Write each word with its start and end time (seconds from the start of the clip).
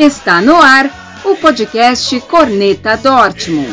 Está 0.00 0.40
no 0.40 0.56
ar 0.56 1.20
o 1.26 1.36
podcast 1.36 2.18
Corneta 2.22 2.96
Dortmund. 2.96 3.68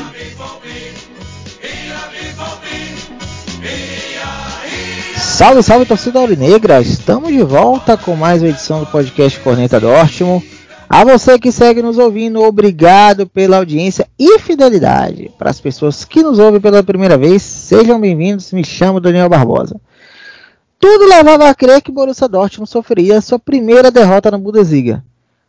Salve, 5.16 5.64
salve 5.64 5.86
torcida 5.86 6.20
Aurinegra! 6.20 6.82
Estamos 6.82 7.30
de 7.30 7.42
volta 7.42 7.96
com 7.96 8.14
mais 8.18 8.42
uma 8.42 8.50
edição 8.50 8.82
do 8.82 8.88
podcast 8.88 9.40
Corneta 9.40 9.80
Dortmund. 9.80 10.46
A 10.90 11.06
você 11.06 11.40
que 11.40 11.50
segue 11.50 11.82
nos 11.82 11.98
ouvindo, 11.98 12.42
obrigado 12.42 13.26
pela 13.26 13.56
audiência 13.56 14.06
e 14.20 14.38
fidelidade. 14.40 15.32
Para 15.38 15.50
as 15.50 15.62
pessoas 15.62 16.04
que 16.04 16.22
nos 16.22 16.40
ouvem 16.40 16.60
pela 16.60 16.84
primeira 16.84 17.18
vez, 17.18 17.42
sejam 17.42 18.02
bem-vindos. 18.02 18.52
Me 18.52 18.66
chamo 18.66 19.00
Daniel 19.00 19.30
Barbosa. 19.30 19.80
Tudo 20.78 21.06
levava 21.08 21.48
a 21.48 21.56
crer 21.56 21.82
que 21.82 21.90
Borussia 21.90 22.28
Dortmund 22.28 22.70
sofreria 22.70 23.22
sua 23.22 23.40
primeira 23.40 23.90
derrota 23.90 24.30
na 24.30 24.38
Bundesliga. 24.38 25.02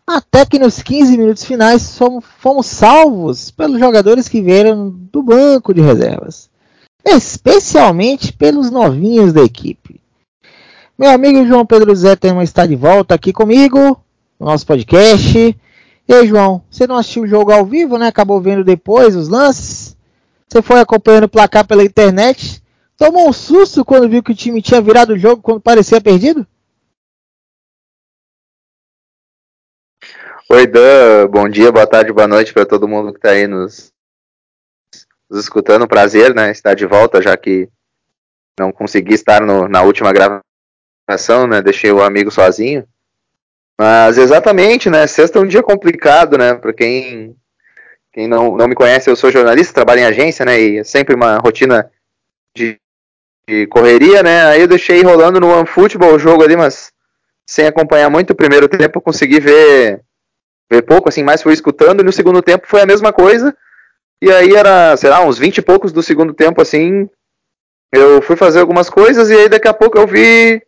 Até 0.08 0.46
que 0.46 0.58
nos 0.58 0.80
15 0.80 1.18
minutos 1.18 1.44
finais 1.44 1.98
fomos, 1.98 2.24
fomos 2.38 2.64
salvos 2.64 3.50
pelos 3.50 3.78
jogadores 3.78 4.26
que 4.26 4.40
vieram 4.40 4.88
do 4.88 5.22
banco 5.22 5.74
de 5.74 5.82
reservas. 5.82 6.48
Especialmente 7.04 8.32
pelos 8.32 8.70
novinhos 8.70 9.34
da 9.34 9.42
equipe. 9.42 10.00
Meu 10.98 11.10
amigo 11.10 11.46
João 11.46 11.66
Pedro 11.66 11.94
Zé 11.94 12.16
Terma 12.16 12.42
está 12.42 12.64
de 12.64 12.74
volta 12.74 13.14
aqui 13.14 13.34
comigo 13.34 14.02
no 14.40 14.46
nosso 14.46 14.66
podcast. 14.66 15.38
E 16.08 16.14
aí, 16.14 16.26
João, 16.26 16.62
você 16.70 16.86
não 16.86 16.96
assistiu 16.96 17.24
o 17.24 17.28
jogo 17.28 17.52
ao 17.52 17.66
vivo, 17.66 17.98
né? 17.98 18.06
Acabou 18.06 18.40
vendo 18.40 18.64
depois 18.64 19.14
os 19.14 19.28
lances? 19.28 19.94
Você 20.48 20.62
foi 20.62 20.80
acompanhando 20.80 21.24
o 21.24 21.28
placar 21.28 21.66
pela 21.66 21.84
internet? 21.84 22.62
Tomou 22.96 23.28
um 23.28 23.32
susto 23.32 23.84
quando 23.84 24.08
viu 24.08 24.22
que 24.22 24.32
o 24.32 24.34
time 24.34 24.62
tinha 24.62 24.80
virado 24.80 25.12
o 25.12 25.18
jogo 25.18 25.42
quando 25.42 25.60
parecia 25.60 26.00
perdido? 26.00 26.46
Oi, 30.50 30.66
Dan. 30.66 31.28
Bom 31.28 31.46
dia, 31.46 31.70
boa 31.70 31.86
tarde, 31.86 32.10
boa 32.10 32.26
noite 32.26 32.54
para 32.54 32.64
todo 32.64 32.88
mundo 32.88 33.12
que 33.12 33.18
está 33.18 33.32
aí 33.32 33.46
nos, 33.46 33.92
nos, 35.28 35.40
escutando. 35.40 35.86
Prazer, 35.86 36.34
né? 36.34 36.50
Estar 36.50 36.72
de 36.72 36.86
volta, 36.86 37.20
já 37.20 37.36
que 37.36 37.68
não 38.58 38.72
consegui 38.72 39.12
estar 39.12 39.42
no, 39.42 39.68
na 39.68 39.82
última 39.82 40.10
gravação, 40.10 41.46
né? 41.46 41.60
Deixei 41.60 41.92
o 41.92 42.02
amigo 42.02 42.30
sozinho. 42.30 42.88
Mas 43.78 44.16
exatamente, 44.16 44.88
né? 44.88 45.06
Sexta 45.06 45.38
é 45.38 45.42
um 45.42 45.46
dia 45.46 45.62
complicado, 45.62 46.38
né? 46.38 46.54
Para 46.54 46.72
quem, 46.72 47.36
quem 48.10 48.26
não, 48.26 48.56
não 48.56 48.66
me 48.66 48.74
conhece, 48.74 49.10
eu 49.10 49.16
sou 49.16 49.30
jornalista, 49.30 49.74
trabalho 49.74 50.00
em 50.00 50.06
agência, 50.06 50.46
né? 50.46 50.58
E 50.58 50.78
é 50.78 50.84
sempre 50.84 51.14
uma 51.14 51.36
rotina 51.36 51.90
de, 52.56 52.80
de 53.46 53.66
correria, 53.66 54.22
né? 54.22 54.46
Aí 54.46 54.62
eu 54.62 54.66
deixei 54.66 55.02
rolando 55.02 55.40
no 55.40 55.52
OneFootball 55.52 56.14
o 56.14 56.18
jogo 56.18 56.42
ali, 56.42 56.56
mas 56.56 56.90
sem 57.46 57.66
acompanhar 57.66 58.08
muito 58.08 58.30
o 58.30 58.36
primeiro 58.36 58.66
tempo, 58.66 58.98
consegui 58.98 59.40
ver, 59.40 60.02
ver 60.70 60.82
pouco, 60.82 61.08
assim, 61.08 61.22
mais 61.22 61.42
fui 61.42 61.52
escutando, 61.52 62.00
e 62.00 62.04
no 62.04 62.12
segundo 62.12 62.42
tempo 62.42 62.66
foi 62.66 62.80
a 62.80 62.86
mesma 62.86 63.12
coisa. 63.12 63.56
E 64.20 64.30
aí 64.30 64.54
era, 64.54 64.96
sei 64.96 65.10
lá, 65.10 65.24
uns 65.24 65.38
20 65.38 65.58
e 65.58 65.62
poucos 65.62 65.92
do 65.92 66.02
segundo 66.02 66.34
tempo, 66.34 66.60
assim, 66.60 67.08
eu 67.92 68.20
fui 68.20 68.36
fazer 68.36 68.60
algumas 68.60 68.90
coisas, 68.90 69.30
e 69.30 69.34
aí 69.34 69.48
daqui 69.48 69.68
a 69.68 69.74
pouco 69.74 69.98
eu 69.98 70.06
vi, 70.06 70.62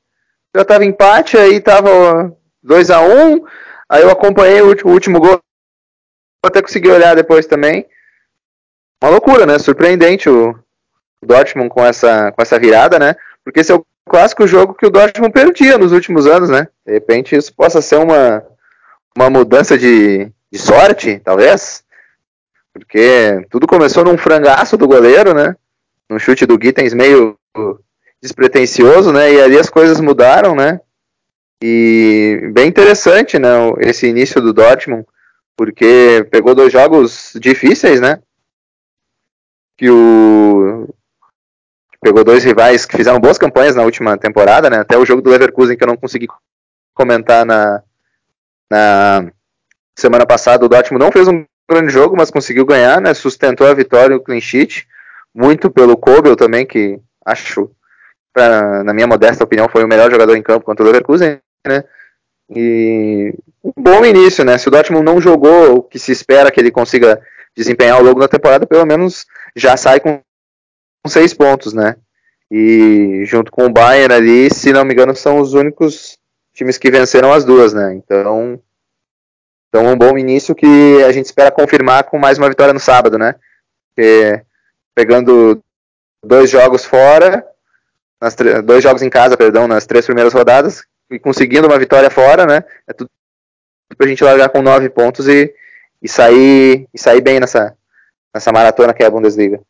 já 0.54 0.64
tava 0.64 0.84
empate, 0.84 1.36
aí 1.36 1.60
tava 1.60 2.34
2 2.62 2.90
a 2.90 3.00
1 3.00 3.34
um, 3.34 3.46
Aí 3.90 4.02
eu 4.02 4.10
acompanhei 4.10 4.62
o 4.62 4.68
último, 4.68 4.90
o 4.90 4.94
último 4.94 5.20
gol. 5.20 5.40
Até 6.46 6.62
consegui 6.62 6.88
olhar 6.88 7.16
depois 7.16 7.44
também. 7.44 7.84
Uma 9.02 9.10
loucura, 9.10 9.44
né? 9.44 9.58
Surpreendente 9.58 10.30
o, 10.30 10.50
o 11.20 11.26
Dortmund 11.26 11.68
com 11.70 11.84
essa, 11.84 12.30
com 12.30 12.40
essa 12.40 12.56
virada, 12.56 13.00
né? 13.00 13.16
Porque 13.42 13.58
esse 13.58 13.72
é 13.72 13.74
o 13.74 13.84
clássico 14.08 14.46
jogo 14.46 14.74
que 14.74 14.86
o 14.86 14.90
Dortmund 14.90 15.32
perdia 15.32 15.76
nos 15.76 15.90
últimos 15.90 16.24
anos, 16.28 16.48
né? 16.48 16.68
De 16.86 16.92
repente 16.92 17.34
isso 17.34 17.52
possa 17.52 17.82
ser 17.82 17.96
uma, 17.96 18.46
uma 19.16 19.30
mudança 19.30 19.76
de, 19.76 20.30
de 20.50 20.58
sorte, 20.58 21.20
talvez. 21.24 21.84
Porque 22.72 23.44
tudo 23.50 23.66
começou 23.66 24.04
num 24.04 24.16
frangaço 24.16 24.76
do 24.76 24.86
goleiro, 24.86 25.34
né? 25.34 25.56
Num 26.08 26.18
chute 26.18 26.46
do 26.46 26.58
Gittens 26.60 26.94
meio 26.94 27.36
despretensioso, 28.22 29.12
né? 29.12 29.32
E 29.32 29.40
ali 29.40 29.58
as 29.58 29.68
coisas 29.68 30.00
mudaram, 30.00 30.54
né? 30.54 30.80
E 31.62 32.50
bem 32.52 32.68
interessante, 32.68 33.38
né, 33.38 33.50
esse 33.80 34.06
início 34.06 34.40
do 34.40 34.52
Dortmund, 34.52 35.06
porque 35.54 36.26
pegou 36.30 36.54
dois 36.54 36.72
jogos 36.72 37.32
difíceis, 37.34 38.00
né? 38.00 38.18
Que 39.76 39.90
o 39.90 40.88
pegou 42.02 42.24
dois 42.24 42.42
rivais 42.44 42.86
que 42.86 42.96
fizeram 42.96 43.20
boas 43.20 43.36
campanhas 43.36 43.76
na 43.76 43.82
última 43.82 44.16
temporada, 44.16 44.70
né? 44.70 44.78
Até 44.78 44.96
o 44.96 45.04
jogo 45.04 45.20
do 45.20 45.28
Leverkusen 45.28 45.76
que 45.76 45.84
eu 45.84 45.88
não 45.88 45.98
consegui 45.98 46.26
comentar 46.94 47.44
na, 47.44 47.82
na 48.70 49.30
semana 49.98 50.24
passada, 50.24 50.64
o 50.64 50.68
Dortmund 50.68 51.04
não 51.04 51.12
fez 51.12 51.26
um 51.28 51.44
grande 51.68 51.92
jogo, 51.92 52.16
mas 52.16 52.30
conseguiu 52.30 52.64
ganhar, 52.64 53.00
né? 53.00 53.12
Sustentou 53.14 53.66
a 53.66 53.74
vitória, 53.74 54.16
o 54.16 54.20
clean 54.20 54.40
sheet, 54.40 54.86
muito 55.34 55.70
pelo 55.70 55.96
Kobel 55.96 56.36
também, 56.36 56.66
que 56.66 56.98
acho, 57.24 57.70
pra, 58.32 58.82
na 58.84 58.92
minha 58.92 59.06
modesta 59.06 59.44
opinião, 59.44 59.68
foi 59.68 59.84
o 59.84 59.88
melhor 59.88 60.10
jogador 60.10 60.36
em 60.36 60.42
campo 60.42 60.64
contra 60.64 60.82
o 60.82 60.86
Leverkusen 60.86 61.40
né? 61.66 61.84
E 62.48 63.34
um 63.62 63.72
bom 63.76 64.04
início, 64.04 64.44
né? 64.44 64.58
Se 64.58 64.68
o 64.68 64.70
Dortmund 64.70 65.04
não 65.04 65.20
jogou 65.20 65.76
o 65.76 65.82
que 65.82 65.98
se 65.98 66.10
espera 66.10 66.50
que 66.50 66.58
ele 66.58 66.70
consiga 66.70 67.20
desempenhar 67.56 67.96
ao 67.96 68.02
longo 68.02 68.20
da 68.20 68.28
temporada, 68.28 68.66
pelo 68.66 68.86
menos 68.86 69.26
já 69.54 69.76
sai 69.76 70.00
com 70.00 70.20
seis 71.06 71.34
pontos, 71.34 71.72
né? 71.72 71.96
E 72.50 73.22
junto 73.26 73.52
com 73.52 73.66
o 73.66 73.72
Bayern 73.72 74.12
ali, 74.12 74.52
se 74.52 74.72
não 74.72 74.84
me 74.84 74.92
engano, 74.92 75.14
são 75.14 75.38
os 75.38 75.54
únicos 75.54 76.18
times 76.60 76.76
que 76.76 76.90
venceram 76.90 77.32
as 77.32 77.42
duas, 77.42 77.72
né? 77.72 77.94
Então, 77.94 78.60
então 79.68 79.86
um 79.86 79.96
bom 79.96 80.18
início 80.18 80.54
que 80.54 81.02
a 81.02 81.10
gente 81.10 81.24
espera 81.24 81.50
confirmar 81.50 82.04
com 82.04 82.18
mais 82.18 82.36
uma 82.36 82.50
vitória 82.50 82.74
no 82.74 82.80
sábado, 82.80 83.18
né? 83.18 83.34
Porque 83.88 84.42
pegando 84.94 85.62
dois 86.22 86.50
jogos 86.50 86.84
fora, 86.84 87.46
dois 88.64 88.82
jogos 88.82 89.00
em 89.00 89.08
casa, 89.08 89.38
perdão, 89.38 89.66
nas 89.66 89.86
três 89.86 90.04
primeiras 90.04 90.34
rodadas, 90.34 90.84
e 91.10 91.18
conseguindo 91.18 91.66
uma 91.66 91.78
vitória 91.78 92.10
fora, 92.10 92.44
né? 92.44 92.62
É 92.86 92.92
tudo 92.92 93.08
pra 93.96 94.06
gente 94.06 94.22
largar 94.22 94.50
com 94.50 94.60
nove 94.60 94.90
pontos 94.90 95.26
e, 95.26 95.52
e, 96.02 96.08
sair, 96.08 96.86
e 96.92 96.98
sair 96.98 97.22
bem 97.22 97.40
nessa, 97.40 97.74
nessa 98.34 98.52
maratona 98.52 98.92
que 98.92 99.02
é 99.02 99.06
a 99.06 99.10
Bundesliga. 99.10 99.60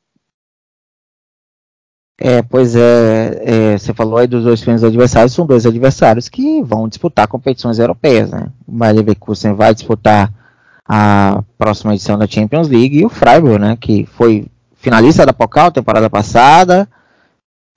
É, 2.23 2.43
pois 2.43 2.77
é, 2.77 3.41
é, 3.45 3.79
você 3.79 3.95
falou 3.95 4.19
aí 4.19 4.27
dos 4.27 4.45
dois 4.45 4.61
primeiros 4.61 4.85
adversários, 4.85 5.33
são 5.33 5.47
dois 5.47 5.65
adversários 5.65 6.29
que 6.29 6.63
vão 6.63 6.87
disputar 6.87 7.27
competições 7.27 7.79
europeias, 7.79 8.31
né? 8.31 8.49
O 8.69 8.73
Bayer 8.73 8.97
Leverkusen 8.97 9.55
vai 9.55 9.73
disputar 9.73 10.31
a 10.87 11.43
próxima 11.57 11.95
edição 11.95 12.19
da 12.19 12.27
Champions 12.27 12.69
League 12.69 12.99
e 12.99 13.07
o 13.07 13.09
Freiburg, 13.09 13.59
né, 13.59 13.79
que 13.81 14.05
foi 14.05 14.47
finalista 14.75 15.25
da 15.25 15.33
Pokal 15.33 15.71
temporada 15.71 16.11
passada, 16.11 16.87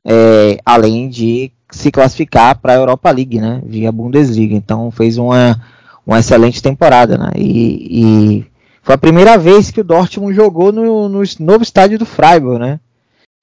é, 0.05 0.57
além 0.65 1.07
de 1.07 1.51
se 1.71 1.89
classificar 1.89 2.57
para 2.59 2.73
a 2.73 2.75
Europa 2.75 3.11
League, 3.11 3.39
né, 3.39 3.61
via 3.65 3.91
Bundesliga. 3.91 4.55
Então 4.55 4.91
fez 4.91 5.17
uma, 5.17 5.61
uma 6.05 6.19
excelente 6.19 6.61
temporada, 6.61 7.17
né, 7.17 7.31
e, 7.37 8.39
e 8.39 8.45
foi 8.81 8.95
a 8.95 8.97
primeira 8.97 9.37
vez 9.37 9.71
que 9.71 9.79
o 9.79 9.85
Dortmund 9.85 10.35
jogou 10.35 10.71
no, 10.71 11.07
no 11.07 11.21
novo 11.39 11.63
estádio 11.63 11.99
do 11.99 12.05
Freiburg, 12.05 12.59
né, 12.59 12.79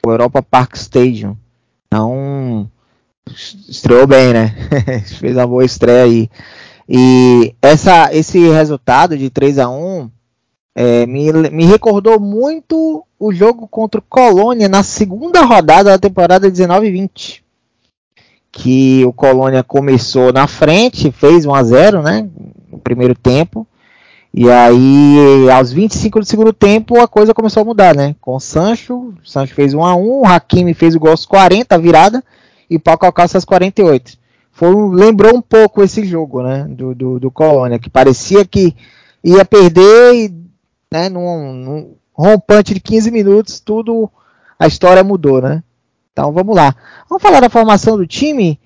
o 0.06 0.10
Europa 0.10 0.42
Park 0.42 0.76
Stadium. 0.76 1.36
Então 1.86 2.70
estreou 3.68 4.06
bem, 4.06 4.32
né, 4.32 4.54
fez 5.18 5.36
uma 5.36 5.46
boa 5.46 5.64
estreia 5.64 6.04
aí. 6.04 6.30
E 6.88 7.54
essa, 7.62 8.12
esse 8.12 8.38
resultado 8.50 9.16
de 9.16 9.30
3 9.30 9.58
a 9.58 9.68
1 9.68 10.10
é, 10.74 11.06
me, 11.06 11.32
me 11.50 11.64
recordou 11.64 12.18
muito 12.18 13.04
o 13.18 13.32
jogo 13.32 13.68
contra 13.68 14.00
o 14.00 14.04
Colônia 14.08 14.68
na 14.68 14.82
segunda 14.82 15.42
rodada 15.42 15.90
da 15.90 15.98
temporada 15.98 16.50
19-20 16.50 17.42
que 18.52 19.04
o 19.04 19.12
Colônia 19.12 19.62
começou 19.62 20.32
na 20.32 20.46
frente, 20.46 21.12
fez 21.12 21.46
1 21.46 21.54
a 21.54 21.62
0 21.62 22.02
né, 22.02 22.28
no 22.70 22.78
primeiro 22.78 23.14
tempo, 23.14 23.66
e 24.32 24.48
aí 24.48 25.50
aos 25.50 25.72
25 25.72 26.20
do 26.20 26.24
segundo 26.24 26.52
tempo 26.52 27.00
a 27.00 27.08
coisa 27.08 27.34
começou 27.34 27.62
a 27.62 27.64
mudar, 27.64 27.94
né, 27.94 28.14
com 28.20 28.36
o 28.36 28.40
Sancho, 28.40 29.14
o 29.22 29.28
Sancho 29.28 29.54
fez 29.54 29.74
1 29.74 29.84
a 29.84 29.96
1 29.96 30.20
o 30.20 30.26
Hakimi 30.26 30.74
fez 30.74 30.94
o 30.94 31.00
gol 31.00 31.10
aos 31.10 31.26
40, 31.26 31.74
a 31.74 31.78
virada, 31.78 32.24
e 32.68 32.76
o 32.76 32.80
Paco 32.80 33.06
Alcácer 33.06 33.36
aos 33.36 33.44
48. 33.44 34.18
Foi, 34.52 34.74
lembrou 34.92 35.36
um 35.36 35.42
pouco 35.42 35.82
esse 35.82 36.04
jogo, 36.04 36.42
né, 36.42 36.66
do, 36.68 36.94
do, 36.94 37.18
do 37.18 37.30
Colônia, 37.30 37.78
que 37.78 37.90
parecia 37.90 38.44
que 38.44 38.74
ia 39.24 39.44
perder 39.44 40.14
e, 40.14 40.34
né, 40.92 41.08
num, 41.08 41.52
num 41.54 41.94
rompante 42.12 42.74
de 42.74 42.80
15 42.80 43.10
minutos, 43.10 43.60
tudo, 43.60 44.10
a 44.58 44.66
história 44.66 45.02
mudou, 45.02 45.40
né. 45.40 45.62
Então 46.12 46.32
vamos 46.32 46.54
lá. 46.54 46.74
Vamos 47.08 47.22
falar 47.22 47.40
da 47.40 47.48
formação 47.48 47.96
do 47.96 48.06
time. 48.06 48.60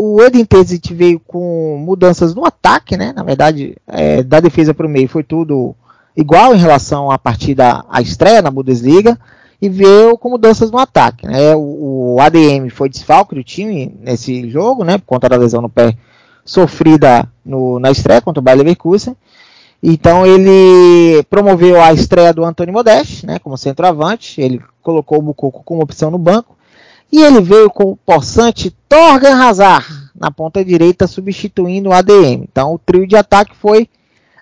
O 0.00 0.22
Edin 0.22 0.44
Terzic 0.44 0.94
veio 0.94 1.18
com 1.18 1.76
mudanças 1.84 2.34
no 2.34 2.44
ataque, 2.44 2.96
né? 2.96 3.12
Na 3.12 3.24
verdade, 3.24 3.76
é, 3.86 4.22
da 4.22 4.38
defesa 4.38 4.72
para 4.72 4.86
o 4.86 4.88
meio 4.88 5.08
foi 5.08 5.24
tudo 5.24 5.74
igual 6.16 6.54
em 6.54 6.58
relação 6.58 7.10
à 7.10 7.18
partida, 7.18 7.84
à 7.88 8.00
estreia 8.00 8.40
na 8.40 8.50
Bundesliga. 8.50 9.18
E 9.60 9.68
veio 9.68 10.16
com 10.16 10.30
mudanças 10.30 10.70
no 10.70 10.78
ataque. 10.78 11.26
Né? 11.26 11.52
O, 11.56 12.14
o 12.14 12.20
ADM 12.20 12.70
foi 12.70 12.88
desfalque 12.88 13.34
do 13.34 13.42
time 13.42 13.92
nesse 14.00 14.48
jogo, 14.48 14.84
né? 14.84 14.98
Por 14.98 15.06
conta 15.06 15.28
da 15.28 15.36
lesão 15.36 15.60
no 15.60 15.68
pé 15.68 15.96
sofrida 16.44 17.28
no, 17.44 17.80
na 17.80 17.90
estreia 17.90 18.20
contra 18.20 18.38
o 18.38 18.42
Bayer 18.42 18.58
Leverkusen. 18.58 19.16
Então 19.82 20.26
ele 20.26 21.22
promoveu 21.24 21.80
a 21.80 21.92
estreia 21.92 22.32
do 22.32 22.44
Antônio 22.44 22.72
Modeste, 22.72 23.26
né, 23.26 23.38
como 23.38 23.56
centroavante. 23.56 24.40
Ele 24.40 24.60
colocou 24.82 25.18
o 25.18 25.22
Bucoco 25.22 25.62
como 25.64 25.82
opção 25.82 26.10
no 26.10 26.18
banco. 26.18 26.57
E 27.10 27.22
ele 27.22 27.40
veio 27.40 27.70
com 27.70 27.84
o 27.84 27.96
possante 27.96 28.70
Torgan 28.88 29.36
Hazard 29.36 29.86
na 30.18 30.30
ponta 30.30 30.64
direita, 30.64 31.06
substituindo 31.06 31.90
o 31.90 31.92
ADM. 31.92 32.44
Então 32.50 32.74
o 32.74 32.78
trio 32.78 33.06
de 33.06 33.16
ataque 33.16 33.54
foi 33.56 33.88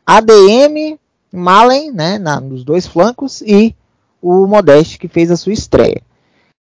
ADM, 0.04 0.98
Malen, 1.32 1.92
né, 1.92 2.18
na, 2.18 2.40
nos 2.40 2.64
dois 2.64 2.86
flancos, 2.86 3.42
e 3.42 3.74
o 4.22 4.46
Modeste, 4.46 4.98
que 4.98 5.08
fez 5.08 5.30
a 5.30 5.36
sua 5.36 5.52
estreia. 5.52 6.00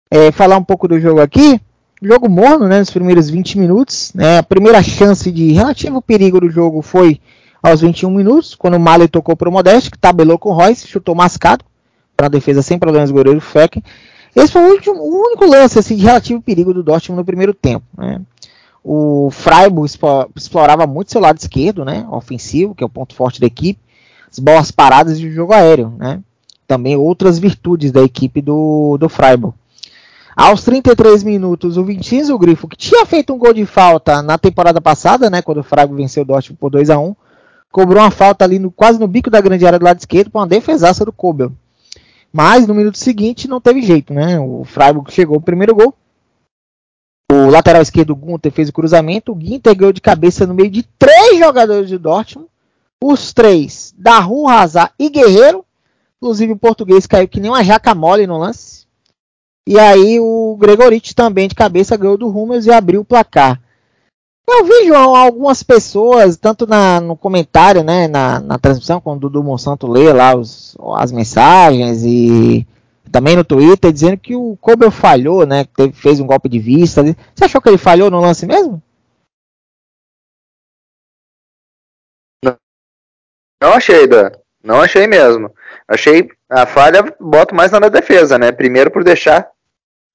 É, 0.09 0.31
falar 0.31 0.57
um 0.57 0.63
pouco 0.63 0.87
do 0.87 0.99
jogo 0.99 1.21
aqui. 1.21 1.61
Jogo 2.01 2.29
morno, 2.29 2.67
né, 2.67 2.79
nos 2.79 2.89
primeiros 2.89 3.29
20 3.29 3.57
minutos. 3.59 4.11
Né, 4.13 4.39
a 4.39 4.43
primeira 4.43 4.81
chance 4.81 5.31
de 5.31 5.51
relativo 5.51 6.01
perigo 6.01 6.39
do 6.39 6.49
jogo 6.49 6.81
foi 6.81 7.21
aos 7.61 7.79
21 7.79 8.11
minutos, 8.11 8.55
quando 8.55 8.73
o 8.75 8.79
Malen 8.79 9.07
tocou 9.07 9.37
para 9.37 9.47
o 9.47 9.51
Modeste, 9.51 9.89
que 9.89 9.97
tabelou 9.97 10.37
com 10.37 10.49
o 10.49 10.53
Royce, 10.53 10.85
chutou 10.85 11.15
mascado, 11.15 11.63
para 12.15 12.27
a 12.27 12.29
defesa 12.29 12.61
sem 12.61 12.77
problemas 12.77 13.09
do 13.09 13.15
goleiro 13.15 13.39
Fecken. 13.39 13.81
Esse 14.35 14.53
foi 14.53 14.61
o, 14.63 14.73
último, 14.73 14.95
o, 14.95 15.27
único 15.27 15.45
lance 15.45 15.77
assim, 15.77 15.95
de 15.95 16.03
relativo 16.03 16.41
perigo 16.41 16.73
do 16.73 16.83
Dortmund 16.83 17.19
no 17.19 17.25
primeiro 17.25 17.53
tempo. 17.53 17.85
Né. 17.97 18.21
O 18.83 19.29
Freiburg 19.31 19.89
explorava 20.35 20.87
muito 20.87 21.11
seu 21.11 21.21
lado 21.21 21.37
esquerdo, 21.37 21.85
né, 21.85 22.05
ofensivo, 22.09 22.75
que 22.75 22.83
é 22.83 22.85
o 22.85 22.89
ponto 22.89 23.15
forte 23.15 23.39
da 23.39 23.47
equipe, 23.47 23.79
as 24.29 24.39
bolas 24.39 24.71
paradas 24.71 25.19
e 25.19 25.27
o 25.27 25.31
jogo 25.31 25.53
aéreo. 25.53 25.93
Né. 25.97 26.19
Também 26.67 26.95
outras 26.95 27.37
virtudes 27.37 27.91
da 27.91 28.01
equipe 28.01 28.41
do, 28.41 28.97
do 28.97 29.07
Freiburg. 29.07 29.55
Aos 30.35 30.63
33 30.63 31.23
minutos, 31.23 31.77
o 31.77 31.83
Vincenzo 31.83 32.37
Grifo, 32.39 32.67
que 32.67 32.75
tinha 32.75 33.05
feito 33.05 33.31
um 33.31 33.37
gol 33.37 33.53
de 33.53 33.65
falta 33.67 34.23
na 34.23 34.37
temporada 34.37 34.81
passada, 34.81 35.29
né, 35.29 35.41
quando 35.43 35.59
o 35.59 35.63
Freiburg 35.63 36.01
venceu 36.01 36.23
o 36.23 36.25
Dortmund 36.25 36.59
por 36.59 36.71
2 36.71 36.89
a 36.89 36.97
1 36.97 37.15
cobrou 37.73 38.03
uma 38.03 38.11
falta 38.11 38.45
ali 38.45 38.59
no, 38.59 38.69
quase 38.69 38.99
no 38.99 39.07
bico 39.07 39.31
da 39.31 39.41
grande 39.41 39.65
área 39.65 39.79
do 39.79 39.83
lado 39.83 39.97
esquerdo 39.97 40.29
para 40.29 40.41
uma 40.41 40.47
defesaça 40.47 41.03
do 41.03 41.11
Kobel. 41.11 41.51
Mas 42.35 42.65
no 42.65 42.73
minuto 42.73 42.97
seguinte 42.97 43.47
não 43.47 43.61
teve 43.61 43.81
jeito, 43.83 44.11
né? 44.11 44.39
O 44.39 44.65
Freiburg 44.65 45.11
chegou 45.11 45.37
o 45.37 45.41
primeiro 45.41 45.75
gol. 45.75 45.93
O 47.31 47.49
lateral 47.49 47.81
esquerdo, 47.81 48.15
Gunter, 48.15 48.51
fez 48.51 48.69
o 48.69 48.73
cruzamento. 48.73 49.33
O 49.33 49.39
Ginter 49.39 49.75
ganhou 49.75 49.93
de 49.93 50.01
cabeça 50.01 50.47
no 50.47 50.53
meio 50.53 50.69
de 50.69 50.83
três 50.97 51.37
jogadores 51.37 51.87
de 51.87 51.97
Dortmund. 51.97 52.49
Os 53.01 53.33
três, 53.33 53.93
Daru, 53.97 54.47
Hazard 54.47 54.93
e 54.97 55.09
Guerreiro. 55.09 55.63
Inclusive 56.17 56.53
o 56.53 56.57
português 56.57 57.05
caiu 57.05 57.27
que 57.27 57.39
nem 57.39 57.51
uma 57.51 57.63
jaca 57.63 57.93
mole 57.93 58.25
no 58.25 58.39
lance. 58.39 58.87
E 59.67 59.77
aí 59.77 60.19
o 60.19 60.57
Gregorich 60.59 61.13
também 61.13 61.47
de 61.47 61.55
cabeça 61.55 61.95
ganhou 61.95 62.17
do 62.17 62.27
Hummels 62.27 62.65
e 62.65 62.71
abriu 62.71 63.01
o 63.01 63.05
placar. 63.05 63.61
Eu 64.45 64.65
vi, 64.65 64.87
João, 64.87 65.15
algumas 65.15 65.63
pessoas, 65.63 66.35
tanto 66.37 66.67
na, 66.67 66.99
no 66.99 67.15
comentário, 67.15 67.81
né, 67.81 68.07
na, 68.07 68.39
na 68.41 68.59
transmissão, 68.59 68.99
quando 68.99 69.17
o 69.17 69.29
Dudu 69.29 69.43
Monsanto 69.43 69.87
lê 69.87 70.11
lá 70.11 70.35
os, 70.35 70.77
as 70.97 71.11
mensagens 71.11 72.03
e 72.03 72.67
também 73.11 73.35
no 73.35 73.43
Twitter, 73.43 73.91
dizendo 73.91 74.17
que 74.17 74.35
o 74.35 74.57
Kobe 74.57 74.89
falhou, 74.91 75.45
né, 75.45 75.65
teve, 75.65 75.93
fez 75.93 76.19
um 76.19 76.27
golpe 76.27 76.49
de 76.49 76.59
vista. 76.59 77.01
Você 77.03 77.45
achou 77.45 77.61
que 77.61 77.69
ele 77.69 77.77
falhou 77.77 78.11
no 78.11 78.19
lance 78.19 78.45
mesmo? 78.45 78.81
Não, 82.43 82.57
não 83.61 83.73
achei, 83.73 84.07
Dan. 84.07 84.31
Não 84.63 84.81
achei 84.81 85.07
mesmo. 85.07 85.53
Achei 85.87 86.29
a 86.49 86.65
falha, 86.65 87.03
boto 87.19 87.53
mais 87.53 87.71
na 87.71 87.89
defesa, 87.89 88.37
né? 88.37 88.51
Primeiro 88.51 88.89
por 88.89 89.03
deixar 89.03 89.51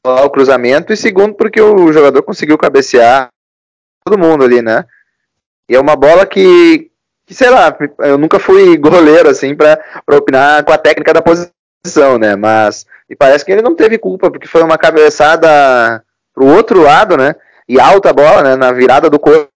o 0.05 0.31
cruzamento 0.31 0.93
e 0.93 0.97
segundo 0.97 1.35
porque 1.35 1.61
o 1.61 1.93
jogador 1.93 2.23
conseguiu 2.23 2.57
cabecear 2.57 3.29
todo 4.09 4.19
mundo 4.19 4.45
ali, 4.45 4.63
né? 4.63 4.85
E 5.69 5.77
é 5.77 5.81
uma 5.81 5.95
bola 5.95 6.25
que, 6.25 6.91
que 7.27 7.35
sei 7.35 7.51
lá, 7.51 7.77
eu 7.99 8.17
nunca 8.17 8.39
fui 8.39 8.77
goleiro 8.79 9.29
assim 9.29 9.55
para 9.55 9.79
opinar 10.11 10.65
com 10.65 10.73
a 10.73 10.79
técnica 10.79 11.13
da 11.13 11.23
posição, 11.23 12.19
né? 12.19 12.35
Mas 12.35 12.87
me 13.09 13.15
parece 13.15 13.45
que 13.45 13.53
ele 13.53 13.63
não 13.63 13.75
teve 13.75 13.99
culpa, 13.99 14.31
porque 14.31 14.49
foi 14.49 14.63
uma 14.63 14.79
cabeçada 14.79 16.03
pro 16.35 16.47
outro 16.47 16.83
lado, 16.83 17.17
né? 17.17 17.35
E 17.69 17.79
alta 17.79 18.13
bola, 18.13 18.43
né? 18.43 18.57
Na 18.57 18.73
virada 18.73 19.11
do 19.11 19.19
corpo, 19.19 19.51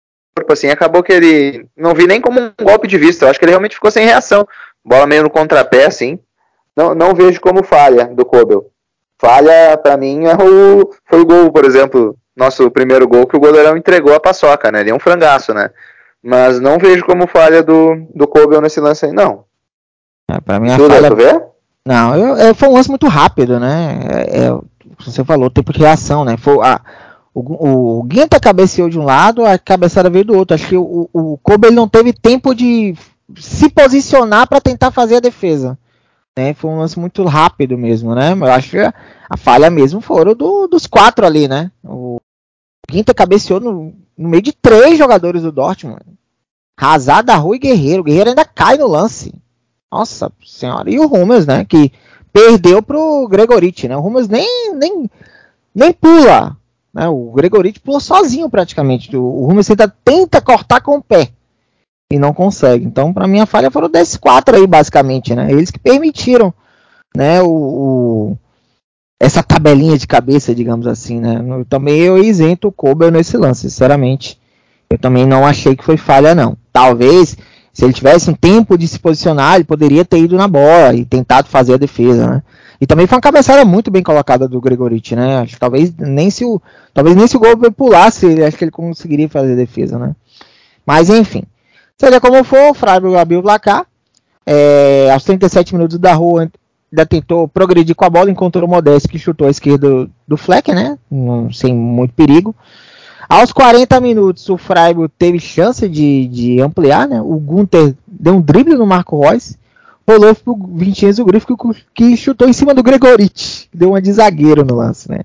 assim, 0.50 0.68
acabou 0.68 1.02
que 1.02 1.12
ele. 1.12 1.66
Não 1.74 1.94
vi 1.94 2.06
nem 2.06 2.20
como 2.20 2.40
um 2.40 2.52
golpe 2.62 2.86
de 2.86 2.98
vista. 2.98 3.24
Eu 3.24 3.30
acho 3.30 3.38
que 3.38 3.44
ele 3.46 3.52
realmente 3.52 3.74
ficou 3.74 3.90
sem 3.90 4.04
reação. 4.04 4.46
Bola 4.84 5.06
meio 5.06 5.22
no 5.22 5.30
contrapé, 5.30 5.86
assim. 5.86 6.18
Não, 6.76 6.94
não 6.94 7.14
vejo 7.14 7.40
como 7.40 7.64
falha 7.64 8.06
do 8.06 8.24
Kobel. 8.24 8.70
Falha, 9.18 9.78
para 9.78 9.96
mim, 9.96 10.26
é 10.26 10.34
o, 10.34 10.90
foi 11.08 11.20
o 11.20 11.24
gol, 11.24 11.52
por 11.52 11.64
exemplo, 11.64 12.16
nosso 12.36 12.70
primeiro 12.70 13.06
gol 13.06 13.26
que 13.26 13.36
o 13.36 13.40
goleirão 13.40 13.76
entregou 13.76 14.14
a 14.14 14.20
paçoca, 14.20 14.70
né? 14.70 14.80
Ele 14.80 14.90
é 14.90 14.94
um 14.94 15.00
frangaço, 15.00 15.52
né? 15.52 15.70
Mas 16.22 16.60
não 16.60 16.78
vejo 16.78 17.04
como 17.04 17.26
falha 17.26 17.62
do, 17.62 18.06
do 18.14 18.26
Kobel 18.26 18.60
nesse 18.60 18.80
lance 18.80 19.04
aí, 19.04 19.12
não. 19.12 19.44
É, 20.30 20.40
pra 20.40 20.60
mim 20.60 20.70
a 20.70 20.76
tu 20.76 20.88
falha... 20.88 21.14
ver? 21.14 21.42
Não, 21.84 22.16
eu, 22.16 22.36
eu, 22.36 22.54
foi 22.54 22.68
um 22.68 22.74
lance 22.74 22.88
muito 22.88 23.08
rápido, 23.08 23.58
né? 23.58 23.98
É, 24.08 24.44
é, 24.44 24.58
você 24.98 25.24
falou, 25.24 25.50
tempo 25.50 25.72
de 25.72 25.80
reação, 25.80 26.24
né? 26.24 26.36
Foi, 26.36 26.56
a, 26.64 26.80
o, 27.34 27.98
o 27.98 28.02
Guinta 28.04 28.38
cabeceou 28.38 28.88
de 28.88 28.98
um 28.98 29.04
lado, 29.04 29.44
a 29.44 29.58
cabeçada 29.58 30.08
veio 30.08 30.24
do 30.24 30.36
outro. 30.36 30.54
Acho 30.54 30.68
que 30.68 30.76
o, 30.76 31.08
o 31.12 31.38
Kobe 31.38 31.70
não 31.70 31.88
teve 31.88 32.12
tempo 32.12 32.54
de 32.54 32.94
se 33.36 33.68
posicionar 33.68 34.46
para 34.46 34.60
tentar 34.60 34.90
fazer 34.90 35.16
a 35.16 35.20
defesa. 35.20 35.76
Né? 36.36 36.54
Foi 36.54 36.70
um 36.70 36.78
lance 36.78 36.98
muito 36.98 37.24
rápido 37.24 37.76
mesmo, 37.76 38.14
né? 38.14 38.32
Eu 38.32 38.52
acho 38.52 38.70
que 38.70 38.78
a, 38.78 38.94
a 39.28 39.36
falha 39.36 39.68
mesmo 39.68 40.00
foram 40.00 40.34
do, 40.34 40.66
dos 40.66 40.86
quatro 40.86 41.26
ali, 41.26 41.48
né? 41.48 41.70
O 41.84 42.20
Quinta 42.88 43.14
cabeceou 43.14 43.60
no, 43.60 43.94
no, 44.16 44.28
meio 44.28 44.42
de 44.42 44.52
três 44.52 44.98
jogadores 44.98 45.42
do 45.42 45.52
Dortmund. 45.52 46.02
Razada, 46.78 47.36
Rui 47.36 47.56
e 47.56 47.60
Guerreiro. 47.60 48.00
O 48.00 48.04
Guerreiro 48.04 48.30
ainda 48.30 48.44
cai 48.44 48.76
no 48.76 48.86
lance. 48.86 49.32
Nossa 49.90 50.30
senhora. 50.44 50.90
E 50.90 50.98
o 50.98 51.06
Rummels, 51.06 51.46
né? 51.46 51.64
Que 51.64 51.92
perdeu 52.32 52.82
pro 52.82 53.28
Gregoriti, 53.28 53.88
né? 53.88 53.96
O 53.96 54.00
Rummels 54.00 54.28
nem, 54.28 54.74
nem, 54.74 55.10
nem 55.74 55.92
pula. 55.92 56.56
Né? 56.92 57.08
O 57.08 57.32
Gregoriti 57.32 57.80
pula 57.80 58.00
sozinho 58.00 58.50
praticamente. 58.50 59.14
O 59.16 59.46
Rummels 59.46 59.70
ainda 59.70 59.88
tenta 59.88 60.40
cortar 60.40 60.80
com 60.80 60.96
o 60.96 61.02
pé 61.02 61.30
e 62.12 62.18
não 62.18 62.34
consegue. 62.34 62.84
Então, 62.84 63.12
para 63.12 63.26
mim, 63.26 63.40
a 63.40 63.46
falha 63.46 63.70
foram 63.70 63.88
desses 63.88 64.18
quatro 64.18 64.54
aí, 64.54 64.66
basicamente, 64.66 65.34
né? 65.34 65.50
Eles 65.50 65.70
que 65.70 65.78
permitiram, 65.78 66.52
né, 67.16 67.40
o, 67.40 67.48
o 67.48 68.38
essa 69.22 69.42
tabelinha 69.42 69.96
de 69.96 70.06
cabeça, 70.06 70.54
digamos 70.54 70.86
assim, 70.86 71.20
né? 71.20 71.40
Eu, 71.46 71.64
também 71.64 72.00
eu 72.00 72.18
isento 72.18 72.68
o 72.68 72.72
Kober 72.72 73.12
nesse 73.12 73.36
lance, 73.36 73.62
sinceramente. 73.62 74.38
Eu 74.90 74.98
também 74.98 75.26
não 75.26 75.46
achei 75.46 75.76
que 75.76 75.84
foi 75.84 75.96
falha, 75.96 76.34
não. 76.34 76.56
Talvez, 76.72 77.36
se 77.72 77.84
ele 77.84 77.92
tivesse 77.92 78.30
um 78.30 78.34
tempo 78.34 78.76
de 78.76 78.88
se 78.88 78.98
posicionar, 78.98 79.54
ele 79.54 79.64
poderia 79.64 80.04
ter 80.04 80.18
ido 80.18 80.36
na 80.36 80.48
bola 80.48 80.94
e 80.94 81.04
tentado 81.04 81.48
fazer 81.48 81.74
a 81.74 81.78
defesa, 81.78 82.26
né? 82.26 82.42
E 82.80 82.86
também 82.86 83.06
foi 83.06 83.16
uma 83.16 83.22
cabeçada 83.22 83.64
muito 83.64 83.90
bem 83.90 84.02
colocada 84.02 84.48
do 84.48 84.60
Gregoriti, 84.60 85.14
né? 85.14 85.38
Acho 85.38 85.54
que 85.54 85.60
talvez 85.60 85.94
nem 85.96 86.28
se 86.28 86.44
o, 86.44 86.60
talvez 86.92 87.14
nem 87.14 87.28
se 87.28 87.36
o 87.36 87.40
gol 87.40 87.56
pulasse, 87.70 88.42
acho 88.42 88.56
que 88.56 88.64
ele 88.64 88.72
conseguiria 88.72 89.28
fazer 89.28 89.52
a 89.52 89.56
defesa, 89.56 89.98
né? 89.98 90.16
Mas 90.84 91.08
enfim, 91.08 91.44
Seja 92.02 92.20
como 92.20 92.42
for, 92.42 92.70
o 92.70 92.74
Freiburg 92.74 93.16
abriu 93.16 93.38
o 93.38 93.42
placar. 93.44 93.86
É, 94.44 95.08
aos 95.12 95.22
37 95.22 95.72
minutos 95.72 95.98
da 95.98 96.12
rua, 96.14 96.50
ainda 96.92 97.06
tentou 97.06 97.48
progredir 97.48 97.96
com 97.96 98.04
a 98.04 98.10
bola, 98.10 98.30
encontrou 98.30 98.66
o 98.66 98.70
Modeste 98.70 99.08
que 99.08 99.18
chutou 99.18 99.46
a 99.46 99.50
esquerda 99.50 100.08
do, 100.28 100.36
Fleck, 100.36 100.72
né? 100.72 100.98
sem 101.52 101.74
muito 101.74 102.12
perigo. 102.12 102.54
Aos 103.28 103.50
40 103.50 103.98
minutos, 104.00 104.48
o 104.50 104.58
Freiburg 104.58 105.10
teve 105.18 105.40
chance 105.40 105.88
de, 105.88 106.28
de 106.28 106.60
ampliar, 106.60 107.08
né? 107.08 107.22
O 107.22 107.38
Gunther 107.38 107.94
deu 108.06 108.34
um 108.34 108.42
drible 108.42 108.74
no 108.74 108.86
Marco 108.86 109.18
Reus. 109.20 109.56
Rolou 110.06 110.34
pro 110.34 110.58
Vincenzo 110.74 111.24
Grifo 111.24 111.46
que, 111.46 111.84
que 111.94 112.16
chutou 112.16 112.46
em 112.46 112.52
cima 112.52 112.74
do 112.74 112.82
Gregorich. 112.82 113.68
Deu 113.72 113.90
uma 113.90 114.02
de 114.02 114.12
zagueiro 114.12 114.64
no 114.64 114.74
lance, 114.74 115.10
né? 115.10 115.20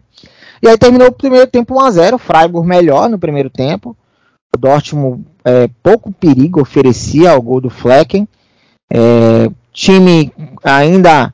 E 0.61 0.69
aí 0.69 0.77
terminou 0.77 1.09
o 1.09 1.11
primeiro 1.11 1.47
tempo 1.47 1.73
1x0. 1.73 2.13
O 2.13 2.17
Freiburg 2.17 2.65
melhor 2.65 3.09
no 3.09 3.19
primeiro 3.19 3.49
tempo. 3.49 3.97
O 4.55 4.57
Dortmund 4.57 5.25
é, 5.43 5.67
pouco 5.83 6.11
perigo 6.11 6.61
oferecia 6.61 7.31
ao 7.31 7.41
gol 7.41 7.59
do 7.59 7.69
Flecken. 7.69 8.27
É, 8.89 9.49
time 9.73 10.31
ainda 10.63 11.33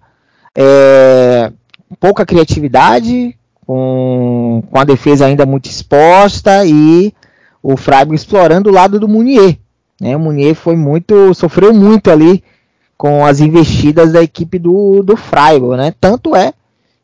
é, 0.55 1.51
pouca 1.99 2.25
criatividade, 2.25 3.35
com, 3.65 4.63
com 4.69 4.79
a 4.79 4.83
defesa 4.83 5.25
ainda 5.25 5.45
muito 5.45 5.69
exposta 5.69 6.65
e 6.65 7.13
o 7.61 7.77
Freiburg 7.77 8.15
explorando 8.15 8.69
o 8.69 8.73
lado 8.73 8.99
do 8.99 9.07
Munier. 9.07 9.57
Né? 9.99 10.15
O 10.15 10.19
Munier 10.19 10.55
foi 10.55 10.75
muito, 10.75 11.33
sofreu 11.33 11.73
muito 11.73 12.11
ali 12.11 12.43
com 12.97 13.25
as 13.25 13.39
investidas 13.39 14.11
da 14.13 14.21
equipe 14.21 14.59
do, 14.59 15.01
do 15.01 15.15
Freiburg, 15.17 15.77
né? 15.77 15.93
Tanto 15.99 16.35
é 16.35 16.53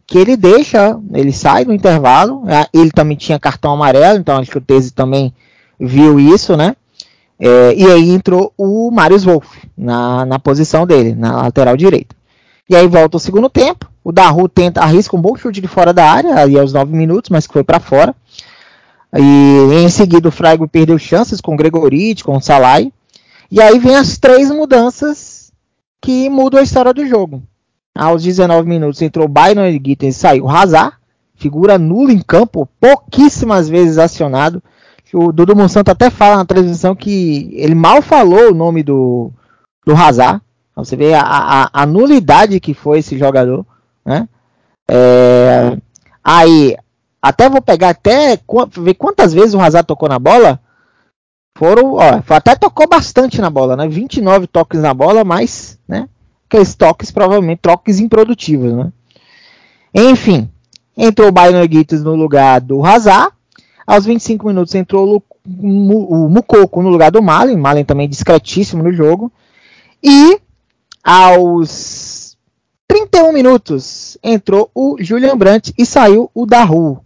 que 0.06 0.18
ele 0.18 0.36
deixa, 0.38 0.98
ele 1.14 1.32
sai 1.32 1.66
no 1.66 1.74
intervalo, 1.74 2.44
ele 2.74 2.90
também 2.90 3.16
tinha 3.18 3.40
cartão 3.40 3.74
amarelo, 3.74 4.18
então 4.18 4.38
acho 4.38 4.50
que 4.50 4.58
o 4.58 4.62
Tese 4.62 4.92
também 4.92 5.34
viu 5.80 6.20
isso, 6.20 6.56
né? 6.56 6.76
É, 7.40 7.74
e 7.76 7.86
aí 7.86 8.10
entrou 8.10 8.54
o 8.58 8.90
Marius 8.92 9.24
Wolff 9.24 9.48
na, 9.78 10.26
na 10.26 10.40
posição 10.40 10.86
dele, 10.86 11.14
na 11.14 11.44
lateral 11.44 11.78
direita. 11.78 12.16
E 12.70 12.76
aí 12.76 12.88
volta 12.88 13.18
o 13.18 13.20
segundo 13.20 13.50
tempo. 13.50 13.90
O 14.04 14.12
Daru 14.12 14.48
tenta, 14.48 14.82
arrisca 14.82 15.16
um 15.16 15.22
bom 15.22 15.36
chute 15.36 15.60
de 15.60 15.68
fora 15.68 15.92
da 15.92 16.06
área, 16.10 16.36
aí 16.36 16.58
aos 16.58 16.72
9 16.72 16.96
minutos, 16.96 17.30
mas 17.30 17.48
que 17.48 17.54
foi 17.54 17.64
para 17.64 17.80
fora. 17.80 18.16
E 19.16 19.84
em 19.84 19.90
seguida 19.90 20.30
o 20.30 20.32
Freiburg 20.32 20.72
perdeu 20.72 20.98
chances 21.00 21.42
com 21.42 21.56
o 21.56 21.58
Gregoriti, 21.58 22.24
com 22.24 22.38
o 22.38 22.42
Salai. 22.42 22.94
E 23.52 23.60
aí 23.60 23.80
vem 23.80 23.96
as 23.96 24.18
três 24.18 24.52
mudanças 24.52 25.52
que 26.00 26.30
muda 26.30 26.60
a 26.60 26.64
história 26.64 26.94
do 26.94 27.06
jogo. 27.08 27.42
Aos 27.96 28.24
19 28.24 28.70
minutos 28.70 29.02
entrou 29.02 29.28
Byron 29.28 29.70
Gittens 29.72 30.16
e 30.16 30.20
saiu 30.20 30.48
Hazard, 30.48 30.96
figura 31.36 31.78
nula 31.78 32.14
em 32.14 32.22
campo, 32.22 32.70
pouquíssimas 32.80 33.68
vezes 33.68 33.98
acionado. 33.98 34.64
O 35.12 35.32
Dudu 35.32 35.56
Monsanto 35.56 35.90
até 35.90 36.12
fala 36.12 36.38
na 36.38 36.46
transmissão 36.46 36.96
que 36.96 37.50
ele 37.54 37.74
mal 37.74 38.02
falou 38.02 38.52
o 38.52 38.56
nome 38.56 38.84
do, 38.84 39.32
do 39.86 39.96
Hazard. 39.96 40.40
Você 40.84 40.96
vê 40.96 41.14
a, 41.14 41.22
a, 41.22 41.70
a 41.84 41.86
nulidade 41.86 42.60
que 42.60 42.74
foi 42.74 43.00
esse 43.00 43.18
jogador. 43.18 43.66
Né? 44.06 44.28
É, 44.90 45.78
aí, 46.24 46.76
até 47.22 47.50
vou 47.50 47.62
pegar 47.62 47.90
até 47.90 48.40
ver 48.78 48.94
quantas 48.96 49.34
vezes 49.34 49.54
o 49.54 49.60
Hazard 49.60 49.88
tocou 49.88 50.10
na 50.10 50.20
bola. 50.20 50.60
Foram, 51.58 51.96
ó, 51.96 52.22
até 52.30 52.56
tocou 52.56 52.88
bastante 52.88 53.42
na 53.42 53.50
bola, 53.50 53.76
né? 53.76 53.88
29 53.88 54.48
toques 54.48 54.80
na 54.80 54.94
bola, 54.94 55.26
mas, 55.26 55.78
né? 55.88 56.08
Aqueles 56.48 56.74
toques 56.74 57.12
provavelmente 57.12 57.60
toques 57.62 58.00
improdutivos, 58.00 58.74
né? 58.74 58.92
Enfim, 59.94 60.50
entrou 60.96 61.28
o 61.28 61.32
Byron 61.32 61.68
Gittes 61.70 62.02
no 62.02 62.16
lugar 62.16 62.62
do 62.62 62.86
Hazard. 62.86 63.34
Aos 63.86 64.06
25 64.06 64.48
minutos 64.48 64.74
entrou 64.76 65.24
o 65.46 66.30
Mukoko 66.30 66.82
no 66.82 66.90
lugar 66.90 67.12
do 67.12 67.22
Malen. 67.22 67.58
Malen 67.58 67.84
também 67.84 68.08
discretíssimo 68.08 68.84
no 68.84 68.94
jogo. 68.94 69.32
E 70.02 70.40
aos 71.04 72.38
31 72.88 73.32
minutos 73.32 74.18
entrou 74.24 74.70
o 74.74 74.98
Julian 75.00 75.38
Brandt 75.38 75.74
e 75.78 75.86
saiu 75.86 76.30
o 76.34 76.46
Daru. 76.46 77.04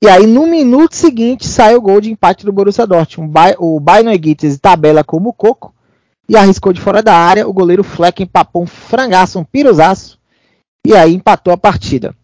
E 0.00 0.08
aí, 0.08 0.26
no 0.26 0.46
minuto 0.46 0.94
seguinte, 0.94 1.46
sai 1.46 1.74
o 1.74 1.80
gol 1.80 2.00
de 2.00 2.12
empate 2.12 2.46
do 2.46 2.52
Borussia 2.52 2.86
Dortmund. 2.86 3.32
O 3.58 3.80
Bayern 3.80 4.14
Gittes 4.22 4.56
tabela 4.58 5.02
como 5.02 5.32
coco 5.32 5.74
e 6.28 6.36
arriscou 6.36 6.72
de 6.72 6.80
fora 6.80 7.02
da 7.02 7.14
área. 7.14 7.48
O 7.48 7.52
goleiro 7.52 7.82
Fleck 7.82 8.22
empapou 8.22 8.62
um 8.62 8.66
frangaço, 8.66 9.40
um 9.40 9.44
piruzaço. 9.44 10.16
E 10.86 10.94
aí 10.94 11.14
empatou 11.14 11.52
a 11.52 11.56
partida. 11.56 12.14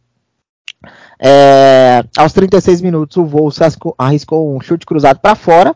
É, 1.19 2.05
aos 2.17 2.33
36 2.33 2.81
minutos, 2.81 3.17
o 3.17 3.25
Wolf 3.25 3.59
arriscou 3.99 4.55
um 4.55 4.61
chute 4.61 4.87
cruzado 4.87 5.19
para 5.19 5.35
fora. 5.35 5.75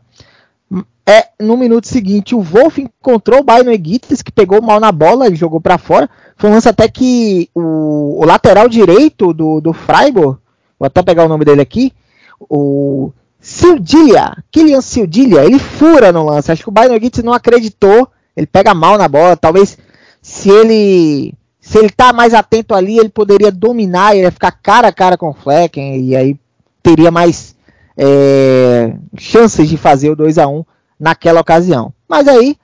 É, 1.10 1.28
no 1.40 1.56
minuto 1.56 1.88
seguinte, 1.88 2.34
o 2.34 2.42
Wolf 2.42 2.76
encontrou 2.76 3.40
o 3.40 3.42
Bayern 3.42 3.72
Gittes, 3.82 4.20
que 4.20 4.30
pegou 4.30 4.60
mal 4.60 4.78
na 4.78 4.92
bola 4.92 5.26
e 5.28 5.34
jogou 5.34 5.58
para 5.58 5.78
fora. 5.78 6.10
Foi 6.36 6.50
um 6.50 6.52
lance 6.52 6.68
até 6.68 6.86
que 6.86 7.48
o, 7.54 8.20
o 8.20 8.26
lateral 8.26 8.68
direito 8.68 9.32
do, 9.32 9.58
do 9.58 9.72
Freiburg 9.72 10.38
Vou 10.78 10.86
até 10.86 11.02
pegar 11.02 11.24
o 11.24 11.28
nome 11.28 11.46
dele 11.46 11.62
aqui. 11.62 11.92
O 12.38 13.10
Sildilia, 13.40 14.36
Kylian 14.50 14.82
Sildilia, 14.82 15.44
ele 15.44 15.58
fura 15.58 16.12
no 16.12 16.24
lance. 16.24 16.52
Acho 16.52 16.62
que 16.62 16.68
o 16.68 16.72
Bayern 16.72 17.02
Gitz 17.02 17.22
não 17.22 17.32
acreditou. 17.32 18.08
Ele 18.36 18.46
pega 18.46 18.74
mal 18.74 18.96
na 18.98 19.08
bola. 19.08 19.34
Talvez 19.36 19.78
se 20.20 20.50
ele 20.50 21.34
se 21.58 21.78
ele 21.78 21.88
tá 21.90 22.12
mais 22.12 22.32
atento 22.32 22.74
ali, 22.74 22.98
ele 22.98 23.08
poderia 23.08 23.50
dominar, 23.50 24.14
ele 24.14 24.24
ia 24.24 24.30
ficar 24.30 24.52
cara 24.52 24.88
a 24.88 24.92
cara 24.92 25.16
com 25.16 25.30
o 25.30 25.34
Flecken 25.34 26.02
e 26.02 26.16
aí 26.16 26.38
teria 26.82 27.10
mais 27.10 27.56
é, 27.96 28.94
chances 29.16 29.68
de 29.68 29.76
fazer 29.76 30.10
o 30.10 30.16
2 30.16 30.38
a 30.38 30.46
1 30.46 30.64
naquela 30.98 31.40
ocasião. 31.40 31.92
Mas 32.08 32.26
aí, 32.26 32.56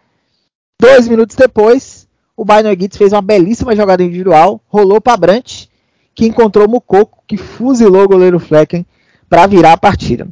dois 0.81 1.09
minutos 1.09 1.37
depois, 1.37 2.09
o 2.37 2.45
Bayern 2.45 2.81
Gitz 2.81 2.97
fez 2.97 3.12
uma 3.12 3.23
belíssima 3.23 3.76
jogada 3.76 4.03
individual, 4.03 4.61
rolou 4.69 5.00
para 5.00 5.17
Brandt 5.17 5.71
que 6.14 6.26
encontrou 6.26 6.69
Mukoko, 6.69 7.23
que 7.26 7.37
fuzilou 7.37 8.05
o 8.05 8.09
goleiro 8.09 8.38
Flecken 8.38 8.87
para 9.29 9.47
virar 9.47 9.73
a 9.73 9.76
partida. 9.76 10.29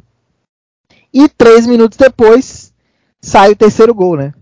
E 1.13 1.27
três 1.27 1.67
minutos 1.67 1.97
depois, 1.97 2.73
sai 3.21 3.51
o 3.51 3.55
terceiro 3.55 3.93
gol, 3.93 4.15
né? 4.15 4.33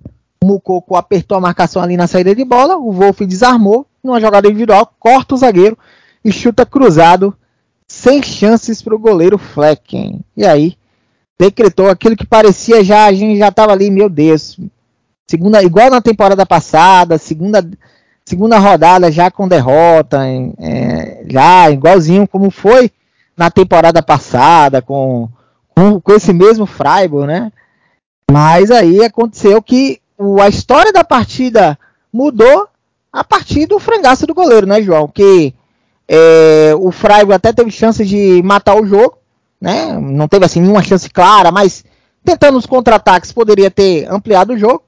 O 0.43 0.47
Mukoko 0.47 0.95
apertou 0.95 1.37
a 1.37 1.41
marcação 1.41 1.81
ali 1.81 1.97
na 1.97 2.07
saída 2.07 2.35
de 2.35 2.45
bola, 2.45 2.77
o 2.77 2.91
Wolf 2.91 3.21
desarmou, 3.21 3.87
numa 4.03 4.21
jogada 4.21 4.47
individual, 4.47 4.93
corta 4.99 5.35
o 5.35 5.37
zagueiro 5.37 5.77
e 6.23 6.31
chuta 6.31 6.65
cruzado, 6.65 7.35
sem 7.87 8.21
chances 8.23 8.81
para 8.81 8.95
o 8.95 8.99
goleiro 8.99 9.37
Flecken. 9.37 10.21
E 10.37 10.45
aí, 10.45 10.77
decretou 11.41 11.89
aquilo 11.89 12.15
que 12.15 12.25
parecia 12.25 12.83
já, 12.83 13.05
a 13.05 13.11
gente 13.11 13.39
já 13.39 13.47
estava 13.47 13.71
ali, 13.71 13.89
meu 13.89 14.07
Deus. 14.07 14.59
Segunda, 15.27 15.63
igual 15.63 15.89
na 15.89 15.99
temporada 15.99 16.45
passada, 16.45 17.17
segunda 17.17 17.67
segunda 18.23 18.59
rodada 18.59 19.11
já 19.11 19.31
com 19.31 19.47
derrota, 19.47 20.19
é, 20.59 21.23
já 21.27 21.71
igualzinho 21.71 22.27
como 22.27 22.51
foi 22.51 22.91
na 23.35 23.49
temporada 23.49 24.03
passada, 24.03 24.83
com, 24.83 25.27
com, 25.75 25.99
com, 25.99 26.13
esse 26.13 26.31
mesmo 26.31 26.67
Freiburg, 26.67 27.25
né? 27.25 27.51
Mas 28.29 28.69
aí 28.69 29.03
aconteceu 29.03 29.63
que 29.63 29.99
o, 30.15 30.39
a 30.39 30.47
história 30.47 30.93
da 30.93 31.03
partida 31.03 31.77
mudou 32.13 32.67
a 33.11 33.23
partir 33.23 33.65
do 33.65 33.79
frangaço 33.79 34.27
do 34.27 34.35
goleiro, 34.35 34.67
né, 34.67 34.79
João? 34.83 35.07
Que 35.07 35.55
é, 36.07 36.71
o 36.77 36.91
Freiburg 36.91 37.33
até 37.33 37.51
teve 37.51 37.71
chance 37.71 38.05
de 38.05 38.43
matar 38.43 38.79
o 38.79 38.85
jogo, 38.85 39.17
né? 39.61 39.93
Não 39.93 40.27
teve 40.27 40.43
assim 40.43 40.59
nenhuma 40.59 40.81
chance 40.81 41.07
clara, 41.09 41.51
mas 41.51 41.85
tentando 42.25 42.57
os 42.57 42.65
contra-ataques 42.65 43.31
poderia 43.31 43.69
ter 43.69 44.11
ampliado 44.11 44.53
o 44.53 44.57
jogo. 44.57 44.83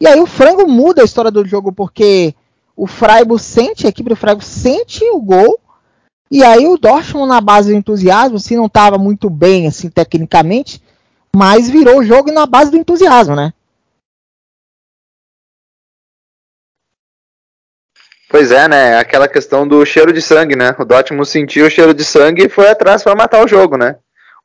E 0.00 0.06
aí 0.06 0.18
o 0.18 0.26
frango 0.26 0.66
muda 0.66 1.02
a 1.02 1.04
história 1.04 1.30
do 1.30 1.46
jogo 1.46 1.72
porque 1.72 2.34
o 2.74 2.86
Freiburg 2.86 3.40
sente, 3.40 3.86
a 3.86 3.90
equipe 3.90 4.08
do 4.08 4.16
Freiburg 4.16 4.44
sente 4.44 5.04
o 5.10 5.20
gol, 5.20 5.60
e 6.30 6.42
aí 6.42 6.66
o 6.66 6.76
Dortmund 6.76 7.28
na 7.28 7.40
base 7.40 7.70
do 7.70 7.76
entusiasmo, 7.76 8.38
se 8.40 8.56
não 8.56 8.66
estava 8.66 8.98
muito 8.98 9.30
bem 9.30 9.68
assim 9.68 9.88
tecnicamente, 9.88 10.82
mas 11.34 11.68
virou 11.68 11.98
o 11.98 12.04
jogo 12.04 12.32
na 12.32 12.46
base 12.46 12.70
do 12.70 12.76
entusiasmo, 12.76 13.36
né? 13.36 13.52
Pois 18.28 18.50
é, 18.50 18.66
né? 18.66 18.98
Aquela 18.98 19.28
questão 19.28 19.66
do 19.68 19.84
cheiro 19.86 20.12
de 20.12 20.20
sangue, 20.20 20.56
né? 20.56 20.74
O 20.76 20.84
Dortmund 20.84 21.28
sentiu 21.28 21.66
o 21.66 21.70
cheiro 21.70 21.94
de 21.94 22.04
sangue 22.04 22.46
e 22.46 22.48
foi 22.48 22.68
atrás 22.68 23.02
para 23.02 23.14
matar 23.14 23.44
o 23.44 23.46
jogo, 23.46 23.76
né? 23.76 23.96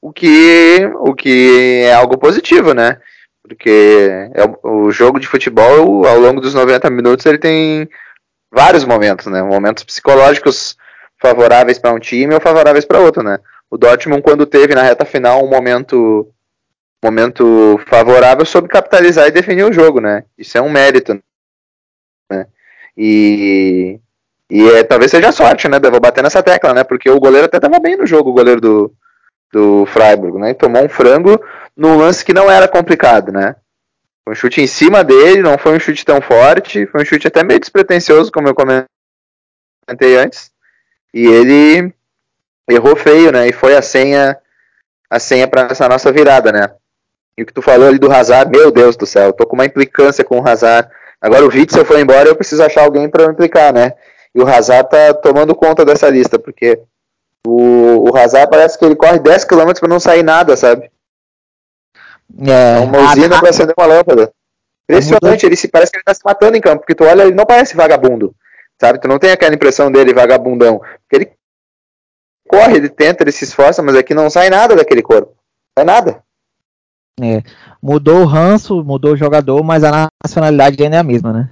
O 0.02 0.14
que, 0.14 0.90
o 0.96 1.14
que 1.14 1.84
é 1.84 1.94
algo 1.94 2.18
positivo, 2.18 2.74
né? 2.74 3.00
Porque 3.44 4.30
é 4.34 4.44
o 4.64 4.92
jogo 4.92 5.20
de 5.20 5.28
futebol, 5.28 6.06
ao 6.06 6.20
longo 6.20 6.40
dos 6.40 6.54
90 6.54 6.90
minutos, 6.90 7.26
ele 7.26 7.38
tem 7.38 7.90
vários 8.52 8.86
momentos, 8.86 9.28
né? 9.28 9.42
Momentos 9.42 9.84
psicológicos 9.84 10.78
favoráveis 11.20 11.78
para 11.78 11.94
um 11.94 12.00
time 12.00 12.34
ou 12.34 12.40
favoráveis 12.40 12.86
para 12.86 13.00
outro, 13.00 13.24
né? 13.24 13.40
O 13.70 13.78
Dortmund 13.78 14.22
quando 14.22 14.46
teve 14.46 14.74
na 14.74 14.84
reta 14.84 15.06
final 15.06 15.44
um 15.44 15.50
momento 15.50 16.28
momento 17.04 17.80
favorável 17.88 18.46
soube 18.46 18.68
capitalizar 18.68 19.28
e 19.28 19.32
definir 19.32 19.64
o 19.64 19.74
jogo, 19.74 20.00
né? 20.02 20.24
Isso 20.38 20.58
é 20.58 20.62
um 20.62 20.70
mérito, 20.70 21.22
né? 22.32 22.48
E 22.98 24.00
e 24.50 24.68
é, 24.70 24.84
talvez 24.84 25.12
seja 25.12 25.32
sorte, 25.32 25.68
né? 25.68 25.80
Vou 25.80 26.00
bater 26.00 26.24
nessa 26.24 26.42
tecla, 26.42 26.74
né? 26.74 26.84
Porque 26.84 27.10
o 27.10 27.20
goleiro 27.20 27.46
até 27.46 27.58
estava 27.58 27.80
bem 27.80 27.96
no 27.96 28.06
jogo, 28.06 28.32
o 28.32 28.34
goleiro 28.34 28.60
do, 28.60 28.94
do 29.52 29.86
Freiburg, 29.86 30.38
né? 30.38 30.52
E 30.52 30.54
tomou 30.54 30.84
um 30.84 30.90
frango 30.90 31.42
num 31.76 31.98
lance 31.98 32.24
que 32.24 32.34
não 32.34 32.50
era 32.50 32.68
complicado, 32.68 33.32
né? 33.32 33.56
Foi 34.24 34.34
um 34.34 34.36
chute 34.36 34.62
em 34.62 34.68
cima 34.68 35.04
dele, 35.04 35.42
não 35.42 35.58
foi 35.58 35.76
um 35.76 35.80
chute 35.80 36.06
tão 36.06 36.22
forte, 36.22 36.86
foi 36.86 37.02
um 37.02 37.06
chute 37.06 37.28
até 37.28 37.44
meio 37.44 37.60
despretensioso, 37.60 38.32
como 38.32 38.48
eu 38.48 38.56
comentei 38.56 40.18
antes. 40.18 40.52
E 41.14 41.26
ele 41.26 41.94
errou 42.70 42.96
feio, 42.96 43.32
né? 43.32 43.48
E 43.48 43.52
foi 43.52 43.76
a 43.76 43.82
senha 43.82 44.38
a 45.10 45.20
senha 45.20 45.48
para 45.48 45.64
essa 45.72 45.90
nossa 45.90 46.12
virada, 46.12 46.52
né? 46.52 46.70
E 47.36 47.42
o 47.42 47.46
que 47.46 47.54
tu 47.54 47.62
falou 47.62 47.88
ali 47.88 47.98
do 47.98 48.12
Hazard, 48.12 48.52
meu 48.52 48.70
Deus 48.70 48.96
do 48.96 49.06
céu, 49.06 49.34
tô 49.34 49.48
com 49.48 49.56
uma 49.56 49.66
implicância 49.66 50.24
com 50.24 50.40
o 50.40 50.48
Hazard. 50.48 50.90
Agora 51.20 51.44
o 51.44 51.50
Witzel 51.50 51.84
foi 51.84 52.02
embora, 52.02 52.30
eu 52.30 52.36
preciso 52.36 52.62
achar 52.64 52.84
alguém 52.84 53.10
para 53.10 53.26
implicar, 53.26 53.74
né? 53.74 53.94
E 54.36 54.40
o 54.40 54.48
Hazard 54.48 54.90
tá 54.90 55.14
tomando 55.14 55.56
conta 55.56 55.84
dessa 55.84 56.10
lista, 56.10 56.38
porque 56.38 56.80
o, 57.46 58.10
o 58.10 58.18
Hazard 58.18 58.50
parece 58.50 58.78
que 58.78 58.86
ele 58.86 58.96
corre 58.96 59.20
10 59.20 59.46
km 59.46 59.72
para 59.80 59.90
não 59.90 60.00
sair 60.00 60.24
nada, 60.24 60.56
sabe? 60.58 60.92
É, 62.46 62.78
é 62.78 62.80
uma 62.80 63.12
usina 63.12 63.38
a... 63.38 63.40
para 63.40 63.50
acender 63.50 63.74
uma 63.78 63.88
lâmpada. 63.88 64.32
Impressionante, 64.90 65.46
ele 65.46 65.56
se 65.56 65.68
parece 65.68 65.92
que 65.92 65.98
ele 65.98 66.04
tá 66.04 66.14
se 66.14 66.22
matando 66.26 66.58
em 66.58 66.62
campo, 66.62 66.80
porque 66.80 66.96
tu 66.96 67.04
olha, 67.04 67.24
ele 67.24 67.36
não 67.36 67.46
parece 67.46 67.76
vagabundo, 67.76 68.36
sabe? 68.80 69.00
Tu 69.00 69.08
não 69.08 69.20
tem 69.20 69.32
aquela 69.32 69.54
impressão 69.54 69.92
dele 69.92 70.14
vagabundão. 70.14 70.80
Porque 70.80 71.16
ele 71.16 71.32
corre, 72.48 72.78
ele 72.78 72.90
tenta, 72.90 73.24
ele 73.24 73.32
se 73.32 73.44
esforça, 73.44 73.84
mas 73.84 73.96
aqui 73.96 74.14
não 74.14 74.30
sai 74.30 74.50
nada 74.50 74.76
daquele 74.76 75.04
corpo. 75.04 75.32
Não 75.78 75.84
sai 75.84 75.86
nada. 75.86 76.24
É, 77.22 77.44
mudou 77.82 78.22
o 78.22 78.26
ranço, 78.26 78.84
mudou 78.84 79.14
o 79.14 79.18
jogador, 79.18 79.64
mas 79.64 79.84
a 79.84 80.08
nacionalidade 80.24 80.82
ainda 80.82 80.98
é 80.98 81.00
a 81.00 81.04
mesma, 81.04 81.34
né? 81.34 81.50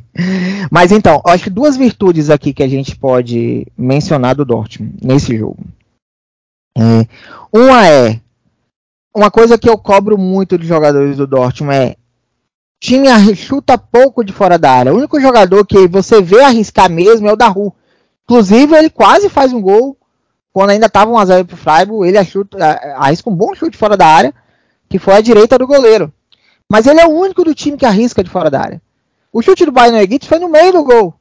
mas 0.70 0.92
então, 0.92 1.20
acho 1.26 1.44
que 1.44 1.50
duas 1.50 1.76
virtudes 1.76 2.30
aqui 2.30 2.52
que 2.54 2.62
a 2.62 2.68
gente 2.68 2.96
pode 2.96 3.66
mencionar 3.76 4.34
do 4.34 4.44
Dortmund 4.44 4.96
nesse 5.02 5.36
jogo. 5.36 5.58
É, 6.76 7.06
uma 7.52 7.86
é 7.86 8.20
uma 9.14 9.30
coisa 9.30 9.56
que 9.56 9.68
eu 9.68 9.78
cobro 9.78 10.18
muito 10.18 10.58
dos 10.58 10.66
jogadores 10.66 11.16
do 11.16 11.26
Dortmund 11.26 11.76
é 11.76 11.96
time 12.80 13.08
chuta 13.34 13.78
pouco 13.78 14.22
de 14.22 14.32
fora 14.32 14.58
da 14.58 14.70
área. 14.70 14.92
O 14.92 14.98
único 14.98 15.20
jogador 15.20 15.64
que 15.64 15.86
você 15.86 16.20
vê 16.20 16.42
arriscar 16.42 16.90
mesmo 16.90 17.28
é 17.28 17.32
o 17.32 17.36
Daru. 17.36 17.72
Inclusive, 18.24 18.76
ele 18.76 18.90
quase 18.90 19.28
faz 19.28 19.52
um 19.52 19.60
gol 19.60 19.96
quando 20.52 20.70
ainda 20.70 20.86
estava 20.86 21.10
um 21.10 21.16
a 21.16 21.24
0 21.24 21.46
pro 21.46 21.56
Freiburg. 21.56 22.08
Ele 22.08 22.18
arrisca 22.18 23.30
um 23.30 23.34
bom 23.34 23.54
chute 23.54 23.76
fora 23.76 23.96
da 23.96 24.06
área, 24.06 24.34
que 24.88 24.98
foi 24.98 25.14
à 25.14 25.20
direita 25.20 25.58
do 25.58 25.66
goleiro. 25.66 26.12
Mas 26.70 26.86
ele 26.86 27.00
é 27.00 27.06
o 27.06 27.10
único 27.10 27.44
do 27.44 27.54
time 27.54 27.76
que 27.76 27.86
arrisca 27.86 28.22
de 28.22 28.30
fora 28.30 28.50
da 28.50 28.60
área. 28.60 28.82
O 29.32 29.42
chute 29.42 29.64
do 29.64 29.72
Bayern 29.72 29.98
Egito 29.98 30.26
foi 30.26 30.38
no 30.38 30.48
meio 30.48 30.72
do 30.72 30.84
gol. 30.84 31.14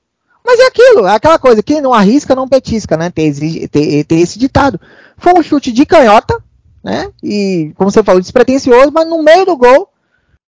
Mas 0.46 0.60
é 0.60 0.67
aquilo, 0.67 1.08
é 1.08 1.15
aquela 1.15 1.39
coisa, 1.39 1.63
quem 1.63 1.79
não 1.79 1.93
arrisca 1.93 2.36
não 2.36 2.50
petisca, 2.50 2.98
né? 2.98 3.10
Tem, 3.10 3.32
tem, 3.67 4.03
tem 4.03 4.22
esse 4.22 4.38
ditado. 4.38 4.79
Foi 5.17 5.34
um 5.34 5.41
chute 5.41 5.72
de 5.72 5.86
canhota, 5.86 6.38
né? 6.84 7.10
E, 7.24 7.72
como 7.75 7.89
você 7.89 8.03
falou, 8.03 8.20
despretensioso, 8.20 8.91
mas 8.91 9.08
no 9.08 9.24
meio 9.24 9.46
do 9.46 9.55
gol. 9.55 9.89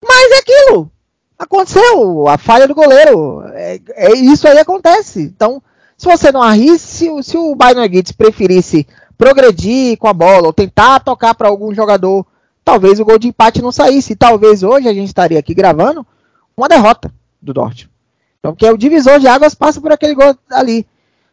Mas 0.03 0.33
é 0.33 0.39
aquilo. 0.39 0.91
Aconteceu, 1.39 2.27
a 2.29 2.39
falha 2.39 2.67
do 2.67 2.75
goleiro. 2.75 3.43
É, 3.53 3.81
é 3.91 4.13
isso 4.15 4.49
aí 4.49 4.59
acontece. 4.59 5.21
Então, 5.21 5.63
se 5.99 6.07
você 6.07 6.33
não 6.33 6.43
arrisca, 6.43 6.79
se, 6.79 7.23
se 7.23 7.37
o 7.37 7.55
Bayern 7.55 7.95
Gitz 7.95 8.13
preferisse 8.13 8.87
progredir 9.19 9.99
com 9.99 10.09
a 10.09 10.13
bola 10.13 10.47
ou 10.47 10.53
tentar 10.53 11.01
tocar 11.01 11.35
para 11.35 11.49
algum 11.49 11.75
jogador, 11.75 12.27
talvez 12.65 12.99
o 12.99 13.05
gol 13.05 13.19
de 13.19 13.29
empate 13.29 13.63
não 13.63 13.71
saísse. 13.71 14.17
Talvez 14.17 14.63
hoje 14.63 14.89
a 14.89 14.95
gente 14.95 15.09
estaria 15.09 15.39
aqui 15.39 15.55
gravando 15.55 16.07
uma 16.57 16.69
derrota 16.69 17.13
do 17.41 17.53
Dortmund. 17.53 17.91
Então, 18.39 18.53
porque 18.53 18.69
o 18.69 18.79
divisor 18.79 19.19
de 19.19 19.27
águas 19.29 19.55
passa 19.55 19.81
por 19.81 19.93
aquele 19.93 20.15
gol 20.15 20.37
ali. 20.51 20.87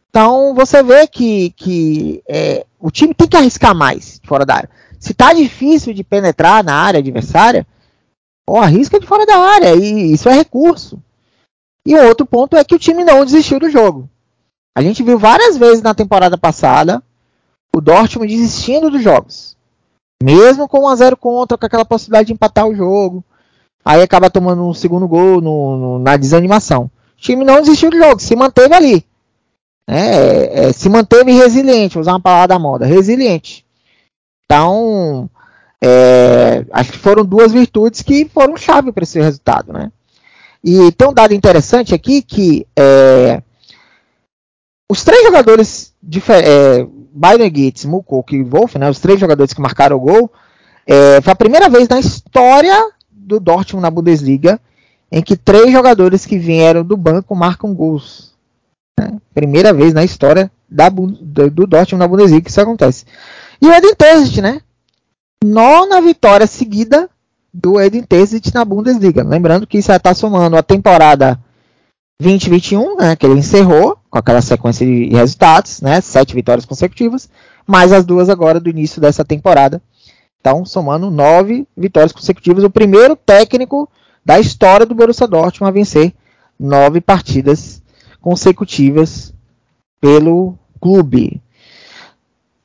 Então, 0.08 0.54
você 0.54 0.82
vê 0.82 1.06
que, 1.06 1.50
que 1.50 2.22
é, 2.28 2.66
o 2.78 2.90
time 2.90 3.14
tem 3.14 3.26
que 3.26 3.36
arriscar 3.36 3.74
mais 3.74 4.20
fora 4.24 4.44
da 4.44 4.56
área. 4.56 4.70
Se 4.98 5.14
tá 5.14 5.32
difícil 5.32 5.94
de 5.94 6.04
penetrar 6.04 6.62
na 6.62 6.74
área 6.74 7.00
adversária, 7.00 7.66
ou 8.46 8.58
arrisca 8.58 9.00
de 9.00 9.06
fora 9.06 9.24
da 9.24 9.38
área. 9.38 9.74
E 9.74 10.12
isso 10.12 10.28
é 10.28 10.32
recurso. 10.32 11.02
E 11.86 11.94
o 11.94 12.06
outro 12.06 12.26
ponto 12.26 12.56
é 12.56 12.64
que 12.64 12.74
o 12.74 12.78
time 12.78 13.04
não 13.04 13.24
desistiu 13.24 13.58
do 13.58 13.70
jogo. 13.70 14.08
A 14.74 14.82
gente 14.82 15.02
viu 15.02 15.18
várias 15.18 15.56
vezes 15.56 15.82
na 15.82 15.94
temporada 15.94 16.38
passada 16.38 17.02
o 17.74 17.80
Dortmund 17.80 18.30
desistindo 18.34 18.90
dos 18.90 19.02
jogos. 19.02 19.56
Mesmo 20.22 20.68
com 20.68 20.84
1 20.84 20.88
a 20.88 20.96
0 20.96 21.16
contra, 21.16 21.58
com 21.58 21.66
aquela 21.66 21.84
possibilidade 21.84 22.28
de 22.28 22.32
empatar 22.32 22.66
o 22.66 22.74
jogo. 22.74 23.24
Aí 23.84 24.00
acaba 24.00 24.30
tomando 24.30 24.64
um 24.64 24.72
segundo 24.72 25.08
gol 25.08 25.40
no, 25.40 25.76
no, 25.76 25.98
na 25.98 26.16
desanimação. 26.16 26.84
O 27.18 27.20
time 27.20 27.44
não 27.44 27.60
desistiu 27.60 27.90
do 27.90 27.98
jogo, 27.98 28.20
se 28.20 28.36
manteve 28.36 28.74
ali. 28.74 29.04
É, 29.86 30.68
é, 30.68 30.72
se 30.72 30.88
manteve 30.88 31.32
resiliente, 31.32 31.98
usar 31.98 32.12
uma 32.12 32.20
palavra 32.20 32.48
da 32.48 32.58
moda, 32.58 32.86
resiliente. 32.86 33.66
Então, 34.44 35.28
é, 35.82 36.64
acho 36.70 36.92
que 36.92 36.98
foram 36.98 37.24
duas 37.24 37.50
virtudes 37.50 38.02
que 38.02 38.28
foram 38.28 38.56
chave 38.56 38.92
para 38.92 39.02
esse 39.02 39.20
resultado, 39.20 39.72
né? 39.72 39.90
E 40.62 40.92
tem 40.92 41.08
um 41.08 41.12
dado 41.12 41.34
interessante 41.34 41.92
aqui 41.92 42.22
que 42.22 42.64
é, 42.78 43.42
os 44.88 45.02
três 45.02 45.24
jogadores, 45.24 45.92
Bayern 47.14 47.50
Gates, 47.50 47.84
Mukoko 47.84 48.34
e 48.34 48.42
Wolf, 48.42 48.76
né, 48.76 48.88
os 48.88 49.00
três 49.00 49.18
jogadores 49.18 49.52
que 49.52 49.60
marcaram 49.60 49.96
o 49.96 50.00
gol, 50.00 50.32
é, 50.86 51.20
foi 51.20 51.32
a 51.32 51.36
primeira 51.36 51.68
vez 51.68 51.88
na 51.88 51.98
história 51.98 52.90
do 53.10 53.38
Dortmund 53.38 53.82
na 53.82 53.90
Bundesliga 53.90 54.60
em 55.10 55.22
que 55.22 55.36
três 55.36 55.70
jogadores 55.70 56.24
que 56.24 56.38
vieram 56.38 56.82
do 56.82 56.96
banco 56.96 57.34
marcam 57.34 57.74
gols. 57.74 58.32
Né? 58.98 59.18
Primeira 59.34 59.72
vez 59.72 59.92
na 59.92 60.02
história 60.02 60.50
da, 60.68 60.88
do, 60.88 61.06
do 61.50 61.66
Dortmund 61.66 62.00
na 62.00 62.08
Bundesliga 62.08 62.44
que 62.44 62.50
isso 62.50 62.60
acontece. 62.60 63.04
E 63.60 63.66
o 63.66 63.72
Eden 63.72 63.94
Terzic, 63.94 64.40
né? 64.40 64.60
Nona 65.44 66.00
vitória 66.00 66.46
seguida 66.46 67.08
do 67.52 67.80
Eden 67.80 68.02
Terzic 68.02 68.52
na 68.54 68.64
Bundesliga. 68.64 69.22
Lembrando 69.22 69.66
que 69.66 69.78
isso 69.78 69.92
está 69.92 70.14
somando 70.14 70.56
a 70.56 70.62
temporada 70.62 71.38
2021, 72.20 72.96
né, 72.96 73.16
que 73.16 73.26
ele 73.26 73.38
encerrou 73.38 73.98
com 74.12 74.18
aquela 74.18 74.42
sequência 74.42 74.84
de 74.84 75.06
resultados, 75.06 75.80
né, 75.80 75.98
sete 76.02 76.34
vitórias 76.34 76.66
consecutivas, 76.66 77.30
mais 77.66 77.94
as 77.94 78.04
duas 78.04 78.28
agora 78.28 78.60
do 78.60 78.68
início 78.68 79.00
dessa 79.00 79.24
temporada. 79.24 79.80
Então, 80.38 80.66
somando 80.66 81.10
nove 81.10 81.66
vitórias 81.74 82.12
consecutivas, 82.12 82.62
o 82.62 82.68
primeiro 82.68 83.16
técnico 83.16 83.88
da 84.22 84.38
história 84.38 84.84
do 84.84 84.94
Borussia 84.94 85.26
Dortmund 85.26 85.70
a 85.70 85.72
vencer 85.72 86.12
nove 86.60 87.00
partidas 87.00 87.80
consecutivas 88.20 89.32
pelo 89.98 90.58
clube. 90.78 91.40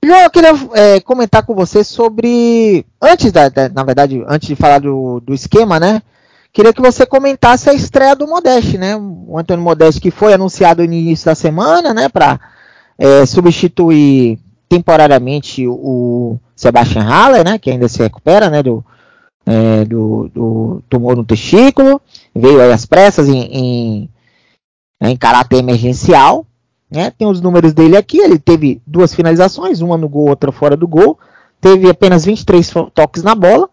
Eu 0.02 0.30
queria 0.30 0.52
é, 0.74 1.00
comentar 1.00 1.45
com 1.45 1.56
você 1.56 1.82
sobre, 1.82 2.86
antes 3.02 3.32
da, 3.32 3.48
da, 3.48 3.69
na 3.69 3.86
verdade, 3.86 4.21
antes 4.28 4.50
de 4.50 4.56
falar 4.56 4.80
do, 4.80 5.21
do 5.21 5.34
esquema, 5.34 5.80
né? 5.80 6.02
Queria 6.58 6.74
que 6.74 6.82
você 6.82 7.06
comentasse 7.06 7.70
a 7.70 7.74
estreia 7.76 8.15
do 8.15 8.26
Modeste, 8.26 8.80
né? 8.80 8.96
O 8.96 9.38
Antônio 9.38 9.63
Modeste 9.63 10.02
que 10.02 10.10
foi 10.10 10.34
anunciado 10.34 10.84
no 10.84 10.91
início 10.91 11.28
da 11.28 11.36
semana, 11.36 11.93
né? 11.93 12.10
Para 12.10 12.39
é, 12.98 13.24
substituir 13.28 14.39
temporariamente 14.67 15.67
o 15.67 16.39
Sebastian 16.56 17.04
Haller, 17.04 17.46
né? 17.46 17.60
Que 17.60 17.70
ainda 17.70 17.88
se 17.88 18.02
recupera, 18.02 18.50
né? 18.50 18.63
Do, 18.63 18.84
é, 19.46 19.86
do, 19.86 20.32
do 20.34 20.84
tumor 20.89 21.15
no 21.15 21.24
testículo. 21.24 22.02
Veio 22.34 22.60
aí 22.60 22.72
às 22.72 22.88
pressas 22.88 23.30
em, 23.30 23.39
em, 23.43 24.10
em 25.00 25.15
caráter 25.15 25.58
emergencial. 25.58 26.43
Né? 26.89 27.12
Tem 27.12 27.28
os 27.28 27.39
números 27.39 27.72
dele 27.72 27.96
aqui. 27.96 28.17
Ele 28.17 28.39
teve 28.39 28.82
duas 28.84 29.13
finalizações, 29.13 29.80
uma 29.80 29.96
no 29.96 30.10
gol, 30.10 30.30
outra 30.30 30.52
fora 30.52 30.76
do 30.76 30.88
gol. 30.88 31.20
Teve 31.62 31.88
apenas 31.88 32.26
23 32.26 32.67
toques 32.96 33.22
na 33.22 33.36
bola. 33.36 33.70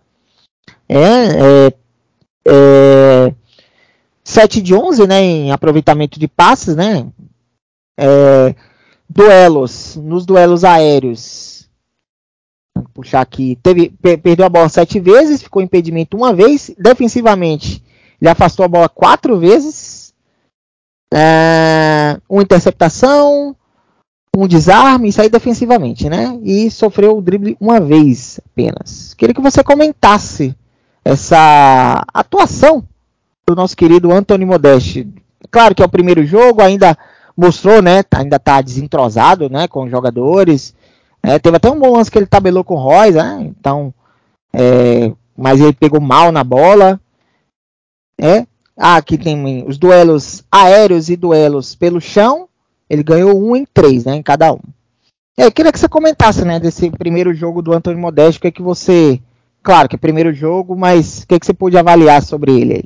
É, 0.87 0.99
é, 0.99 1.73
é, 2.47 3.33
7 4.23 4.63
de 4.63 4.75
11 4.75 5.07
né, 5.07 5.21
em 5.21 5.53
aproveitamento 5.53 6.19
de 6.19 6.27
passes, 6.29 6.75
né? 6.75 7.07
É, 7.99 8.55
duelos, 9.09 9.97
nos 9.97 10.25
duelos 10.25 10.65
aéreos. 10.65 11.69
Vou 12.75 12.87
puxar 12.95 13.21
aqui. 13.21 13.59
Teve, 13.63 13.91
perdeu 14.23 14.47
a 14.47 14.49
bola 14.49 14.69
sete 14.69 14.99
vezes, 14.99 15.43
ficou 15.43 15.63
impedimento 15.63 16.17
uma 16.17 16.33
vez. 16.33 16.71
Defensivamente, 16.79 17.83
ele 18.21 18.31
afastou 18.31 18.65
a 18.65 18.69
bola 18.69 18.89
quatro 18.89 19.39
vezes. 19.39 20.13
É, 21.13 22.19
uma 22.29 22.43
interceptação, 22.43 23.55
um 24.37 24.49
desarme, 24.49 25.11
aí 25.17 25.29
defensivamente, 25.29 26.09
né? 26.09 26.37
E 26.43 26.69
sofreu 26.71 27.17
o 27.17 27.23
drible 27.23 27.57
uma 27.61 27.79
vez 27.81 28.41
apenas. 28.45 29.15
Queria 29.15 29.35
que 29.35 29.41
você 29.41 29.63
comentasse 29.63 30.57
essa 31.05 32.03
atuação 32.13 32.83
do 33.47 33.55
nosso 33.55 33.77
querido 33.77 34.11
Anthony 34.11 34.45
Modeste. 34.45 35.07
Claro 35.51 35.75
que 35.75 35.83
é 35.83 35.87
o 35.87 35.91
primeiro 35.91 36.25
jogo, 36.25 36.63
ainda 36.63 36.97
mostrou, 37.37 37.83
né? 37.83 38.03
Ainda 38.15 38.37
está 38.37 38.61
desentrosado, 38.63 39.51
né? 39.51 39.69
Com 39.69 39.85
os 39.85 39.91
jogadores. 39.91 40.75
É, 41.23 41.39
teve 41.39 41.57
até 41.57 41.71
um 41.71 41.79
bom 41.79 41.93
lance 41.93 42.11
que 42.11 42.19
ele 42.19 42.27
tabelou 42.27 42.65
com 42.65 42.75
o 42.75 42.79
Royce, 42.79 43.19
né? 43.19 43.39
Então, 43.43 43.93
é, 44.53 45.13
mas 45.37 45.61
ele 45.61 45.73
pegou 45.73 46.01
mal 46.01 46.33
na 46.33 46.43
bola. 46.43 46.99
É. 48.19 48.47
Ah, 48.77 48.97
aqui 48.97 49.17
tem 49.17 49.65
os 49.69 49.79
duelos 49.79 50.43
aéreos 50.51 51.09
e 51.09 51.17
duelos 51.17 51.75
pelo 51.75 52.01
chão. 52.01 52.49
Ele 52.89 53.03
ganhou 53.03 53.41
um 53.41 53.55
em 53.55 53.65
três, 53.65 54.05
né? 54.05 54.17
Em 54.17 54.23
cada 54.23 54.53
um. 54.53 54.61
É, 55.37 55.45
eu 55.45 55.53
queria 55.53 55.73
que 55.73 55.79
você 55.79 55.89
comentasse, 55.89 56.45
né? 56.45 56.59
Desse 56.59 56.91
primeiro 56.91 57.35
jogo 57.35 57.61
do 57.61 57.73
Antônio 57.73 58.01
Modeste, 58.01 58.39
o 58.39 58.41
que, 58.41 58.49
é 58.49 58.53
que 58.53 58.63
você 58.63 59.21
Claro 59.65 59.89
que 59.89 59.97
é 59.97 59.99
primeiro 59.99 60.31
jogo, 60.35 60.77
mas 60.77 61.23
o 61.23 61.27
que, 61.27 61.41
que 61.41 61.47
você 61.47 61.55
pôde 61.55 61.79
avaliar 61.79 62.23
sobre 62.23 62.53
ele 62.53 62.75
aí? 62.75 62.85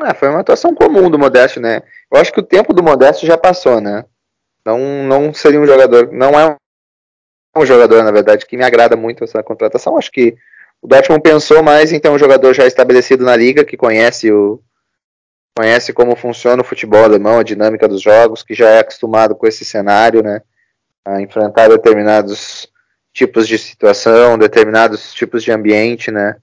Ah, 0.00 0.14
foi 0.14 0.28
uma 0.28 0.40
atuação 0.40 0.74
comum 0.74 1.10
do 1.10 1.18
Modesto, 1.18 1.60
né? 1.60 1.82
Eu 2.10 2.18
acho 2.18 2.32
que 2.32 2.40
o 2.40 2.44
tempo 2.44 2.72
do 2.72 2.82
Modesto 2.82 3.26
já 3.26 3.36
passou, 3.36 3.78
né? 3.78 4.06
Não, 4.64 4.78
não 5.04 5.34
seria 5.34 5.60
um 5.60 5.66
jogador, 5.66 6.10
não 6.12 6.38
é 6.40 6.56
um 7.54 7.66
jogador, 7.66 8.02
na 8.02 8.10
verdade, 8.10 8.46
que 8.46 8.56
me 8.56 8.64
agrada 8.64 8.96
muito 8.96 9.22
essa 9.22 9.42
contratação. 9.42 9.98
Acho 9.98 10.10
que 10.10 10.34
o 10.80 10.88
Dortmund 10.88 11.22
pensou 11.22 11.62
mais 11.62 11.92
em 11.92 12.00
ter 12.00 12.08
um 12.08 12.18
jogador 12.18 12.54
já 12.54 12.66
estabelecido 12.66 13.24
na 13.24 13.36
liga, 13.36 13.66
que 13.66 13.76
conhece 13.76 14.32
o 14.32 14.62
conhece 15.54 15.92
como 15.92 16.14
funciona 16.16 16.62
o 16.62 16.64
futebol 16.64 17.02
alemão, 17.02 17.40
a 17.40 17.42
dinâmica 17.42 17.88
dos 17.88 18.00
jogos, 18.00 18.44
que 18.44 18.54
já 18.54 18.70
é 18.70 18.78
acostumado 18.78 19.34
com 19.34 19.46
esse 19.46 19.64
cenário, 19.64 20.22
né? 20.22 20.40
A 21.04 21.20
enfrentar 21.20 21.68
determinados 21.68 22.70
tipos 23.18 23.48
de 23.48 23.58
situação, 23.58 24.38
determinados 24.38 25.12
tipos 25.12 25.42
de 25.42 25.50
ambiente, 25.50 26.08
né? 26.12 26.36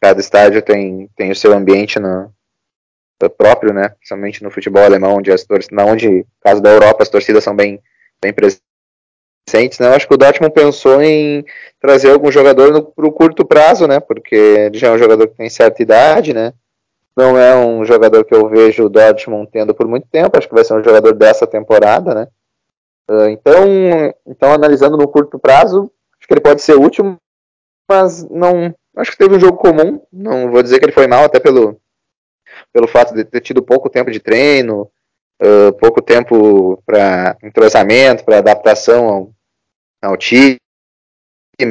Cada 0.00 0.18
estádio 0.20 0.62
tem, 0.62 1.10
tem 1.14 1.30
o 1.30 1.36
seu 1.36 1.52
ambiente 1.52 1.98
no, 1.98 2.32
próprio, 3.36 3.74
né? 3.74 3.90
Principalmente 3.90 4.42
no 4.42 4.50
futebol 4.50 4.82
alemão, 4.82 5.16
onde 5.16 5.30
as 5.30 5.44
torcidas, 5.44 5.86
onde, 5.86 6.08
no 6.08 6.26
caso 6.40 6.62
da 6.62 6.70
Europa, 6.70 7.02
as 7.02 7.10
torcidas 7.10 7.44
são 7.44 7.54
bem, 7.54 7.78
bem 8.22 8.32
presentes, 8.32 9.78
né? 9.78 9.88
Eu 9.88 9.92
acho 9.92 10.08
que 10.08 10.14
o 10.14 10.16
Dortmund 10.16 10.54
pensou 10.54 11.02
em 11.02 11.44
trazer 11.78 12.10
algum 12.10 12.32
jogador 12.32 12.82
para 12.82 13.06
o 13.06 13.12
curto 13.12 13.44
prazo, 13.44 13.86
né? 13.86 14.00
Porque 14.00 14.34
ele 14.34 14.78
já 14.78 14.88
é 14.88 14.92
um 14.92 14.98
jogador 14.98 15.28
que 15.28 15.36
tem 15.36 15.50
certa 15.50 15.82
idade, 15.82 16.32
né? 16.32 16.54
Não 17.14 17.36
é 17.36 17.54
um 17.54 17.84
jogador 17.84 18.24
que 18.24 18.34
eu 18.34 18.48
vejo 18.48 18.84
o 18.84 18.88
Dortmund 18.88 19.50
tendo 19.52 19.74
por 19.74 19.86
muito 19.86 20.08
tempo, 20.08 20.38
acho 20.38 20.48
que 20.48 20.54
vai 20.54 20.64
ser 20.64 20.72
um 20.72 20.82
jogador 20.82 21.12
dessa 21.14 21.46
temporada, 21.46 22.14
né? 22.14 22.28
Uh, 23.08 23.28
então, 23.28 23.64
então, 24.26 24.52
analisando 24.52 24.96
no 24.96 25.08
curto 25.08 25.38
prazo, 25.38 25.90
acho 26.18 26.26
que 26.26 26.34
ele 26.34 26.40
pode 26.40 26.62
ser 26.62 26.74
útil, 26.74 27.16
mas 27.88 28.28
não. 28.28 28.74
Acho 28.96 29.12
que 29.12 29.18
teve 29.18 29.36
um 29.36 29.40
jogo 29.40 29.58
comum. 29.58 30.00
Não 30.12 30.50
vou 30.50 30.62
dizer 30.62 30.78
que 30.78 30.86
ele 30.86 30.92
foi 30.92 31.06
mal, 31.06 31.24
até 31.24 31.38
pelo, 31.38 31.80
pelo 32.72 32.88
fato 32.88 33.14
de 33.14 33.24
ter 33.24 33.40
tido 33.40 33.62
pouco 33.62 33.90
tempo 33.90 34.10
de 34.10 34.18
treino, 34.18 34.90
uh, 35.42 35.72
pouco 35.78 36.02
tempo 36.02 36.82
para 36.84 37.36
entrosamento, 37.42 38.24
para 38.24 38.38
adaptação 38.38 39.08
ao, 39.08 39.30
ao 40.02 40.16
time, 40.16 40.58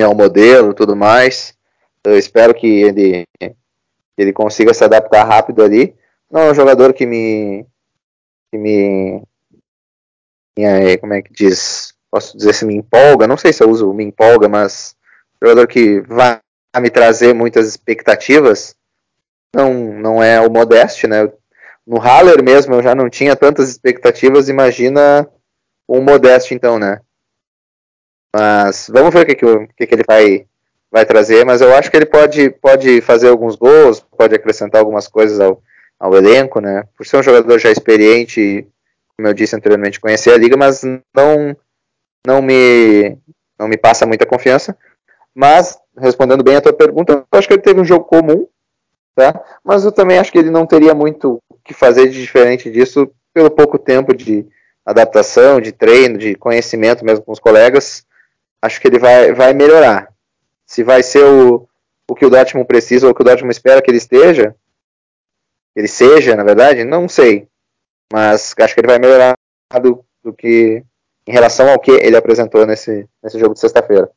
ao 0.04 0.16
modelo 0.16 0.74
tudo 0.74 0.96
mais. 0.96 1.56
Eu 2.04 2.18
espero 2.18 2.54
que 2.54 2.68
ele 2.68 3.26
ele 4.18 4.32
consiga 4.32 4.74
se 4.74 4.84
adaptar 4.84 5.24
rápido 5.24 5.64
ali. 5.64 5.96
Não 6.32 6.42
é 6.42 6.52
um 6.52 6.56
jogador 6.56 6.94
que 6.94 7.06
me. 7.06 7.66
que 8.52 8.58
me. 8.58 9.22
Como 11.00 11.14
é 11.14 11.22
que 11.22 11.34
diz? 11.34 11.94
Posso 12.10 12.38
dizer 12.38 12.54
se 12.54 12.66
me 12.66 12.76
empolga? 12.76 13.28
Não 13.28 13.38
sei 13.38 13.52
se 13.52 13.64
eu 13.64 13.70
uso 13.70 13.94
me 13.94 14.04
empolga, 14.04 14.48
mas. 14.48 14.96
Jogador 15.42 15.68
que 15.68 16.00
vai 16.02 16.40
me 16.80 16.90
trazer 16.90 17.34
muitas 17.34 17.68
expectativas. 17.68 18.76
Não, 19.54 19.74
não 19.74 20.24
é 20.24 20.40
o 20.40 20.52
Modeste, 20.52 21.08
né? 21.08 21.32
No 21.86 22.00
Haller 22.00 22.44
mesmo 22.44 22.74
eu 22.74 22.82
já 22.84 22.96
não 22.96 23.10
tinha 23.10 23.36
tantas 23.36 23.70
expectativas, 23.70 24.50
imagina 24.50 25.30
o 25.88 26.02
Modeste 26.02 26.54
então, 26.54 26.80
né? 26.80 27.00
Mas 28.36 28.90
vamos 28.92 29.14
ver 29.14 29.22
o 29.22 29.26
que, 29.26 29.36
que, 29.36 29.46
o 29.46 29.68
que, 29.78 29.88
que 29.88 29.96
ele 29.96 30.04
vai, 30.06 30.46
vai 30.92 31.06
trazer, 31.06 31.46
mas 31.46 31.62
eu 31.62 31.74
acho 31.74 31.90
que 31.90 31.96
ele 31.96 32.06
pode, 32.06 32.50
pode 32.50 33.00
fazer 33.02 33.30
alguns 33.30 33.56
gols, 33.56 34.02
pode 34.18 34.36
acrescentar 34.36 34.82
algumas 34.82 35.08
coisas 35.08 35.40
ao, 35.40 35.62
ao 36.00 36.16
elenco, 36.16 36.60
né? 36.60 36.84
Por 36.98 37.06
ser 37.06 37.18
um 37.18 37.24
jogador 37.24 37.60
já 37.60 37.72
experiente, 37.72 38.68
como 39.18 39.28
eu 39.28 39.34
disse 39.34 39.56
anteriormente, 39.56 40.00
conhecer 40.00 40.34
a 40.34 40.38
liga, 40.38 40.58
mas 40.58 40.84
não 40.84 41.56
não 42.26 42.42
me 42.42 43.18
não 43.58 43.68
me 43.68 43.78
passa 43.78 44.06
muita 44.06 44.26
confiança. 44.26 44.78
Mas 45.34 45.78
respondendo 45.98 46.44
bem 46.44 46.56
a 46.56 46.62
tua 46.62 46.74
pergunta, 46.74 47.14
eu 47.14 47.40
acho 47.40 47.48
que 47.48 47.54
ele 47.54 47.62
teve 47.62 47.80
um 47.80 47.86
jogo 47.86 48.06
comum, 48.06 48.48
tá? 49.16 49.42
Mas 49.64 49.86
eu 49.86 49.92
também 49.92 50.18
acho 50.18 50.32
que 50.32 50.38
ele 50.38 50.50
não 50.50 50.66
teria 50.66 50.94
muito 50.94 51.40
o 51.50 51.58
que 51.64 51.74
fazer 51.74 52.10
de 52.10 52.22
diferente 52.22 52.70
disso 52.70 53.10
pelo 53.34 53.50
pouco 53.50 53.78
tempo 53.78 54.14
de 54.14 54.46
adaptação, 54.86 55.60
de 55.60 55.72
treino, 55.72 56.18
de 56.18 56.36
conhecimento 56.36 57.04
mesmo 57.04 57.24
com 57.24 57.32
os 57.32 57.40
colegas. 57.40 58.06
Acho 58.62 58.80
que 58.80 58.88
ele 58.88 59.00
vai, 59.00 59.34
vai 59.34 59.54
melhorar. 59.54 60.10
Se 60.66 60.84
vai 60.84 61.04
ser 61.04 61.24
o, 61.24 61.68
o 62.10 62.16
que 62.16 62.26
o 62.26 62.30
Dortmund 62.30 62.68
precisa 62.68 63.06
ou 63.08 63.12
o 63.12 63.16
que 63.16 63.22
o 63.22 63.26
Dortmund 63.26 63.52
espera 63.52 63.82
que 63.82 63.90
ele 63.90 63.98
esteja, 63.98 64.56
ele 65.76 65.88
seja, 65.88 66.36
na 66.36 66.44
verdade, 66.44 66.84
não 66.84 67.08
sei. 67.10 67.48
Mas 68.12 68.54
acho 68.60 68.74
que 68.74 68.80
ele 68.82 68.88
vai 68.88 69.00
melhorar 69.00 69.36
do, 69.82 70.04
do 70.24 70.34
que 70.34 70.84
em 71.28 71.32
relação 71.32 71.70
ao 71.70 71.80
que 71.80 71.92
ele 71.92 72.16
apresentou 72.16 72.66
nesse, 72.66 73.08
nesse 73.24 73.40
jogo 73.40 73.54
de 73.54 73.60
sexta-feira. 73.60 74.10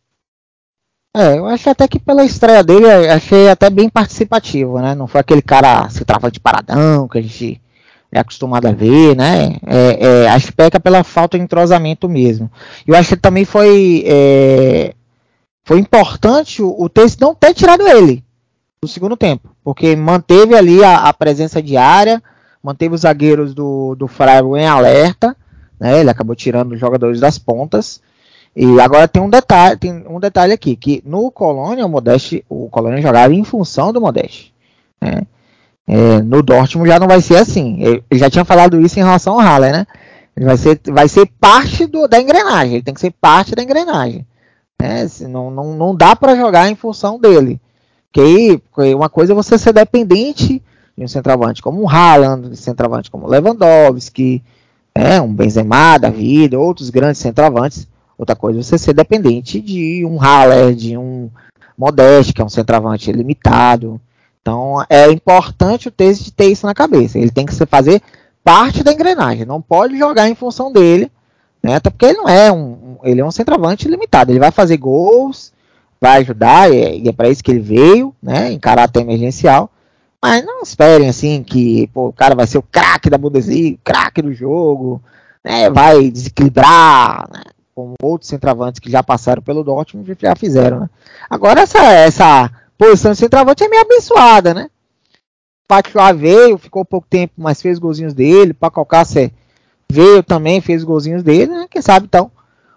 É, 1.16 1.38
eu 1.38 1.46
acho 1.46 1.70
até 1.70 1.88
que 1.88 1.98
pela 1.98 2.24
estreia 2.24 2.62
dele, 2.62 2.86
achei 3.08 3.48
até 3.48 3.70
bem 3.70 3.88
participativo, 3.88 4.78
né? 4.78 4.94
Não 4.94 5.06
foi 5.06 5.20
aquele 5.20 5.42
cara 5.42 5.88
se 5.88 6.04
trava 6.04 6.30
de 6.30 6.38
paradão 6.38 7.08
que 7.08 7.18
a 7.18 7.22
gente 7.22 7.60
é 8.12 8.20
acostumado 8.20 8.66
a 8.66 8.72
ver, 8.72 9.16
né? 9.16 9.56
É, 9.66 10.24
é, 10.24 10.28
acho 10.28 10.46
que 10.46 10.52
peca 10.52 10.78
pela 10.78 11.02
falta 11.02 11.38
de 11.38 11.44
entrosamento 11.44 12.08
mesmo. 12.08 12.50
Eu 12.86 12.94
acho 12.94 13.10
que 13.10 13.22
também 13.22 13.44
foi 13.44 14.04
é, 14.06 14.94
foi 15.64 15.78
importante 15.78 16.62
o, 16.62 16.74
o 16.78 16.88
ter 16.88 17.06
não 17.20 17.34
ter 17.34 17.54
tirado 17.54 17.86
ele 17.86 18.22
no 18.82 18.88
segundo 18.88 19.16
tempo, 19.16 19.50
porque 19.64 19.96
manteve 19.96 20.54
ali 20.54 20.84
a, 20.84 21.08
a 21.08 21.12
presença 21.12 21.60
diária, 21.60 22.22
manteve 22.68 22.94
os 22.94 23.00
zagueiros 23.00 23.54
do, 23.54 23.94
do 23.94 24.06
Freiburg 24.06 24.60
em 24.60 24.66
alerta, 24.66 25.34
né? 25.80 26.00
Ele 26.00 26.10
acabou 26.10 26.36
tirando 26.36 26.72
os 26.72 26.80
jogadores 26.80 27.18
das 27.18 27.38
pontas. 27.38 28.00
E 28.54 28.78
agora 28.80 29.08
tem 29.08 29.22
um 29.22 29.30
detalhe, 29.30 29.76
tem 29.76 30.04
um 30.06 30.20
detalhe 30.20 30.52
aqui, 30.52 30.76
que 30.76 31.02
no 31.06 31.30
Colônia 31.30 31.86
o 31.86 31.88
Modeste, 31.88 32.44
o 32.48 32.68
Colônia 32.68 33.00
jogava 33.00 33.32
em 33.32 33.44
função 33.44 33.92
do 33.92 34.00
Modeste. 34.00 34.52
Né? 35.00 35.22
É, 35.86 36.20
no 36.20 36.42
Dortmund 36.42 36.90
já 36.90 36.98
não 36.98 37.06
vai 37.06 37.22
ser 37.22 37.36
assim. 37.36 37.78
Ele 37.80 38.04
já 38.12 38.28
tinha 38.28 38.44
falado 38.44 38.80
isso 38.80 38.98
em 38.98 39.02
relação 39.02 39.34
ao 39.34 39.40
Haller, 39.40 39.72
né? 39.72 39.86
Ele 40.36 40.44
vai 40.44 40.56
ser, 40.56 40.80
vai 40.88 41.08
ser 41.08 41.26
parte 41.40 41.86
do, 41.86 42.06
da 42.06 42.20
engrenagem. 42.20 42.74
Ele 42.74 42.82
tem 42.82 42.94
que 42.94 43.00
ser 43.00 43.12
parte 43.12 43.54
da 43.54 43.62
engrenagem. 43.62 44.26
Né? 44.80 45.08
Não, 45.22 45.50
não, 45.50 45.74
não 45.74 45.94
dá 45.96 46.14
para 46.14 46.36
jogar 46.36 46.68
em 46.68 46.74
função 46.74 47.18
dele. 47.18 47.58
Porque 48.12 48.60
uma 48.94 49.08
coisa 49.08 49.32
é 49.32 49.36
você 49.36 49.56
ser 49.56 49.72
dependente 49.72 50.62
de 50.98 51.04
um 51.04 51.08
centroavante 51.08 51.62
como 51.62 51.80
o 51.80 51.88
Haaland, 51.88 52.48
um 52.48 52.54
centroavante 52.56 53.08
como 53.08 53.28
Lewandowski, 53.28 54.42
né? 54.96 55.20
um 55.20 55.32
Benzema 55.32 55.96
da 55.96 56.10
vida, 56.10 56.58
outros 56.58 56.90
grandes 56.90 57.20
centroavantes. 57.20 57.86
Outra 58.18 58.34
coisa 58.34 58.58
é 58.58 58.62
você 58.64 58.76
ser 58.76 58.94
dependente 58.94 59.60
de 59.60 60.04
um 60.04 60.18
Haller, 60.18 60.74
de 60.74 60.96
um 60.96 61.30
Modeste, 61.76 62.32
que 62.32 62.42
é 62.42 62.44
um 62.44 62.48
centroavante 62.48 63.12
limitado. 63.12 64.00
Então 64.42 64.84
é 64.90 65.08
importante 65.08 65.86
o 65.86 65.92
Tese 65.92 66.32
ter 66.32 66.46
isso 66.46 66.66
na 66.66 66.74
cabeça. 66.74 67.16
Ele 67.16 67.30
tem 67.30 67.46
que 67.46 67.54
fazer 67.66 68.02
parte 68.42 68.82
da 68.82 68.92
engrenagem, 68.92 69.44
não 69.44 69.62
pode 69.62 69.96
jogar 69.96 70.28
em 70.28 70.34
função 70.34 70.72
dele, 70.72 71.12
né? 71.62 71.76
Até 71.76 71.90
porque 71.90 72.06
ele 72.06 72.18
não 72.18 72.28
é 72.28 72.50
um, 72.50 72.96
ele 73.04 73.20
é 73.20 73.24
um 73.24 73.30
centroavante 73.30 73.86
limitado. 73.86 74.32
Ele 74.32 74.40
vai 74.40 74.50
fazer 74.50 74.76
gols, 74.78 75.52
vai 76.00 76.22
ajudar, 76.22 76.72
e 76.72 77.06
é, 77.06 77.08
é 77.08 77.12
para 77.12 77.28
isso 77.28 77.44
que 77.44 77.52
ele 77.52 77.60
veio, 77.60 78.12
né? 78.20 78.50
Em 78.50 78.58
caráter 78.58 79.02
emergencial. 79.02 79.70
Mas 80.22 80.44
não 80.44 80.62
esperem 80.62 81.08
assim 81.08 81.42
que 81.42 81.86
pô, 81.88 82.08
o 82.08 82.12
cara 82.12 82.34
vai 82.34 82.46
ser 82.46 82.58
o 82.58 82.62
craque 82.62 83.08
da 83.08 83.18
Bundesliga, 83.18 83.78
craque 83.84 84.20
do 84.20 84.34
jogo, 84.34 85.02
né? 85.44 85.70
Vai 85.70 86.10
desequilibrar, 86.10 87.28
né? 87.32 87.42
como 87.78 87.94
outros 88.02 88.28
centroavantes 88.28 88.80
que 88.80 88.90
já 88.90 89.04
passaram 89.04 89.40
pelo 89.40 89.62
Dortmund 89.62 90.16
já 90.20 90.34
fizeram, 90.34 90.80
né? 90.80 90.90
Agora 91.30 91.60
essa 91.60 91.78
essa 91.78 92.50
posição 92.76 93.12
de 93.12 93.18
centroavante 93.18 93.62
é 93.62 93.68
meio 93.68 93.82
abençoada, 93.82 94.52
né? 94.52 94.68
Pachua 95.68 96.12
veio, 96.12 96.58
ficou 96.58 96.84
pouco 96.84 97.06
tempo, 97.08 97.34
mas 97.36 97.62
fez 97.62 97.78
golzinhos 97.78 98.14
dele. 98.14 98.52
Paco 98.52 98.80
Alcácer 98.80 99.30
veio 99.88 100.24
também, 100.24 100.60
fez 100.60 100.82
golzinhos 100.82 101.22
dele, 101.22 101.52
né? 101.52 101.66
Quem 101.70 101.80
sabe 101.80 102.06
então, 102.06 102.32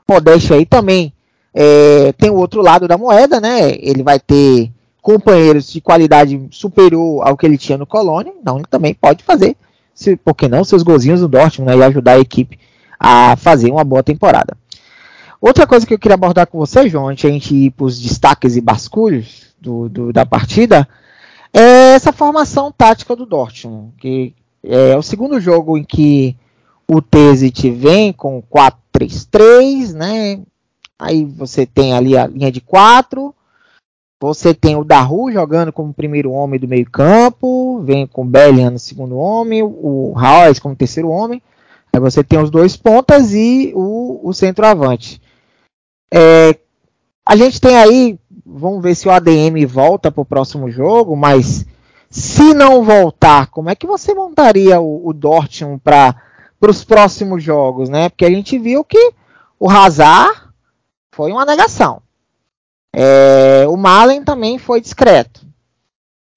Modeste 0.08 0.54
aí 0.54 0.68
também 0.68 1.12
é, 1.52 2.12
tem 2.14 2.30
o 2.30 2.36
outro 2.36 2.62
lado 2.62 2.88
da 2.88 2.98
moeda, 2.98 3.40
né? 3.40 3.72
Ele 3.80 4.04
vai 4.04 4.20
ter 4.20 4.72
companheiros 5.02 5.72
de 5.72 5.82
qualidade 5.82 6.48
superior 6.52 7.28
ao 7.28 7.36
que 7.36 7.46
ele 7.46 7.58
tinha 7.58 7.78
no 7.78 7.88
Colônia, 7.88 8.34
então 8.40 8.58
ele 8.58 8.68
também 8.70 8.94
pode 8.94 9.24
fazer, 9.24 9.56
se, 9.94 10.16
por 10.16 10.36
que 10.36 10.48
não, 10.48 10.64
seus 10.64 10.84
golzinhos 10.84 11.22
no 11.22 11.28
Dortmund 11.28 11.72
né, 11.72 11.78
e 11.78 11.84
ajudar 11.84 12.14
a 12.14 12.20
equipe 12.20 12.60
a 13.00 13.36
fazer 13.36 13.72
uma 13.72 13.84
boa 13.84 14.04
temporada. 14.04 14.56
Outra 15.40 15.66
coisa 15.66 15.88
que 15.88 15.94
eu 15.94 16.00
queria 16.00 16.14
abordar 16.14 16.46
com 16.46 16.60
você, 16.60 16.88
João, 16.88 17.08
antes 17.08 17.22
de 17.22 17.28
a 17.28 17.32
gente 17.32 17.56
ir 17.56 17.72
para 17.72 17.86
os 17.86 18.00
destaques 18.00 18.56
e 18.56 18.62
basculhos, 18.62 19.52
do, 19.62 19.88
do, 19.88 20.12
da 20.12 20.26
partida 20.26 20.88
é 21.54 21.94
essa 21.94 22.12
formação 22.12 22.72
tática 22.72 23.16
do 23.16 23.26
Dortmund, 23.26 23.94
que 23.98 24.34
é 24.64 24.98
o 24.98 25.04
segundo 25.04 25.40
jogo 25.40 25.78
em 25.78 25.84
que 25.84 26.36
o 26.88 27.02
Tezit 27.02 27.70
vem 27.70 28.12
com 28.12 28.42
4-3-3, 28.42 29.94
né? 29.94 30.40
Aí 30.98 31.26
você 31.26 31.66
tem 31.66 31.94
ali 31.94 32.18
a 32.18 32.28
linha 32.28 32.52
de 32.52 32.62
4, 32.62 33.34
você 34.22 34.54
tem 34.54 34.76
o 34.76 34.84
Daru 34.84 35.32
jogando 35.32 35.74
como 35.74 35.94
primeiro 35.94 36.32
homem 36.32 36.60
do 36.60 36.68
meio 36.68 36.90
campo, 36.90 37.82
vem 37.82 38.06
com 38.06 38.22
o 38.22 38.26
Bellian 38.26 38.70
no 38.70 38.80
segundo 38.80 39.18
homem, 39.18 39.64
o 39.64 40.14
Reus 40.14 40.60
como 40.60 40.76
terceiro 40.76 41.10
homem, 41.10 41.42
aí 41.92 42.00
você 42.00 42.24
tem 42.24 42.40
os 42.40 42.52
dois 42.52 42.78
pontas 42.78 43.34
e 43.34 43.74
o, 43.76 44.22
o 44.24 44.34
centroavante. 44.34 45.22
É, 46.14 46.58
a 47.26 47.36
gente 47.36 47.60
tem 47.60 47.76
aí 47.78 48.20
Vamos 48.54 48.82
ver 48.84 48.96
se 48.96 49.08
o 49.08 49.12
ADM 49.12 49.66
volta 49.66 50.12
para 50.12 50.22
o 50.22 50.26
próximo 50.26 50.70
jogo, 50.70 51.16
mas 51.16 51.66
se 52.10 52.54
não 52.54 52.84
voltar, 52.84 53.48
como 53.48 53.70
é 53.70 53.76
que 53.76 53.88
você 53.88 54.14
montaria 54.14 54.80
o, 54.82 55.08
o 55.08 55.14
Dortmund 55.14 55.80
para 55.82 56.16
os 56.62 56.84
próximos 56.84 57.42
jogos, 57.42 57.88
né? 57.88 58.10
Porque 58.10 58.26
a 58.26 58.30
gente 58.30 58.60
viu 58.60 58.84
que 58.84 59.14
o 59.58 59.70
Hazard 59.70 60.38
foi 61.14 61.32
uma 61.32 61.46
negação. 61.46 62.02
É, 62.94 63.66
o 63.68 63.78
Malen 63.78 64.24
também 64.24 64.58
foi 64.58 64.82
discreto. 64.82 65.42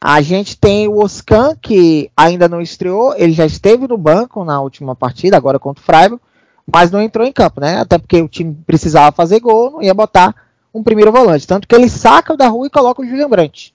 A 0.02 0.20
gente 0.20 0.58
tem 0.58 0.86
o 0.86 1.02
Oscan, 1.02 1.56
que 1.56 2.10
ainda 2.16 2.48
não 2.48 2.60
estreou, 2.60 3.14
ele 3.16 3.32
já 3.32 3.46
esteve 3.46 3.88
no 3.88 3.96
banco 3.96 4.44
na 4.44 4.60
última 4.60 4.94
partida, 4.94 5.36
agora 5.36 5.58
contra 5.58 5.82
o 5.82 5.84
Freiburg, 5.84 6.22
mas 6.70 6.90
não 6.90 7.00
entrou 7.00 7.26
em 7.26 7.32
campo, 7.32 7.60
né? 7.60 7.78
Até 7.78 7.98
porque 7.98 8.20
o 8.20 8.28
time 8.28 8.54
precisava 8.66 9.16
fazer 9.16 9.40
gol, 9.40 9.70
não 9.72 9.82
ia 9.82 9.94
botar 9.94 10.34
um 10.74 10.82
primeiro 10.82 11.10
volante. 11.10 11.46
Tanto 11.46 11.66
que 11.66 11.74
ele 11.74 11.88
saca 11.88 12.34
o 12.34 12.36
da 12.36 12.48
rua 12.48 12.66
e 12.66 12.70
coloca 12.70 13.00
o 13.00 13.06
Julian 13.06 13.28
Brandt. 13.28 13.74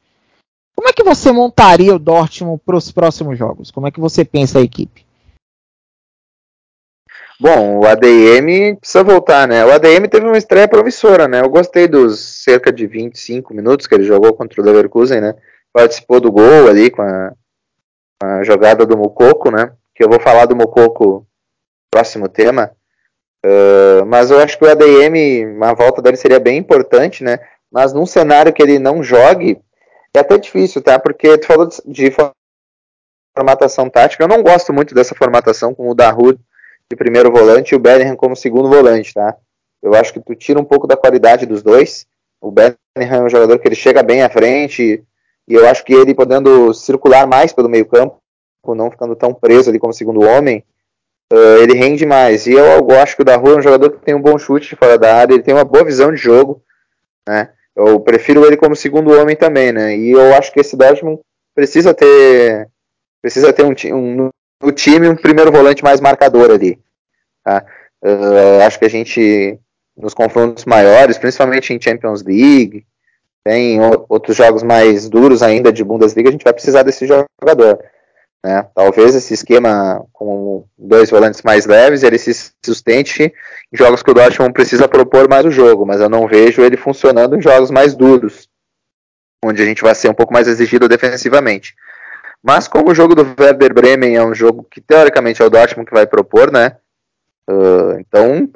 Como 0.75 0.87
é 0.87 0.93
que 0.93 1.03
você 1.03 1.31
montaria 1.31 1.95
o 1.95 1.99
Dortmund 1.99 2.61
para 2.65 2.77
os 2.77 2.91
próximos 2.91 3.37
jogos? 3.37 3.71
Como 3.71 3.87
é 3.87 3.91
que 3.91 3.99
você 3.99 4.23
pensa 4.23 4.59
a 4.59 4.61
equipe? 4.61 5.05
Bom, 7.41 7.79
o 7.79 7.87
ADM 7.87 8.75
precisa 8.75 9.01
voltar, 9.01 9.47
né? 9.47 9.63
O 9.63 9.71
ADM 9.71 10.09
teve 10.09 10.25
uma 10.25 10.37
estreia 10.37 10.67
promissora, 10.67 11.25
né? 11.25 11.39
Eu 11.39 11.49
gostei 11.49 11.87
dos 11.87 12.19
cerca 12.43 12.69
de 12.69 12.85
25 12.85 13.53
minutos 13.53 13.87
que 13.87 13.95
ele 13.95 14.03
jogou 14.03 14.33
contra 14.33 14.61
o 14.61 14.65
Leverkusen, 14.65 15.21
né? 15.21 15.33
Participou 15.71 16.19
do 16.19 16.33
gol 16.33 16.67
ali 16.67 16.89
com 16.91 17.01
a, 17.01 17.33
a 18.21 18.43
jogada 18.43 18.85
do 18.85 18.97
Mukoko, 18.97 19.49
né? 19.49 19.71
Que 19.95 20.03
eu 20.03 20.09
vou 20.09 20.19
falar 20.19 20.47
do 20.47 20.55
Mukoko 20.55 21.25
próximo 21.89 22.27
tema. 22.27 22.75
Uh, 23.45 24.05
mas 24.05 24.31
eu 24.31 24.39
acho 24.39 24.57
que 24.57 24.65
o 24.65 24.69
ADM, 24.69 25.63
a 25.63 25.73
volta 25.73 26.01
dele 26.01 26.17
seria 26.17 26.41
bem 26.41 26.57
importante, 26.57 27.23
né? 27.23 27.39
Mas 27.71 27.93
num 27.93 28.05
cenário 28.05 28.51
que 28.51 28.61
ele 28.61 28.79
não 28.79 29.01
jogue, 29.01 29.61
é 30.13 30.19
até 30.19 30.37
difícil, 30.37 30.81
tá? 30.81 30.99
Porque 30.99 31.37
tu 31.37 31.47
falou 31.47 31.69
de 31.85 32.13
formatação 33.33 33.89
tática, 33.89 34.25
eu 34.25 34.27
não 34.27 34.43
gosto 34.43 34.73
muito 34.73 34.93
dessa 34.93 35.15
formatação 35.15 35.73
com 35.73 35.89
o 35.89 35.95
Dahoud 35.95 36.37
de 36.91 36.95
primeiro 36.97 37.31
volante 37.31 37.73
e 37.73 37.75
o 37.75 37.79
Bellingham 37.79 38.15
como 38.15 38.35
segundo 38.35 38.67
volante, 38.67 39.13
tá? 39.13 39.37
Eu 39.81 39.93
acho 39.93 40.11
que 40.11 40.19
tu 40.19 40.35
tira 40.35 40.59
um 40.59 40.65
pouco 40.65 40.87
da 40.87 40.97
qualidade 40.97 41.45
dos 41.45 41.61
dois. 41.61 42.07
O 42.41 42.51
Bellingham 42.51 42.77
é 42.95 43.21
um 43.21 43.29
jogador 43.29 43.59
que 43.59 43.67
ele 43.67 43.75
chega 43.75 44.01
bem 44.01 44.23
à 44.23 44.29
frente 44.29 45.03
E 45.47 45.53
eu 45.53 45.67
acho 45.67 45.83
que 45.85 45.93
ele 45.93 46.15
podendo 46.15 46.73
circular 46.73 47.27
mais 47.27 47.53
pelo 47.53 47.69
meio 47.69 47.85
campo, 47.85 48.19
não 48.67 48.89
ficando 48.89 49.15
tão 49.15 49.33
preso 49.33 49.69
ali 49.69 49.79
como 49.79 49.93
segundo 49.93 50.21
homem, 50.21 50.63
uh, 51.31 51.57
ele 51.61 51.75
rende 51.75 52.05
mais. 52.05 52.47
E 52.47 52.53
eu, 52.53 52.65
eu 52.65 52.99
acho 52.99 53.15
que 53.15 53.21
o 53.21 53.25
da 53.25 53.35
Rua 53.35 53.53
é 53.53 53.57
um 53.57 53.61
jogador 53.61 53.91
que 53.91 54.05
tem 54.05 54.15
um 54.15 54.21
bom 54.21 54.37
chute 54.37 54.75
fora 54.75 54.97
da 54.97 55.15
área, 55.15 55.33
ele 55.33 55.43
tem 55.43 55.53
uma 55.53 55.63
boa 55.63 55.83
visão 55.85 56.11
de 56.11 56.17
jogo, 56.17 56.61
né? 57.27 57.51
Eu 57.75 57.99
prefiro 57.99 58.45
ele 58.45 58.57
como 58.57 58.75
segundo 58.75 59.13
homem 59.13 59.35
também, 59.35 59.71
né? 59.71 59.95
E 59.95 60.11
eu 60.11 60.33
acho 60.35 60.51
que 60.51 60.59
esse 60.59 60.75
Dortmund 60.75 61.19
precisa 61.55 61.93
ter 61.93 62.67
precisa 63.21 63.53
ter 63.53 63.63
um, 63.63 63.73
um 63.95 64.29
no 64.61 64.71
time 64.71 65.07
um 65.07 65.15
primeiro 65.15 65.51
volante 65.51 65.83
mais 65.83 66.01
marcador 66.01 66.51
ali. 66.51 66.79
Tá? 67.43 67.65
Uh, 68.03 68.61
acho 68.65 68.79
que 68.79 68.85
a 68.85 68.89
gente 68.89 69.59
nos 69.97 70.13
confrontos 70.13 70.63
maiores, 70.63 71.17
principalmente 71.17 71.73
em 71.73 71.81
Champions 71.81 72.23
League, 72.23 72.85
tem 73.43 73.79
outros 74.07 74.37
jogos 74.37 74.63
mais 74.63 75.09
duros 75.09 75.43
ainda 75.43 75.73
de 75.73 75.83
Bundesliga, 75.83 76.29
a 76.29 76.31
gente 76.31 76.43
vai 76.43 76.53
precisar 76.53 76.83
desse 76.83 77.05
jogador. 77.05 77.79
Né? 78.43 78.65
Talvez 78.73 79.15
esse 79.15 79.33
esquema 79.33 80.05
com 80.13 80.65
dois 80.77 81.09
volantes 81.09 81.41
mais 81.41 81.65
leves 81.65 82.03
ele 82.03 82.17
se 82.17 82.33
sustente 82.63 83.23
em 83.23 83.77
jogos 83.77 84.01
que 84.01 84.11
o 84.11 84.13
Dortmund 84.13 84.53
precisa 84.53 84.87
propor 84.87 85.27
mais 85.27 85.45
o 85.45 85.51
jogo, 85.51 85.85
mas 85.85 85.99
eu 85.99 86.09
não 86.09 86.27
vejo 86.27 86.61
ele 86.61 86.77
funcionando 86.77 87.35
em 87.35 87.41
jogos 87.41 87.69
mais 87.69 87.93
duros, 87.93 88.47
onde 89.43 89.61
a 89.61 89.65
gente 89.65 89.81
vai 89.81 89.93
ser 89.93 90.09
um 90.09 90.13
pouco 90.13 90.33
mais 90.33 90.47
exigido 90.47 90.87
defensivamente. 90.87 91.75
Mas 92.43 92.67
como 92.67 92.91
o 92.91 92.95
jogo 92.95 93.15
do 93.15 93.23
Werder 93.39 93.73
Bremen 93.73 94.15
é 94.15 94.23
um 94.23 94.33
jogo 94.33 94.65
que 94.69 94.79
teoricamente 94.79 95.41
é 95.41 95.45
o 95.45 95.49
Dortmund 95.49 95.87
que 95.87 95.93
vai 95.93 96.07
propor, 96.07 96.51
né? 96.51 96.77
Uh, 97.49 97.99
então 97.99 98.49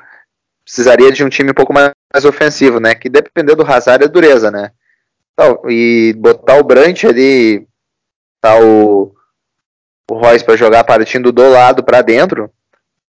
precisaria 0.64 1.12
de 1.12 1.24
um 1.24 1.30
time 1.30 1.52
um 1.52 1.54
pouco 1.54 1.74
mais, 1.74 1.92
mais, 2.14 2.24
ofensivo, 2.24 2.80
né? 2.80 2.96
Que 2.96 3.10
depender 3.10 3.56
do 3.56 3.70
Hazard 3.70 4.06
é 4.06 4.08
dureza, 4.08 4.50
né? 4.50 4.72
Então, 5.34 5.62
e 5.70 6.14
botar 6.18 6.58
o 6.58 6.64
Brandt 6.64 7.06
ali, 7.06 7.68
tá 8.40 8.58
o 8.60 9.14
o 10.10 10.16
Royce 10.16 10.44
para 10.44 10.58
jogar 10.58 10.84
partindo 10.84 11.32
do 11.32 11.50
lado 11.50 11.84
para 11.84 12.02
dentro, 12.02 12.52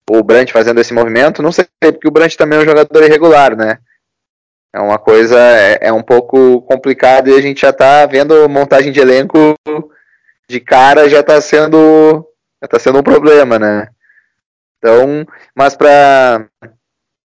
o 0.09 0.23
Brandt 0.23 0.53
fazendo 0.53 0.81
esse 0.81 0.95
movimento, 0.95 1.43
não 1.43 1.51
sei, 1.51 1.67
porque 1.81 2.09
o 2.09 2.11
Brandt 2.11 2.37
também 2.37 2.59
é 2.59 2.63
um 2.63 2.65
jogador 2.65 3.03
irregular, 3.03 3.57
né? 3.57 3.79
É 4.73 4.81
uma 4.81 4.99
coisa, 4.99 5.39
é, 5.39 5.79
é 5.83 5.93
um 5.93 6.03
pouco 6.03 6.63
complicado 6.63 7.29
e 7.29 7.35
a 7.35 7.41
gente 7.41 7.61
já 7.61 7.73
tá 7.73 8.07
vendo 8.07 8.49
montagem 8.49 8.93
de 8.93 9.01
elenco 9.01 9.55
de 10.49 10.61
cara 10.61 11.09
já 11.09 11.23
tá 11.23 11.41
sendo 11.41 12.27
já 12.63 12.69
tá 12.69 12.79
sendo 12.79 12.99
um 12.99 13.03
problema, 13.03 13.59
né? 13.59 13.89
Então, 14.79 15.27
mas 15.55 15.77
para 15.77 16.47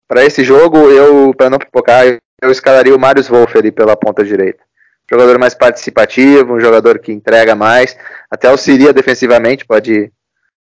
para 0.07 0.25
esse 0.25 0.43
jogo, 0.43 0.77
eu 0.89 1.33
para 1.35 1.49
não 1.49 1.57
pipocar, 1.57 2.05
eu 2.41 2.51
escalaria 2.51 2.95
o 2.95 2.99
Marius 2.99 3.27
Wolff 3.27 3.57
ali 3.57 3.71
pela 3.71 3.95
ponta 3.95 4.23
direita 4.23 4.63
jogador 5.09 5.37
mais 5.37 5.53
participativo, 5.53 6.53
um 6.53 6.59
jogador 6.59 6.99
que 6.99 7.11
entrega 7.11 7.55
mais, 7.55 7.95
até 8.29 8.47
auxilia 8.47 8.93
defensivamente, 8.93 9.65
pode 9.65 10.11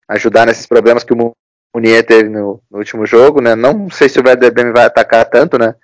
ajudar 0.08 0.46
nesses 0.46 0.66
problemas 0.66 1.04
que 1.04 1.14
o 1.14 1.34
Munier 1.74 2.06
teve 2.06 2.30
no, 2.30 2.62
no, 2.70 2.78
último 2.78 3.06
jogo, 3.06 3.42
né? 3.42 3.56
Não 3.56 3.90
sei 3.90 4.08
se 4.08 4.20
o 4.20 4.24
Werder 4.26 4.52
Bremen 4.52 4.74
vai 4.74 4.86
atacar 4.86 5.26
tanto, 5.26 5.58
né? 5.58 5.76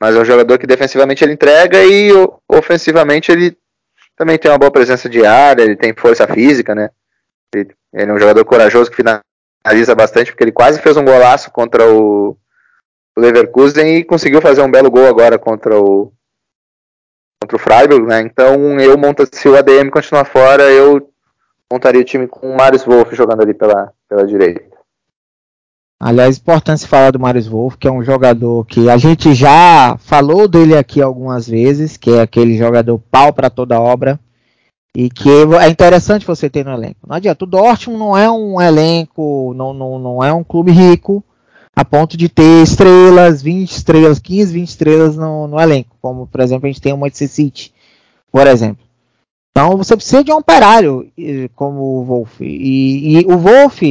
Mas 0.00 0.14
é 0.14 0.20
um 0.20 0.24
jogador 0.24 0.58
que 0.58 0.66
defensivamente 0.66 1.24
ele 1.24 1.32
entrega 1.32 1.82
e 1.84 2.10
ofensivamente 2.48 3.32
ele 3.32 3.56
também 4.16 4.38
tem 4.38 4.50
uma 4.50 4.58
boa 4.58 4.70
presença 4.70 5.08
de 5.08 5.24
área, 5.24 5.62
ele 5.62 5.76
tem 5.76 5.94
força 5.94 6.26
física, 6.26 6.74
né? 6.74 6.90
Ele, 7.54 7.74
ele 7.92 8.10
é 8.10 8.14
um 8.14 8.18
jogador 8.18 8.44
corajoso 8.44 8.90
que 8.90 8.96
finaliza 8.96 9.94
bastante, 9.94 10.32
porque 10.32 10.42
ele 10.44 10.52
quase 10.52 10.80
fez 10.80 10.96
um 10.96 11.04
golaço 11.04 11.50
contra 11.50 11.86
o, 11.86 12.36
o 13.16 13.20
Leverkusen 13.20 13.98
e 13.98 14.04
conseguiu 14.04 14.40
fazer 14.40 14.62
um 14.62 14.70
belo 14.70 14.90
gol 14.90 15.06
agora 15.06 15.38
contra 15.38 15.78
o, 15.78 16.12
contra 17.40 17.56
o 17.56 17.60
Freiburg, 17.60 18.06
né? 18.06 18.20
Então 18.22 18.80
eu 18.80 18.96
monto, 18.96 19.28
se 19.30 19.48
o 19.48 19.56
ADM 19.56 19.90
continuar 19.90 20.24
fora, 20.24 20.64
eu 20.64 21.12
montaria 21.70 22.00
o 22.00 22.04
time 22.04 22.26
com 22.26 22.50
o 22.50 22.56
Marius 22.56 22.84
Wolff 22.84 23.14
jogando 23.14 23.42
ali 23.42 23.52
pela, 23.52 23.92
pela 24.08 24.26
direita. 24.26 24.75
Aliás, 25.98 26.36
importante 26.36 26.86
falar 26.86 27.10
do 27.10 27.18
Marius 27.18 27.48
Wolff, 27.48 27.78
que 27.78 27.88
é 27.88 27.90
um 27.90 28.04
jogador 28.04 28.66
que 28.66 28.90
a 28.90 28.98
gente 28.98 29.34
já 29.34 29.96
falou 29.98 30.46
dele 30.46 30.76
aqui 30.76 31.00
algumas 31.00 31.48
vezes, 31.48 31.96
que 31.96 32.10
é 32.10 32.20
aquele 32.20 32.56
jogador 32.58 32.98
pau 33.10 33.32
para 33.32 33.48
toda 33.48 33.80
obra 33.80 34.20
e 34.94 35.08
que 35.08 35.28
é 35.60 35.68
interessante 35.68 36.26
você 36.26 36.50
ter 36.50 36.64
no 36.64 36.72
elenco. 36.72 37.00
Não 37.06 37.16
adianta, 37.16 37.44
o 37.44 37.48
Dortmund 37.48 37.98
não 37.98 38.16
é 38.16 38.30
um 38.30 38.60
elenco, 38.60 39.54
não, 39.56 39.72
não, 39.72 39.98
não 39.98 40.24
é 40.24 40.32
um 40.32 40.44
clube 40.44 40.70
rico, 40.70 41.24
a 41.74 41.84
ponto 41.84 42.16
de 42.16 42.28
ter 42.28 42.62
estrelas, 42.62 43.42
20 43.42 43.70
estrelas, 43.70 44.18
15, 44.18 44.52
20 44.52 44.68
estrelas 44.68 45.16
no, 45.16 45.46
no 45.48 45.60
elenco, 45.60 45.96
como 46.00 46.26
por 46.26 46.40
exemplo 46.40 46.66
a 46.66 46.70
gente 46.70 46.80
tem 46.80 46.92
o 46.92 46.98
Manchester 46.98 47.28
City, 47.28 47.74
por 48.30 48.46
exemplo. 48.46 48.84
Então 49.50 49.76
você 49.78 49.96
precisa 49.96 50.22
de 50.22 50.30
um 50.30 50.36
operário 50.36 51.10
como 51.54 51.80
o 51.80 52.04
Wolf. 52.04 52.40
E, 52.40 53.20
e 53.20 53.26
o 53.26 53.38
Wolf, 53.38 53.82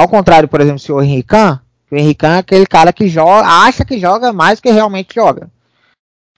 ao 0.00 0.08
contrário, 0.08 0.48
por 0.48 0.60
exemplo, 0.60 0.78
se 0.78 0.90
o 0.90 1.02
Henrique 1.02 1.36
o 1.90 1.96
Henrique 1.96 2.24
é 2.24 2.38
aquele 2.38 2.66
cara 2.66 2.92
que 2.92 3.08
joga, 3.08 3.46
acha 3.46 3.84
que 3.84 3.98
joga 3.98 4.32
mais 4.32 4.58
do 4.58 4.62
que 4.62 4.70
realmente 4.70 5.14
joga. 5.14 5.50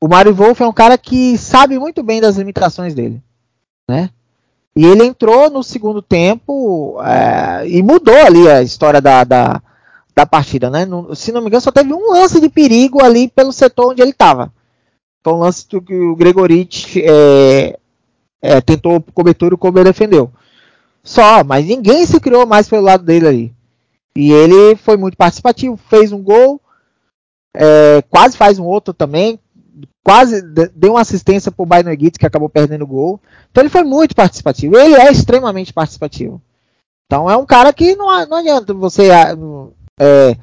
O 0.00 0.08
Mario 0.08 0.34
Wolf 0.34 0.60
é 0.60 0.66
um 0.66 0.72
cara 0.72 0.96
que 0.96 1.36
sabe 1.36 1.78
muito 1.78 2.02
bem 2.02 2.20
das 2.20 2.36
limitações 2.36 2.94
dele, 2.94 3.22
né? 3.88 4.10
E 4.74 4.84
ele 4.86 5.04
entrou 5.04 5.50
no 5.50 5.62
segundo 5.62 6.00
tempo 6.00 6.98
é, 7.02 7.68
e 7.68 7.82
mudou 7.82 8.16
ali 8.16 8.48
a 8.48 8.62
história 8.62 9.02
da, 9.02 9.22
da, 9.22 9.62
da 10.14 10.24
partida, 10.24 10.70
né? 10.70 10.86
se 11.14 11.30
não 11.30 11.42
me 11.42 11.48
engano, 11.48 11.60
só 11.60 11.70
teve 11.70 11.92
um 11.92 12.10
lance 12.12 12.40
de 12.40 12.48
perigo 12.48 13.04
ali 13.04 13.28
pelo 13.28 13.52
setor 13.52 13.92
onde 13.92 14.00
ele 14.00 14.12
estava. 14.12 14.50
Foi 15.22 15.34
um 15.34 15.38
lance 15.38 15.66
que 15.66 15.76
o 15.76 16.16
Gregorich 16.16 17.00
é, 17.04 17.78
é, 18.40 18.60
tentou 18.62 19.04
cobertura 19.14 19.52
e 19.52 19.56
o 19.56 19.58
Kobe 19.58 19.84
defendeu. 19.84 20.32
Só, 21.04 21.42
mas 21.42 21.66
ninguém 21.66 22.06
se 22.06 22.20
criou 22.20 22.46
mais 22.46 22.68
pelo 22.68 22.82
lado 22.82 23.04
dele 23.04 23.26
ali. 23.26 23.54
E 24.16 24.30
ele 24.30 24.76
foi 24.76 24.96
muito 24.96 25.16
participativo, 25.16 25.76
fez 25.76 26.12
um 26.12 26.22
gol, 26.22 26.60
é, 27.54 28.02
quase 28.10 28.36
faz 28.36 28.58
um 28.58 28.64
outro 28.64 28.92
também, 28.92 29.38
quase 30.04 30.42
deu 30.74 30.92
uma 30.92 31.00
assistência 31.00 31.50
para 31.50 31.62
o 31.62 31.66
Bayern 31.66 31.98
Gitz, 31.98 32.18
que 32.18 32.26
acabou 32.26 32.48
perdendo 32.48 32.82
o 32.82 32.86
gol. 32.86 33.20
Então 33.50 33.62
ele 33.62 33.70
foi 33.70 33.82
muito 33.82 34.14
participativo. 34.14 34.76
Ele 34.76 34.94
é 34.94 35.10
extremamente 35.10 35.72
participativo. 35.72 36.40
Então 37.06 37.28
é 37.28 37.36
um 37.36 37.46
cara 37.46 37.72
que 37.72 37.96
não, 37.96 38.26
não 38.26 38.36
adianta 38.38 38.72
você 38.72 39.10
é, 39.98 40.36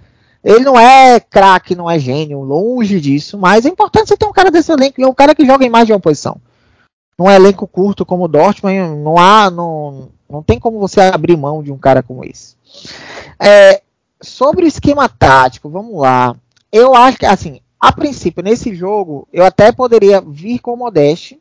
ele 0.44 0.64
não 0.64 0.80
é 0.80 1.20
craque, 1.20 1.76
não 1.76 1.90
é 1.90 2.00
gênio, 2.00 2.42
longe 2.42 3.00
disso, 3.00 3.38
mas 3.38 3.66
é 3.66 3.70
importante 3.70 4.08
você 4.08 4.18
ter 4.18 4.26
um 4.26 4.32
cara 4.32 4.50
desse 4.50 4.72
elenco, 4.72 5.00
e 5.00 5.06
um 5.06 5.14
cara 5.14 5.36
que 5.36 5.46
joga 5.46 5.66
em 5.66 5.70
mais 5.70 5.86
de 5.86 5.94
uma 5.94 6.00
posição. 6.00 6.38
Num 7.18 7.30
elenco 7.30 7.68
curto 7.68 8.06
como 8.06 8.24
o 8.24 8.28
Dortmund, 8.28 8.78
não 9.04 9.18
há, 9.18 9.52
não, 9.52 10.10
não 10.30 10.44
tem 10.44 10.60
como 10.60 10.80
você 10.80 11.02
abrir 11.02 11.36
mão 11.36 11.64
de 11.64 11.72
um 11.72 11.78
cara 11.78 12.04
como 12.04 12.24
esse. 12.24 12.56
É, 13.40 13.82
sobre 14.22 14.66
o 14.66 14.68
esquema 14.68 15.10
tático, 15.10 15.70
vamos 15.70 16.00
lá. 16.00 16.36
Eu 16.72 16.94
acho 16.94 17.18
que, 17.18 17.26
assim, 17.26 17.60
a 17.80 17.92
princípio, 17.92 18.44
nesse 18.44 18.76
jogo, 18.76 19.28
eu 19.34 19.44
até 19.44 19.72
poderia 19.72 20.22
vir 20.22 20.60
com 20.60 20.74
o 20.74 20.78
Modeste, 20.78 21.40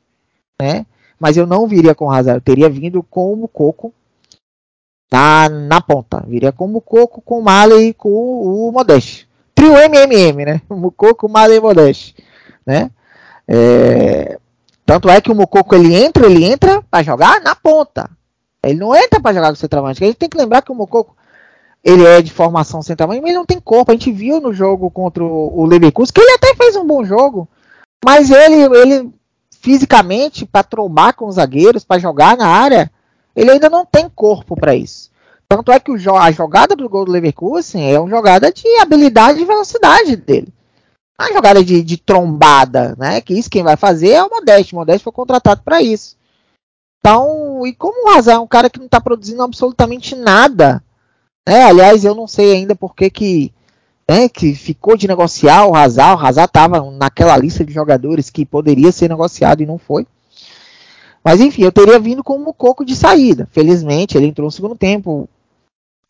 né? 0.61 0.87
Mas 1.21 1.37
eu 1.37 1.47
não 1.47 1.67
viria 1.67 1.95
com 1.95 2.07
o 2.07 2.11
Hazard, 2.11 2.39
eu 2.39 2.41
teria 2.41 2.71
vindo 2.71 3.03
com 3.03 3.33
o 3.33 3.37
Mukoko, 3.37 3.93
tá 5.11 5.49
na 5.49 5.81
ponta. 5.81 6.25
Viria 6.27 6.53
com 6.53 6.67
o 6.67 6.69
Mucoco, 6.69 7.21
com 7.21 7.41
o 7.41 7.43
Mali 7.43 7.89
e 7.89 7.95
com 7.95 8.09
o, 8.09 8.71
Modeste. 8.71 9.29
Trio 9.55 9.73
MMM, 9.73 10.45
né? 10.45 10.63
Mucoco, 10.71 11.29
Mali 11.29 11.57
e 11.57 11.61
Modeste, 11.61 12.15
né? 12.65 12.91
É... 13.47 14.39
Tanto 14.87 15.11
é 15.11 15.21
que 15.21 15.31
o 15.31 15.35
Mucoco 15.35 15.75
ele 15.75 15.95
entra, 15.95 16.27
ele 16.27 16.45
entra 16.45 16.83
para 16.89 17.03
jogar 17.03 17.43
na 17.43 17.55
ponta. 17.55 18.09
Ele 18.63 18.79
não 18.79 18.95
entra 18.95 19.21
para 19.21 19.35
jogar 19.35 19.55
com 19.55 19.77
o. 19.77 19.87
A 19.87 19.93
gente 19.93 20.19
tem 20.19 20.29
que 20.29 20.39
lembrar 20.39 20.63
que 20.63 20.73
o 20.73 20.75
Mucoco 20.75 21.17
ele 21.85 22.05
é 22.05 22.21
de 22.21 22.33
formação 22.33 22.83
centroavante, 22.83 23.21
mas 23.21 23.31
ele 23.31 23.39
não 23.39 23.47
tem 23.47 23.61
corpo. 23.61 23.91
A 23.91 23.95
gente 23.95 24.11
viu 24.11 24.41
no 24.41 24.53
jogo 24.53 24.91
contra 24.91 25.23
o 25.25 25.65
Leverkusen 25.65 26.13
que 26.13 26.21
ele 26.21 26.33
até 26.33 26.55
fez 26.55 26.77
um 26.77 26.87
bom 26.87 27.05
jogo, 27.05 27.49
mas 28.05 28.31
ele, 28.31 28.77
ele 28.77 29.11
fisicamente 29.61 30.45
para 30.45 30.65
trombar 30.65 31.15
com 31.15 31.27
os 31.27 31.37
zagueiros, 31.37 31.85
para 31.85 32.01
jogar 32.01 32.37
na 32.37 32.47
área, 32.47 32.91
ele 33.35 33.51
ainda 33.51 33.71
não 33.71 33.87
tem 33.87 34.09
corpo 34.09 34.57
para 34.57 34.75
isso. 34.75 35.11
Tanto 35.49 35.73
é 35.73 35.81
que 35.81 35.91
a 35.93 36.31
jogada 36.31 36.77
do 36.77 36.89
gol 36.89 37.07
do 37.07 37.13
Leverkusen 37.13 37.91
é 37.91 37.99
uma 37.99 38.11
jogada 38.11 38.53
de 38.53 38.69
habilidade 38.81 39.41
e 39.41 39.47
velocidade 39.47 40.15
dele. 40.15 40.53
Uma 41.19 41.33
jogada 41.33 41.65
de, 41.65 41.83
de, 41.83 41.97
trombada, 41.97 42.95
né? 42.99 43.21
Que 43.23 43.33
isso 43.33 43.49
quem 43.49 43.63
vai 43.63 43.77
fazer 43.77 44.11
é 44.11 44.23
o 44.23 44.29
Modeste. 44.29 44.75
O 44.75 44.79
Modeste 44.79 45.05
foi 45.05 45.13
contratado 45.13 45.63
para 45.65 45.81
isso. 45.81 46.18
Então, 47.09 47.67
e 47.67 47.73
como 47.73 48.07
o 48.07 48.11
Hazard 48.11 48.37
é 48.37 48.39
um 48.39 48.47
cara 48.47 48.69
que 48.69 48.79
não 48.79 48.85
está 48.85 49.01
produzindo 49.01 49.43
absolutamente 49.43 50.15
nada, 50.15 50.85
né? 51.49 51.65
Aliás, 51.65 52.05
eu 52.05 52.15
não 52.15 52.27
sei 52.27 52.53
ainda 52.53 52.77
por 52.77 52.95
que 52.95 53.09
que, 53.09 53.53
né, 54.07 54.29
que 54.29 54.55
ficou 54.55 54.95
de 54.95 55.09
negociar 55.09 55.65
o 55.65 55.75
Hazard. 55.75 56.23
O 56.23 56.27
Hazard 56.27 56.51
estava 56.51 56.91
naquela 56.91 57.35
lista 57.39 57.65
de 57.65 57.73
jogadores 57.73 58.29
que 58.29 58.45
poderia 58.45 58.93
ser 58.93 59.09
negociado 59.09 59.63
e 59.63 59.67
não 59.67 59.79
foi. 59.79 60.07
Mas 61.25 61.41
enfim, 61.41 61.63
eu 61.63 61.73
teria 61.73 61.99
vindo 61.99 62.23
com 62.23 62.45
Coco 62.53 62.85
de 62.85 62.95
saída. 62.95 63.49
Felizmente, 63.53 64.19
ele 64.19 64.27
entrou 64.27 64.45
no 64.45 64.53
segundo 64.53 64.77
tempo, 64.77 65.27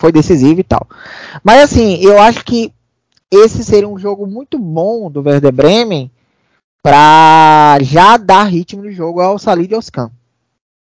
foi 0.01 0.11
decisivo 0.11 0.59
e 0.59 0.65
tal. 0.65 0.85
Mas 1.45 1.63
assim, 1.63 2.03
eu 2.03 2.21
acho 2.21 2.45
que 2.45 2.73
esse 3.31 3.63
seria 3.63 3.89
um 3.89 3.99
jogo 3.99 4.27
muito 4.27 4.59
bom 4.59 5.09
do 5.09 5.23
Werder 5.23 5.53
Bremen 5.53 6.11
para 6.83 7.79
já 7.83 8.17
dar 8.17 8.45
ritmo 8.45 8.83
de 8.83 8.91
jogo 8.91 9.21
ao 9.21 9.39
Salid 9.39 9.73
Oscan. 9.77 10.11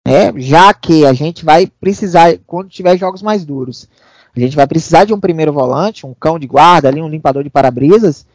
Né? 0.05 0.33
já 0.37 0.73
que 0.73 1.05
a 1.05 1.13
gente 1.13 1.43
vai 1.43 1.67
precisar, 1.67 2.37
quando 2.45 2.69
tiver 2.69 2.97
jogos 2.97 3.21
mais 3.21 3.43
duros, 3.43 3.89
a 4.35 4.39
gente 4.39 4.55
vai 4.55 4.67
precisar 4.67 5.05
de 5.05 5.13
um 5.13 5.19
primeiro 5.19 5.53
volante, 5.53 6.05
um 6.05 6.13
cão 6.13 6.37
de 6.37 6.45
guarda 6.45 6.87
ali, 6.87 7.01
um 7.01 7.09
limpador 7.09 7.43
de 7.43 7.49
para-brisas, 7.49 8.25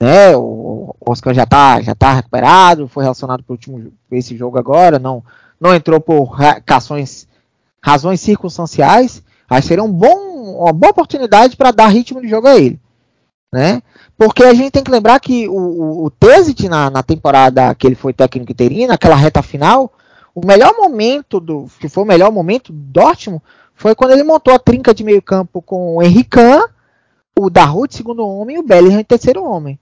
né? 0.00 0.36
O 0.36 0.94
Oscar 1.00 1.34
já 1.34 1.42
está 1.42 1.80
já 1.80 1.94
tá 1.94 2.12
recuperado, 2.12 2.88
foi 2.88 3.02
relacionado 3.02 3.42
para 3.42 3.52
último 3.52 3.92
esse 4.10 4.36
jogo 4.36 4.58
agora, 4.58 4.98
não 4.98 5.24
não 5.60 5.74
entrou 5.74 6.00
por 6.00 6.36
razões, 6.68 7.26
razões 7.82 8.20
circunstanciais. 8.20 9.22
Que 9.48 9.62
seria 9.62 9.84
um 9.84 9.92
bom, 9.92 10.62
uma 10.62 10.72
boa 10.72 10.90
oportunidade 10.90 11.56
para 11.56 11.70
dar 11.70 11.86
ritmo 11.88 12.20
de 12.20 12.28
jogo 12.28 12.48
a 12.48 12.56
ele, 12.56 12.80
né? 13.52 13.82
Porque 14.16 14.42
a 14.42 14.54
gente 14.54 14.70
tem 14.70 14.82
que 14.82 14.90
lembrar 14.90 15.20
que 15.20 15.48
o, 15.48 15.52
o, 15.52 16.06
o 16.06 16.12
na, 16.68 16.90
na 16.90 17.02
temporada 17.02 17.74
que 17.74 17.86
ele 17.86 17.94
foi 17.94 18.12
técnico 18.12 18.50
interino, 18.50 18.88
naquela 18.88 19.14
reta 19.14 19.42
final, 19.42 19.92
o 20.34 20.44
melhor 20.44 20.74
momento 20.76 21.38
do 21.38 21.66
que 21.78 21.88
foi 21.88 22.02
o 22.02 22.06
melhor 22.06 22.32
momento 22.32 22.72
do 22.72 22.78
Dortmund 22.78 23.42
foi 23.74 23.94
quando 23.94 24.12
ele 24.12 24.24
montou 24.24 24.52
a 24.52 24.58
trinca 24.58 24.92
de 24.92 25.04
meio 25.04 25.22
campo 25.22 25.62
com 25.62 25.96
o 25.96 26.02
Henrican, 26.02 26.62
o 27.38 27.48
Darut 27.48 27.94
segundo 27.94 28.26
homem 28.26 28.56
e 28.56 28.58
o 28.58 28.62
Bellingham 28.62 29.02
terceiro 29.04 29.44
homem. 29.44 29.78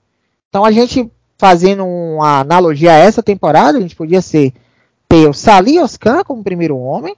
Então 0.49 0.65
a 0.65 0.71
gente 0.71 1.11
fazendo 1.39 1.85
uma 1.85 2.41
analogia 2.41 2.93
a 2.93 2.99
essa 2.99 3.23
temporada, 3.23 3.77
a 3.77 3.81
gente 3.81 3.97
podia 3.97 4.23
ser 4.23 4.53
ter 5.09 5.29
o 5.29 5.35
Salih 5.35 5.81
Oscan 5.81 6.23
como 6.25 6.45
primeiro 6.45 6.77
homem, 6.79 7.17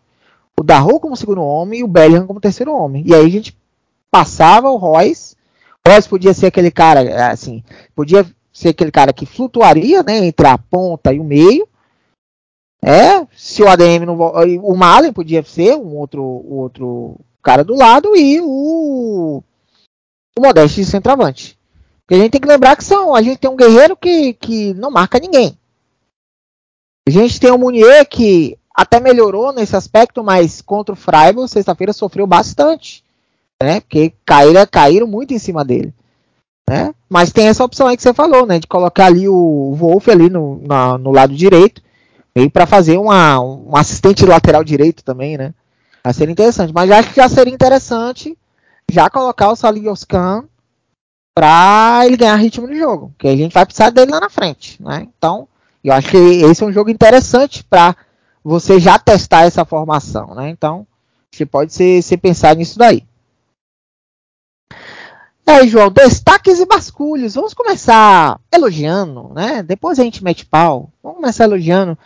o 0.58 0.62
Darro 0.62 0.98
como 0.98 1.16
segundo 1.16 1.42
homem 1.42 1.80
e 1.80 1.84
o 1.84 1.88
Bellingham 1.88 2.26
como 2.26 2.40
terceiro 2.40 2.72
homem. 2.72 3.04
E 3.06 3.14
aí 3.14 3.26
a 3.26 3.28
gente 3.28 3.56
passava 4.10 4.70
o 4.70 4.76
Royce. 4.76 5.36
O 5.84 5.90
Royce 5.90 6.08
podia 6.08 6.32
ser 6.32 6.46
aquele 6.46 6.70
cara, 6.70 7.30
assim, 7.30 7.62
podia 7.94 8.24
ser 8.52 8.70
aquele 8.70 8.90
cara 8.90 9.12
que 9.12 9.26
flutuaria, 9.26 10.02
né, 10.02 10.24
entre 10.24 10.46
a 10.46 10.56
ponta 10.56 11.12
e 11.12 11.20
o 11.20 11.24
meio. 11.24 11.68
É, 12.84 13.26
se 13.34 13.62
o 13.62 13.68
ADM 13.68 14.04
não 14.04 14.16
o 14.16 14.76
Malen 14.76 15.12
podia 15.12 15.42
ser 15.42 15.74
um 15.74 15.96
outro 15.96 16.22
outro 16.22 17.18
cara 17.42 17.64
do 17.64 17.74
lado 17.74 18.14
e 18.14 18.40
o 18.42 19.42
o 20.36 20.42
Modeste 20.42 20.80
de 20.80 20.86
centroavante. 20.86 21.58
Porque 22.00 22.14
a 22.14 22.18
gente 22.18 22.32
tem 22.32 22.40
que 22.40 22.48
lembrar 22.48 22.76
que 22.76 22.84
são, 22.84 23.14
a 23.14 23.22
gente 23.22 23.38
tem 23.38 23.50
um 23.50 23.56
guerreiro 23.56 23.96
que, 23.96 24.34
que 24.34 24.74
não 24.74 24.90
marca 24.90 25.18
ninguém. 25.18 25.56
A 27.06 27.10
gente 27.10 27.38
tem 27.38 27.50
o 27.50 27.58
Munier 27.58 28.06
que 28.08 28.58
até 28.74 28.98
melhorou 28.98 29.52
nesse 29.52 29.76
aspecto, 29.76 30.22
mas 30.24 30.60
contra 30.60 30.92
o 30.92 30.96
Freiburg, 30.96 31.48
sexta-feira, 31.48 31.92
sofreu 31.92 32.26
bastante. 32.26 33.04
Né? 33.62 33.80
Porque 33.80 34.12
caíram, 34.24 34.66
caíram 34.66 35.06
muito 35.06 35.32
em 35.32 35.38
cima 35.38 35.64
dele. 35.64 35.94
Né? 36.68 36.94
Mas 37.08 37.32
tem 37.32 37.46
essa 37.46 37.64
opção 37.64 37.86
aí 37.86 37.96
que 37.96 38.02
você 38.02 38.12
falou, 38.12 38.46
né? 38.46 38.58
De 38.58 38.66
colocar 38.66 39.06
ali 39.06 39.28
o 39.28 39.74
Wolf 39.74 40.08
ali 40.08 40.28
no, 40.28 40.60
na, 40.66 40.98
no 40.98 41.12
lado 41.12 41.34
direito. 41.34 41.82
E 42.36 42.48
para 42.50 42.66
fazer 42.66 42.98
uma, 42.98 43.40
um 43.40 43.76
assistente 43.76 44.26
lateral 44.26 44.64
direito 44.64 45.04
também, 45.04 45.38
né? 45.38 45.54
Vai 46.02 46.12
ser 46.12 46.28
interessante. 46.28 46.72
Mas 46.72 46.90
acho 46.90 47.10
que 47.10 47.16
já 47.16 47.28
seria 47.28 47.54
interessante 47.54 48.36
já 48.90 49.08
colocar 49.08 49.50
o 49.50 49.56
Salioscan 49.56 50.44
para 51.34 52.02
ele 52.06 52.16
ganhar 52.16 52.36
ritmo 52.36 52.68
de 52.68 52.78
jogo, 52.78 53.12
que 53.18 53.26
a 53.26 53.36
gente 53.36 53.52
vai 53.52 53.64
precisar 53.64 53.90
dele 53.90 54.12
lá 54.12 54.20
na 54.20 54.30
frente, 54.30 54.80
né? 54.82 55.08
Então, 55.16 55.48
eu 55.82 55.92
acho 55.92 56.08
que 56.08 56.16
esse 56.16 56.62
é 56.62 56.66
um 56.66 56.72
jogo 56.72 56.90
interessante 56.90 57.64
para 57.64 57.96
você 58.42 58.78
já 58.78 58.98
testar 58.98 59.42
essa 59.42 59.64
formação, 59.64 60.34
né? 60.34 60.48
Então, 60.50 60.86
você 61.32 61.44
pode 61.44 61.72
ser, 61.72 62.02
ser 62.02 62.18
pensar 62.18 62.54
nisso 62.54 62.78
daí. 62.78 63.04
Aí, 65.46 65.68
João, 65.68 65.90
destaques 65.90 66.58
e 66.58 66.66
basculhos. 66.66 67.34
Vamos 67.34 67.52
começar 67.52 68.40
elogiando, 68.52 69.30
né? 69.34 69.62
Depois 69.62 69.98
a 69.98 70.02
gente 70.02 70.24
mete 70.24 70.46
pau. 70.46 70.90
Vamos 71.02 71.18
começar 71.18 71.44
elogiando. 71.44 71.98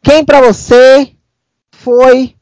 Quem 0.00 0.24
para 0.24 0.40
você 0.40 1.12
foi 1.72 2.34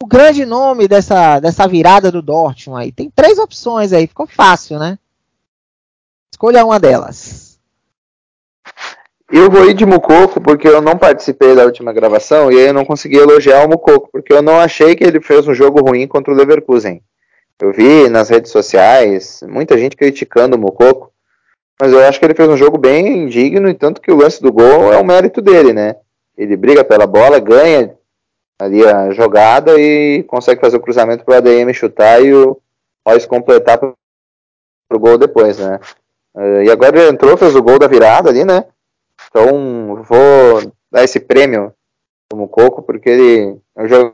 o 0.00 0.06
grande 0.06 0.46
nome 0.46 0.86
dessa, 0.86 1.40
dessa 1.40 1.66
virada 1.66 2.10
do 2.10 2.22
Dortmund 2.22 2.82
aí? 2.82 2.92
Tem 2.92 3.10
três 3.10 3.38
opções 3.38 3.92
aí, 3.92 4.06
ficou 4.06 4.28
fácil, 4.28 4.78
né? 4.78 4.96
Escolha 6.32 6.64
uma 6.64 6.78
delas. 6.78 7.58
Eu 9.30 9.50
vou 9.50 9.68
ir 9.68 9.74
de 9.74 9.84
Mucoco 9.84 10.40
porque 10.40 10.66
eu 10.66 10.80
não 10.80 10.96
participei 10.96 11.54
da 11.54 11.64
última 11.64 11.92
gravação 11.92 12.50
e 12.50 12.56
aí 12.56 12.66
eu 12.68 12.74
não 12.74 12.84
consegui 12.84 13.16
elogiar 13.16 13.64
o 13.64 13.68
Mucoco, 13.68 14.08
porque 14.10 14.32
eu 14.32 14.42
não 14.42 14.58
achei 14.58 14.96
que 14.96 15.04
ele 15.04 15.20
fez 15.20 15.46
um 15.46 15.54
jogo 15.54 15.80
ruim 15.88 16.06
contra 16.06 16.32
o 16.32 16.36
Leverkusen. 16.36 17.02
Eu 17.60 17.72
vi 17.72 18.08
nas 18.08 18.30
redes 18.30 18.50
sociais 18.50 19.42
muita 19.46 19.76
gente 19.76 19.96
criticando 19.96 20.56
o 20.56 20.58
Mucoco, 20.58 21.12
mas 21.80 21.92
eu 21.92 22.00
acho 22.00 22.18
que 22.18 22.24
ele 22.24 22.34
fez 22.34 22.48
um 22.48 22.56
jogo 22.56 22.78
bem 22.78 23.26
digno 23.26 23.68
e 23.68 23.74
tanto 23.74 24.00
que 24.00 24.10
o 24.10 24.16
lance 24.16 24.40
do 24.42 24.52
gol 24.52 24.92
é 24.92 24.98
um 24.98 25.04
mérito 25.04 25.42
dele, 25.42 25.72
né? 25.72 25.96
Ele 26.36 26.56
briga 26.56 26.82
pela 26.82 27.06
bola, 27.06 27.38
ganha 27.38 27.94
ali 28.58 28.86
a 28.86 29.10
jogada 29.12 29.78
e 29.78 30.22
consegue 30.24 30.60
fazer 30.60 30.76
o 30.76 30.80
cruzamento 30.80 31.24
para 31.24 31.34
o 31.34 31.36
ADM 31.36 31.72
chutar 31.72 32.22
e 32.22 32.32
o 32.32 32.58
Royce 33.06 33.28
completar 33.28 33.78
para 33.78 33.94
o 34.90 34.98
gol 34.98 35.18
depois, 35.18 35.58
né? 35.58 35.78
Uh, 36.34 36.62
e 36.62 36.70
agora 36.70 36.98
ele 36.98 37.10
entrou, 37.10 37.36
fez 37.36 37.54
o 37.54 37.62
gol 37.62 37.78
da 37.78 37.86
virada 37.86 38.30
ali, 38.30 38.44
né? 38.44 38.64
Então 39.28 40.02
vou 40.02 40.72
dar 40.90 41.04
esse 41.04 41.20
prêmio 41.20 41.72
como 42.30 42.48
Coco, 42.48 42.82
porque 42.82 43.08
ele 43.08 43.58
é 43.76 43.82
um 43.82 44.12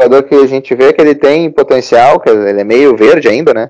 jogador 0.00 0.22
que 0.22 0.34
a 0.34 0.46
gente 0.46 0.74
vê 0.74 0.92
que 0.92 1.00
ele 1.00 1.14
tem 1.14 1.50
potencial, 1.50 2.18
que 2.18 2.30
ele 2.30 2.60
é 2.60 2.64
meio 2.64 2.96
verde 2.96 3.28
ainda, 3.28 3.52
né? 3.52 3.68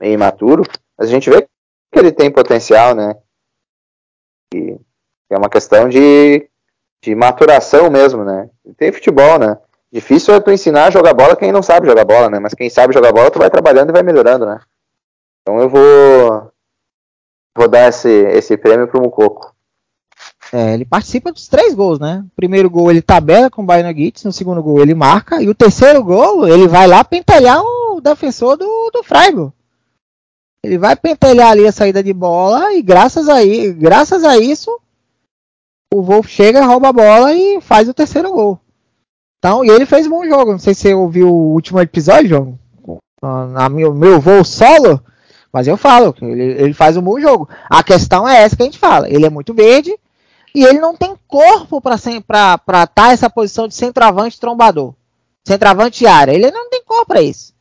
Meio 0.00 0.14
imaturo, 0.14 0.62
mas 0.96 1.08
a 1.08 1.10
gente 1.10 1.28
vê 1.28 1.42
que 1.42 1.98
ele 1.98 2.10
tem 2.10 2.30
potencial, 2.30 2.94
né? 2.94 3.14
E 4.54 4.78
é 5.30 5.36
uma 5.36 5.50
questão 5.50 5.88
de, 5.88 6.48
de 7.02 7.14
maturação 7.14 7.90
mesmo, 7.90 8.24
né? 8.24 8.48
Tem 8.78 8.90
futebol, 8.90 9.38
né? 9.38 9.58
Difícil 9.92 10.34
é 10.34 10.40
tu 10.40 10.50
ensinar 10.50 10.86
a 10.86 10.90
jogar 10.90 11.14
bola 11.14 11.36
quem 11.36 11.52
não 11.52 11.62
sabe 11.62 11.86
jogar 11.86 12.04
bola, 12.04 12.30
né? 12.30 12.38
Mas 12.38 12.54
quem 12.54 12.70
sabe 12.70 12.94
jogar 12.94 13.12
bola, 13.12 13.30
tu 13.30 13.38
vai 13.38 13.50
trabalhando 13.50 13.90
e 13.90 13.92
vai 13.92 14.02
melhorando, 14.02 14.46
né? 14.46 14.60
Então 15.42 15.60
eu 15.60 15.68
vou 15.68 16.52
vou 17.56 17.68
dar 17.68 17.88
esse, 17.88 18.08
esse 18.08 18.56
prêmio 18.56 18.88
pro 18.88 19.00
Mucoco. 19.00 19.55
É, 20.52 20.74
ele 20.74 20.84
participa 20.84 21.32
dos 21.32 21.48
três 21.48 21.74
gols, 21.74 21.98
né? 21.98 22.24
O 22.26 22.36
primeiro 22.36 22.70
gol 22.70 22.90
ele 22.90 23.02
tabela 23.02 23.50
com 23.50 23.62
o 23.62 23.66
Bayern 23.66 23.92
Gitz, 23.98 24.24
no 24.24 24.32
segundo 24.32 24.62
gol 24.62 24.80
ele 24.80 24.94
marca, 24.94 25.42
e 25.42 25.48
o 25.48 25.54
terceiro 25.54 26.02
gol 26.02 26.46
ele 26.46 26.68
vai 26.68 26.86
lá 26.86 27.02
pentelhar 27.02 27.60
o 27.62 28.00
defensor 28.00 28.56
do, 28.56 28.90
do 28.92 29.02
Freiburg. 29.02 29.52
Ele 30.62 30.78
vai 30.78 30.96
pentelhar 30.96 31.50
ali 31.50 31.66
a 31.66 31.72
saída 31.72 32.02
de 32.02 32.12
bola 32.12 32.72
e 32.74 32.82
graças 32.82 33.28
a, 33.28 33.36
graças 33.76 34.24
a 34.24 34.38
isso 34.38 34.70
o 35.94 36.02
Wolf 36.02 36.26
chega, 36.28 36.64
rouba 36.64 36.88
a 36.88 36.92
bola 36.92 37.32
e 37.32 37.60
faz 37.60 37.88
o 37.88 37.94
terceiro 37.94 38.32
gol. 38.32 38.60
Então, 39.38 39.64
e 39.64 39.68
ele 39.68 39.86
fez 39.86 40.06
um 40.06 40.10
bom 40.10 40.24
jogo. 40.24 40.52
Não 40.52 40.58
sei 40.58 40.74
se 40.74 40.82
você 40.82 40.94
ouviu 40.94 41.28
o 41.28 41.52
último 41.52 41.80
episódio, 41.80 42.28
João. 42.28 42.58
Na 43.52 43.68
meu, 43.68 43.94
meu 43.94 44.20
voo 44.20 44.44
solo, 44.44 45.00
mas 45.52 45.66
eu 45.66 45.76
falo, 45.76 46.14
ele, 46.20 46.42
ele 46.42 46.74
faz 46.74 46.96
um 46.96 47.02
bom 47.02 47.18
jogo. 47.18 47.48
A 47.68 47.82
questão 47.82 48.28
é 48.28 48.42
essa 48.42 48.56
que 48.56 48.62
a 48.62 48.66
gente 48.66 48.78
fala. 48.78 49.08
Ele 49.08 49.24
é 49.24 49.30
muito 49.30 49.54
verde 49.54 49.96
e 50.56 50.64
ele 50.64 50.80
não 50.80 50.96
tem 50.96 51.14
corpo 51.28 51.82
para 51.82 51.96
estar 51.96 52.86
tá 52.86 53.12
essa 53.12 53.28
posição 53.28 53.68
de 53.68 53.74
centroavante 53.74 54.40
trombador. 54.40 54.94
Centroavante 55.46 56.06
área. 56.06 56.32
Ele 56.32 56.50
não 56.50 56.70
tem 56.70 56.82
corpo 56.82 57.04
para 57.04 57.20
isso. 57.20 57.52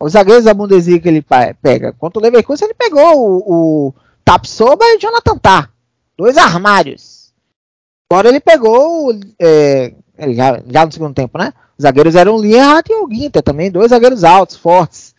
Os 0.00 0.12
zagueiros 0.12 0.46
da 0.46 0.54
Bundesliga 0.54 1.02
que 1.02 1.08
ele 1.10 1.22
pega. 1.60 1.92
Contra 1.92 2.18
o 2.18 2.22
Leverkusen, 2.22 2.66
ele 2.66 2.72
pegou 2.72 3.14
o, 3.14 3.88
o 3.88 3.94
Tapsoba 4.24 4.86
e 4.86 4.96
o 4.96 4.98
Jonathan 4.98 5.36
Tah. 5.36 5.68
Dois 6.16 6.38
armários. 6.38 7.30
Agora 8.10 8.30
ele 8.30 8.40
pegou. 8.40 9.14
É, 9.38 9.92
já, 10.30 10.62
já 10.66 10.86
no 10.86 10.92
segundo 10.92 11.12
tempo, 11.12 11.36
né? 11.36 11.52
Os 11.76 11.82
zagueiros 11.82 12.14
eram 12.14 12.36
o 12.36 12.40
Lienhardt 12.40 12.90
e 12.90 12.96
o 12.96 13.08
Ginter 13.12 13.42
também. 13.42 13.70
Dois 13.70 13.90
zagueiros 13.90 14.24
altos, 14.24 14.56
fortes. 14.56 15.14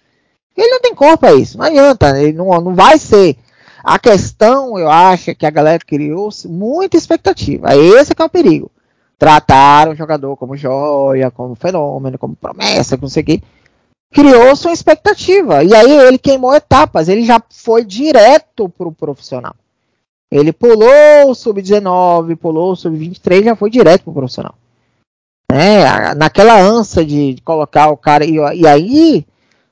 Ele 0.57 0.69
não 0.69 0.81
tem 0.81 0.95
corpo 0.95 1.19
para 1.19 1.35
isso, 1.35 1.55
não 1.57 1.65
adianta, 1.65 2.19
ele 2.19 2.33
não, 2.33 2.49
não 2.59 2.73
vai 2.73 2.97
ser. 2.97 3.37
A 3.83 3.99
questão, 3.99 4.77
eu 4.77 4.89
acho, 4.89 5.31
é 5.31 5.35
que 5.35 5.45
a 5.45 5.49
galera 5.49 5.79
criou 5.79 6.29
muita 6.45 6.97
expectativa. 6.97 7.75
Esse 7.75 8.13
é 8.17 8.23
o 8.23 8.29
perigo. 8.29 8.71
Trataram 9.17 9.91
o 9.91 9.95
jogador 9.95 10.35
como 10.35 10.57
joia, 10.57 11.29
como 11.31 11.55
fenômeno, 11.55 12.17
como 12.17 12.35
promessa, 12.35 12.97
não 12.99 13.09
sei 13.09 13.23
o. 13.23 13.43
Criou-se 14.13 14.65
uma 14.67 14.73
expectativa. 14.73 15.63
E 15.63 15.73
aí 15.73 15.91
ele 15.91 16.17
queimou 16.17 16.53
etapas. 16.55 17.07
Ele 17.07 17.23
já 17.23 17.41
foi 17.49 17.85
direto 17.85 18.67
para 18.69 18.87
o 18.87 18.91
profissional. 18.91 19.55
Ele 20.31 20.51
pulou 20.51 21.29
o 21.29 21.35
sub-19, 21.35 22.35
pulou 22.37 22.71
o 22.71 22.75
sub-23, 22.75 23.43
já 23.43 23.55
foi 23.55 23.69
direto 23.69 24.03
para 24.03 24.11
o 24.11 24.15
profissional. 24.15 24.55
É, 25.51 26.15
naquela 26.15 26.59
ânsia 26.59 27.05
de 27.05 27.35
colocar 27.43 27.89
o 27.89 27.97
cara. 27.97 28.25
E, 28.25 28.35
e 28.35 28.67
aí 28.67 29.25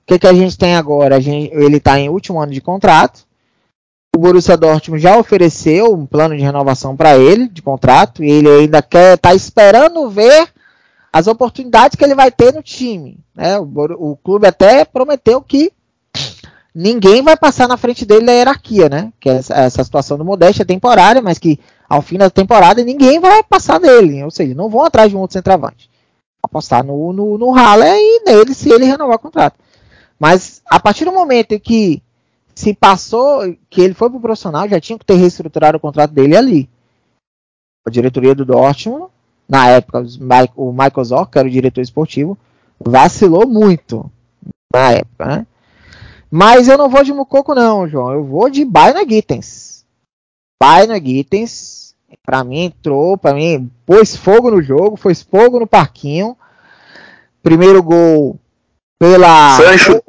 que, 0.10 0.18
que 0.18 0.28
a 0.28 0.34
gente 0.34 0.58
tem 0.58 0.76
agora? 0.76 1.22
Gente, 1.22 1.54
ele 1.54 1.78
está 1.78 2.00
em 2.00 2.10
último 2.10 2.42
ano 2.42 2.52
de 2.52 2.62
contrato. 2.62 3.28
O 4.16 4.20
Borussia 4.20 4.58
Dortmund 4.58 5.02
já 5.02 5.18
ofereceu 5.18 5.94
um 5.94 6.06
plano 6.06 6.36
de 6.36 6.42
renovação 6.42 6.96
para 6.96 7.18
ele, 7.18 7.48
de 7.48 7.62
contrato, 7.62 8.24
e 8.24 8.30
ele 8.30 8.50
ainda 8.50 8.82
quer, 8.82 9.16
está 9.16 9.36
esperando 9.36 10.10
ver 10.10 10.50
as 11.12 11.28
oportunidades 11.28 11.96
que 11.96 12.04
ele 12.04 12.16
vai 12.16 12.32
ter 12.32 12.54
no 12.54 12.62
time. 12.62 13.20
Né? 13.36 13.60
O, 13.60 14.12
o, 14.12 14.18
clube 14.18 14.48
até 14.48 14.84
prometeu 14.84 15.42
que 15.42 15.72
ninguém 16.74 17.22
vai 17.22 17.38
passar 17.38 17.68
na 17.68 17.78
frente 17.78 18.06
dele 18.06 18.26
da 18.26 18.32
hierarquia, 18.32 18.90
né? 18.90 19.12
Que 19.20 19.30
é 19.30 19.34
essa, 19.34 19.54
essa 19.54 19.84
situação 19.84 20.18
do 20.18 20.26
Modeste 20.26 20.62
é 20.62 20.66
temporária, 20.66 21.22
mas 21.22 21.38
que 21.38 21.60
ao 21.88 22.02
fim 22.02 22.18
da 22.18 22.30
temporada 22.30 22.84
ninguém 22.84 23.20
vai 23.20 23.44
passar 23.44 23.80
dele, 23.80 24.24
ou 24.24 24.32
seja, 24.32 24.54
não 24.54 24.70
vão 24.70 24.86
atrás 24.86 25.10
de 25.10 25.16
um 25.16 25.20
outro 25.20 25.34
centroavante. 25.34 25.90
apostar 26.42 26.84
no, 26.84 27.14
no, 27.14 27.38
no 27.38 27.52
Haller 27.52 27.96
e 27.96 28.24
nele 28.26 28.54
se 28.54 28.70
ele 28.70 28.86
renovar 28.86 29.16
o 29.16 29.20
contrato. 29.20 29.56
Mas 30.20 30.62
a 30.70 30.80
partir 30.80 31.06
do 31.06 31.12
momento 31.12 31.54
em 31.54 31.60
que 31.60 32.04
se 32.60 32.74
passou, 32.74 33.56
que 33.70 33.80
ele 33.80 33.94
foi 33.94 34.10
pro 34.10 34.20
profissional, 34.20 34.68
já 34.68 34.82
tinha 34.82 35.00
que 35.00 35.06
ter 35.06 35.16
reestruturado 35.16 35.78
o 35.78 35.80
contrato 35.80 36.12
dele 36.12 36.36
ali. 36.36 36.70
A 37.88 37.90
diretoria 37.90 38.36
do 38.36 38.44
Dortmund, 38.44 39.10
na 39.48 39.70
época, 39.70 40.06
o 40.58 40.74
Michael 40.74 41.06
Zorc, 41.06 41.32
que 41.32 41.40
era 41.40 41.48
o 41.48 41.52
diretor 41.52 41.80
esportivo, 41.80 42.38
vacilou 42.78 43.48
muito 43.48 44.12
na 44.74 44.92
época, 44.92 45.26
né? 45.26 45.48
Mas 46.30 46.68
eu 46.68 46.78
não 46.78 46.90
vou 46.90 47.02
de 47.02 47.14
Mucoco 47.14 47.56
não, 47.56 47.88
João. 47.88 48.12
Eu 48.12 48.26
vou 48.26 48.50
de 48.50 48.66
Bayern 48.66 49.10
Gittens. 49.10 49.86
Bayern 50.62 51.00
Gittens, 51.04 51.96
para 52.26 52.44
mim 52.44 52.66
entrou, 52.66 53.18
para 53.18 53.34
mim 53.34 53.72
pôs 53.86 54.18
fogo 54.18 54.52
no 54.52 54.62
jogo, 54.62 54.98
foi 54.98 55.16
fogo 55.16 55.62
no 55.62 55.66
parquinho. 55.66 56.38
Primeiro 57.42 57.82
gol 57.82 58.38
pela 59.00 59.56
Sancho. 59.56 60.04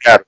Cara. 0.00 0.26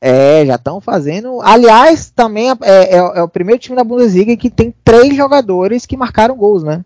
É, 0.00 0.46
já 0.46 0.54
estão 0.54 0.80
fazendo. 0.80 1.40
Aliás, 1.42 2.10
também 2.10 2.50
é, 2.50 2.54
é, 2.62 2.96
é, 2.96 3.22
o 3.22 3.28
primeiro 3.28 3.60
time 3.60 3.76
da 3.76 3.82
Bundesliga 3.82 4.36
que 4.36 4.48
tem 4.48 4.72
três 4.84 5.16
jogadores 5.16 5.86
que 5.86 5.96
marcaram 5.96 6.36
gols, 6.36 6.62
né? 6.62 6.84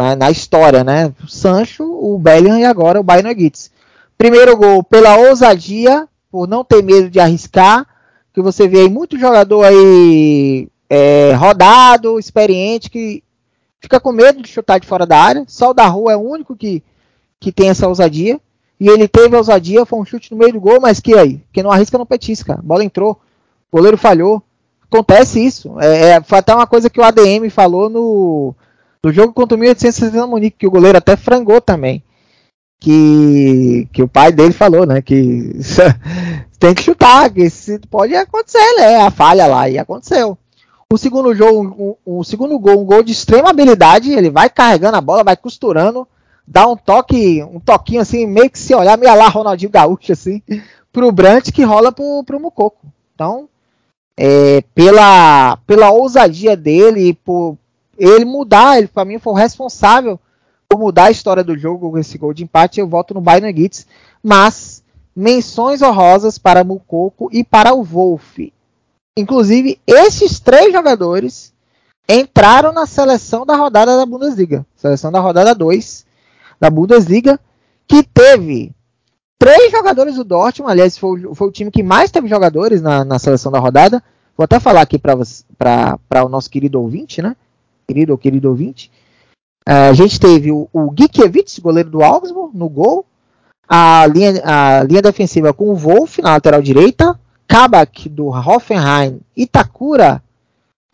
Na, 0.00 0.16
na 0.16 0.30
história, 0.30 0.82
né? 0.82 1.12
O 1.22 1.28
Sancho, 1.28 1.84
o 1.84 2.18
Bellingham 2.18 2.58
e 2.58 2.64
agora 2.64 3.00
o 3.00 3.04
Bayern 3.04 3.30
Gittens. 3.40 3.70
Primeiro 4.18 4.56
gol 4.56 4.82
pela 4.82 5.16
ousadia, 5.16 6.08
por 6.30 6.48
não 6.48 6.64
ter 6.64 6.82
medo 6.82 7.08
de 7.08 7.20
arriscar. 7.20 7.86
Que 8.32 8.42
você 8.42 8.66
vê 8.66 8.80
aí 8.80 8.88
muito 8.88 9.16
jogador 9.16 9.62
aí 9.62 10.68
é, 10.90 11.32
rodado, 11.34 12.18
experiente, 12.18 12.90
que 12.90 13.22
fica 13.80 14.00
com 14.00 14.10
medo 14.10 14.42
de 14.42 14.48
chutar 14.48 14.80
de 14.80 14.88
fora 14.88 15.06
da 15.06 15.16
área. 15.16 15.44
Só 15.46 15.70
o 15.70 15.74
da 15.74 15.86
rua 15.86 16.12
é 16.12 16.16
o 16.16 16.20
único 16.20 16.56
que, 16.56 16.82
que 17.38 17.52
tem 17.52 17.68
essa 17.68 17.86
ousadia. 17.86 18.40
E 18.84 18.88
ele 18.90 19.08
teve 19.08 19.34
a 19.34 19.38
ousadia, 19.38 19.86
foi 19.86 19.98
um 19.98 20.04
chute 20.04 20.30
no 20.30 20.36
meio 20.36 20.52
do 20.52 20.60
gol, 20.60 20.78
mas 20.78 21.00
que 21.00 21.14
aí? 21.14 21.42
Que 21.50 21.62
não 21.62 21.72
arrisca 21.72 21.96
não 21.96 22.04
petisca. 22.04 22.52
A 22.52 22.62
bola 22.62 22.84
entrou, 22.84 23.18
o 23.72 23.78
goleiro 23.78 23.96
falhou. 23.96 24.42
Acontece 24.82 25.42
isso. 25.42 25.80
É, 25.80 26.10
é, 26.10 26.22
foi 26.22 26.36
até 26.36 26.54
uma 26.54 26.66
coisa 26.66 26.90
que 26.90 27.00
o 27.00 27.02
ADM 27.02 27.48
falou 27.48 27.88
no, 27.88 28.54
no 29.02 29.10
jogo 29.10 29.32
contra 29.32 29.56
o 29.56 29.58
1860 29.58 30.26
Munique, 30.26 30.58
que 30.58 30.66
o 30.66 30.70
goleiro 30.70 30.98
até 30.98 31.16
frangou 31.16 31.62
também. 31.62 32.04
Que, 32.78 33.88
que 33.90 34.02
o 34.02 34.08
pai 34.08 34.30
dele 34.30 34.52
falou, 34.52 34.84
né? 34.84 35.00
Que 35.00 35.52
tem 36.60 36.74
que 36.74 36.82
chutar, 36.82 37.30
que 37.30 37.48
se, 37.48 37.78
pode 37.90 38.14
acontecer, 38.14 38.74
né? 38.76 38.96
A 38.96 39.10
falha 39.10 39.46
lá, 39.46 39.66
e 39.66 39.78
aconteceu. 39.78 40.36
O 40.92 40.98
segundo 40.98 41.34
jogo, 41.34 41.96
o, 42.04 42.18
o 42.18 42.22
segundo 42.22 42.58
gol, 42.58 42.82
um 42.82 42.84
gol 42.84 43.02
de 43.02 43.12
extrema 43.12 43.48
habilidade, 43.48 44.12
ele 44.12 44.28
vai 44.28 44.50
carregando 44.50 44.98
a 44.98 45.00
bola, 45.00 45.24
vai 45.24 45.38
costurando 45.38 46.06
dá 46.46 46.66
um 46.66 46.76
toque, 46.76 47.42
um 47.42 47.60
toquinho 47.60 48.00
assim, 48.00 48.26
meio 48.26 48.50
que 48.50 48.58
se 48.58 48.74
olhar, 48.74 48.98
meio 48.98 49.14
lá 49.14 49.28
Ronaldinho 49.28 49.70
Gaúcho, 49.70 50.12
assim, 50.12 50.42
pro 50.92 51.12
Brant 51.12 51.50
que 51.50 51.64
rola 51.64 51.90
pro, 51.90 52.22
pro 52.24 52.40
Mucoco. 52.40 52.86
Então, 53.14 53.48
é, 54.16 54.62
pela, 54.74 55.56
pela 55.66 55.90
ousadia 55.90 56.56
dele, 56.56 57.14
por 57.24 57.56
ele 57.98 58.24
mudar, 58.24 58.78
ele 58.78 58.88
para 58.88 59.04
mim 59.04 59.18
foi 59.18 59.32
o 59.32 59.36
responsável 59.36 60.18
por 60.68 60.78
mudar 60.78 61.04
a 61.04 61.10
história 61.10 61.44
do 61.44 61.56
jogo 61.56 61.90
com 61.90 61.98
esse 61.98 62.18
gol 62.18 62.34
de 62.34 62.44
empate, 62.44 62.80
eu 62.80 62.88
voto 62.88 63.14
no 63.14 63.20
Bayern 63.20 63.54
Gitz, 63.56 63.86
mas 64.22 64.82
menções 65.14 65.82
honrosas 65.82 66.38
para 66.38 66.64
Mucoco 66.64 67.28
e 67.32 67.44
para 67.44 67.72
o 67.72 67.82
Wolf. 67.82 68.38
Inclusive, 69.16 69.78
esses 69.86 70.40
três 70.40 70.72
jogadores 70.72 71.52
entraram 72.08 72.72
na 72.72 72.86
seleção 72.86 73.46
da 73.46 73.56
rodada 73.56 73.96
da 73.96 74.04
Bundesliga, 74.04 74.66
seleção 74.76 75.12
da 75.12 75.20
rodada 75.20 75.54
2, 75.54 76.04
da 76.60 76.70
Bundesliga, 76.70 77.38
que 77.86 78.02
teve 78.02 78.72
três 79.38 79.70
jogadores 79.70 80.16
do 80.16 80.24
Dortmund, 80.24 80.72
aliás, 80.72 80.96
foi, 80.96 81.20
foi 81.34 81.48
o 81.48 81.52
time 81.52 81.70
que 81.70 81.82
mais 81.82 82.10
teve 82.10 82.28
jogadores 82.28 82.80
na, 82.80 83.04
na 83.04 83.18
seleção 83.18 83.52
da 83.52 83.58
rodada. 83.58 84.02
Vou 84.36 84.44
até 84.44 84.58
falar 84.58 84.80
aqui 84.80 84.98
para 84.98 86.24
o 86.24 86.28
nosso 86.28 86.50
querido 86.50 86.80
ouvinte, 86.80 87.22
né? 87.22 87.36
Querido 87.86 88.12
ou 88.12 88.18
querido 88.18 88.48
ouvinte. 88.48 88.90
Uh, 89.68 89.90
a 89.90 89.92
gente 89.92 90.18
teve 90.18 90.50
o, 90.50 90.68
o 90.72 90.92
Gikiewicz, 90.98 91.58
goleiro 91.58 91.90
do 91.90 92.02
Augsburg, 92.02 92.56
no 92.56 92.68
gol. 92.68 93.06
A 93.68 94.06
linha, 94.06 94.42
a 94.44 94.82
linha 94.82 95.00
defensiva 95.00 95.52
com 95.52 95.70
o 95.70 95.74
Wolf 95.74 96.18
na 96.18 96.32
lateral 96.32 96.60
direita. 96.60 97.18
Kabak 97.46 98.08
do 98.08 98.28
Hoffenheim. 98.28 99.20
Itakura 99.36 100.22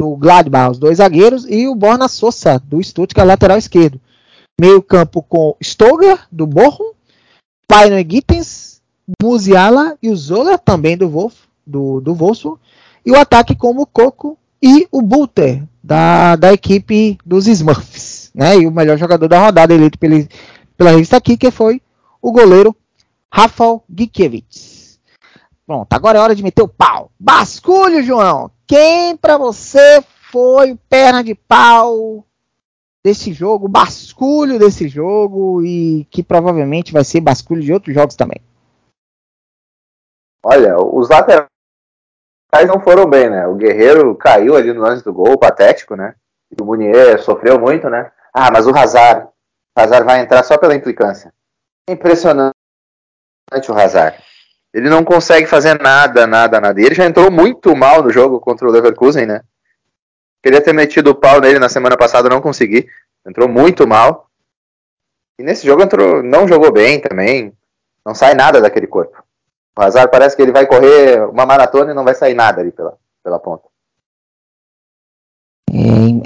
do 0.00 0.16
Gladbach, 0.16 0.72
os 0.72 0.78
dois 0.78 0.98
zagueiros. 0.98 1.46
E 1.48 1.66
o 1.66 1.74
Borna 1.74 2.08
Sosa 2.08 2.60
do 2.64 2.82
Stuttgart, 2.82 3.26
lateral 3.26 3.58
esquerdo. 3.58 4.00
Meio 4.60 4.82
campo 4.82 5.22
com 5.22 5.56
Stoger, 5.58 6.20
do 6.30 6.46
Bochum, 6.46 6.92
Paino 7.66 7.96
Gittens, 7.96 8.82
Musiala 9.22 9.96
e 10.02 10.10
o 10.10 10.14
Zola, 10.14 10.58
também 10.58 10.98
do 10.98 11.08
Wolf, 11.08 11.34
do, 11.66 11.98
do 11.98 12.14
Wolfsburg. 12.14 12.60
E 13.06 13.10
o 13.10 13.18
ataque 13.18 13.56
com 13.56 13.70
o 13.70 13.86
Coco 13.86 14.36
e 14.62 14.86
o 14.92 15.00
Buter, 15.00 15.62
da, 15.82 16.36
da 16.36 16.52
equipe 16.52 17.16
dos 17.24 17.46
Smurfs. 17.46 18.30
Né? 18.34 18.58
E 18.58 18.66
o 18.66 18.70
melhor 18.70 18.98
jogador 18.98 19.28
da 19.28 19.40
rodada 19.40 19.72
eleito 19.72 19.98
pela, 19.98 20.28
pela 20.76 20.90
revista 20.90 21.16
aqui, 21.16 21.38
que 21.38 21.50
foi 21.50 21.80
o 22.20 22.30
goleiro 22.30 22.76
Rafael 23.32 23.82
Gikiewicz. 23.88 25.00
Pronto, 25.66 25.90
agora 25.90 26.18
é 26.18 26.20
hora 26.20 26.34
de 26.34 26.42
meter 26.42 26.60
o 26.60 26.68
pau. 26.68 27.10
Basculho, 27.18 28.02
João. 28.02 28.50
Quem 28.66 29.16
para 29.16 29.38
você 29.38 30.04
foi 30.30 30.76
perna 30.86 31.24
de 31.24 31.34
pau 31.34 32.26
desse 33.04 33.32
jogo, 33.32 33.68
basculho 33.68 34.58
desse 34.58 34.88
jogo 34.88 35.62
e 35.62 36.04
que 36.10 36.22
provavelmente 36.22 36.92
vai 36.92 37.04
ser 37.04 37.20
basculho 37.20 37.62
de 37.62 37.72
outros 37.72 37.94
jogos 37.94 38.14
também. 38.14 38.40
Olha, 40.44 40.78
os 40.78 41.08
laterais 41.08 41.48
não 42.66 42.80
foram 42.80 43.06
bem, 43.06 43.28
né? 43.28 43.46
O 43.46 43.54
Guerreiro 43.54 44.14
caiu 44.16 44.56
ali 44.56 44.72
no 44.72 44.80
lance 44.80 45.04
do 45.04 45.12
gol, 45.12 45.38
patético, 45.38 45.94
né? 45.94 46.14
E 46.50 46.60
o 46.60 46.64
Munier 46.64 47.22
sofreu 47.22 47.58
muito, 47.58 47.88
né? 47.88 48.10
Ah, 48.32 48.50
mas 48.50 48.66
o 48.66 48.76
Hazard, 48.76 49.28
o 49.76 49.80
Hazard 49.80 50.04
vai 50.04 50.20
entrar 50.20 50.42
só 50.42 50.56
pela 50.56 50.74
implicância. 50.74 51.32
Impressionante 51.88 52.54
o 53.68 53.74
Hazard. 53.74 54.18
Ele 54.72 54.88
não 54.88 55.04
consegue 55.04 55.46
fazer 55.46 55.80
nada, 55.80 56.26
nada, 56.26 56.60
nada. 56.60 56.80
E 56.80 56.84
ele 56.84 56.94
já 56.94 57.04
entrou 57.04 57.30
muito 57.30 57.74
mal 57.74 58.02
no 58.02 58.10
jogo 58.10 58.40
contra 58.40 58.68
o 58.68 58.70
Leverkusen, 58.70 59.26
né? 59.26 59.42
Queria 60.42 60.62
ter 60.62 60.72
metido 60.72 61.10
o 61.10 61.14
pau 61.14 61.40
nele 61.40 61.58
na 61.58 61.68
semana 61.68 61.96
passada, 61.96 62.28
não 62.28 62.40
consegui. 62.40 62.88
Entrou 63.26 63.48
muito 63.48 63.86
mal. 63.86 64.30
E 65.38 65.42
nesse 65.42 65.66
jogo 65.66 65.82
entrou, 65.82 66.22
não 66.22 66.48
jogou 66.48 66.72
bem 66.72 67.00
também. 67.00 67.52
Não 68.04 68.14
sai 68.14 68.34
nada 68.34 68.60
daquele 68.60 68.86
corpo. 68.86 69.22
O 69.76 69.82
Hazard 69.82 70.10
parece 70.10 70.36
que 70.36 70.42
ele 70.42 70.52
vai 70.52 70.66
correr 70.66 71.22
uma 71.28 71.46
maratona 71.46 71.92
e 71.92 71.94
não 71.94 72.04
vai 72.04 72.14
sair 72.14 72.34
nada 72.34 72.60
ali 72.60 72.72
pela, 72.72 72.96
pela 73.22 73.38
ponta. 73.38 73.64
É, 75.70 75.76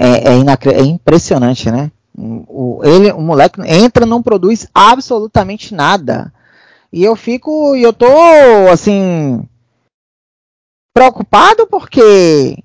é, 0.03 0.73
é, 0.73 0.81
é 0.81 0.83
impressionante, 0.83 1.71
né? 1.71 1.91
O, 2.17 2.81
ele, 2.85 3.13
o 3.13 3.21
moleque 3.21 3.61
entra, 3.67 4.07
não 4.07 4.23
produz 4.23 4.69
absolutamente 4.73 5.75
nada. 5.75 6.33
E 6.93 7.03
eu 7.03 7.17
fico, 7.17 7.75
eu 7.75 7.93
tô 7.93 8.07
assim 8.73 9.47
preocupado 10.95 11.67
porque 11.67 12.63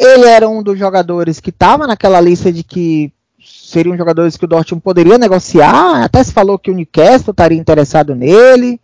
ele 0.00 0.24
era 0.24 0.48
um 0.48 0.62
dos 0.62 0.78
jogadores 0.78 1.38
que 1.40 1.50
estava 1.50 1.86
naquela 1.86 2.20
lista 2.20 2.50
de 2.50 2.64
que 2.64 3.12
seriam 3.38 3.96
jogadores 3.96 4.36
que 4.36 4.44
o 4.46 4.48
Dortmund 4.48 4.82
poderia 4.82 5.18
negociar. 5.18 6.02
Até 6.02 6.24
se 6.24 6.32
falou 6.32 6.58
que 6.58 6.70
o 6.70 6.74
Newcastle 6.74 7.32
estaria 7.32 7.58
interessado 7.58 8.14
nele, 8.14 8.80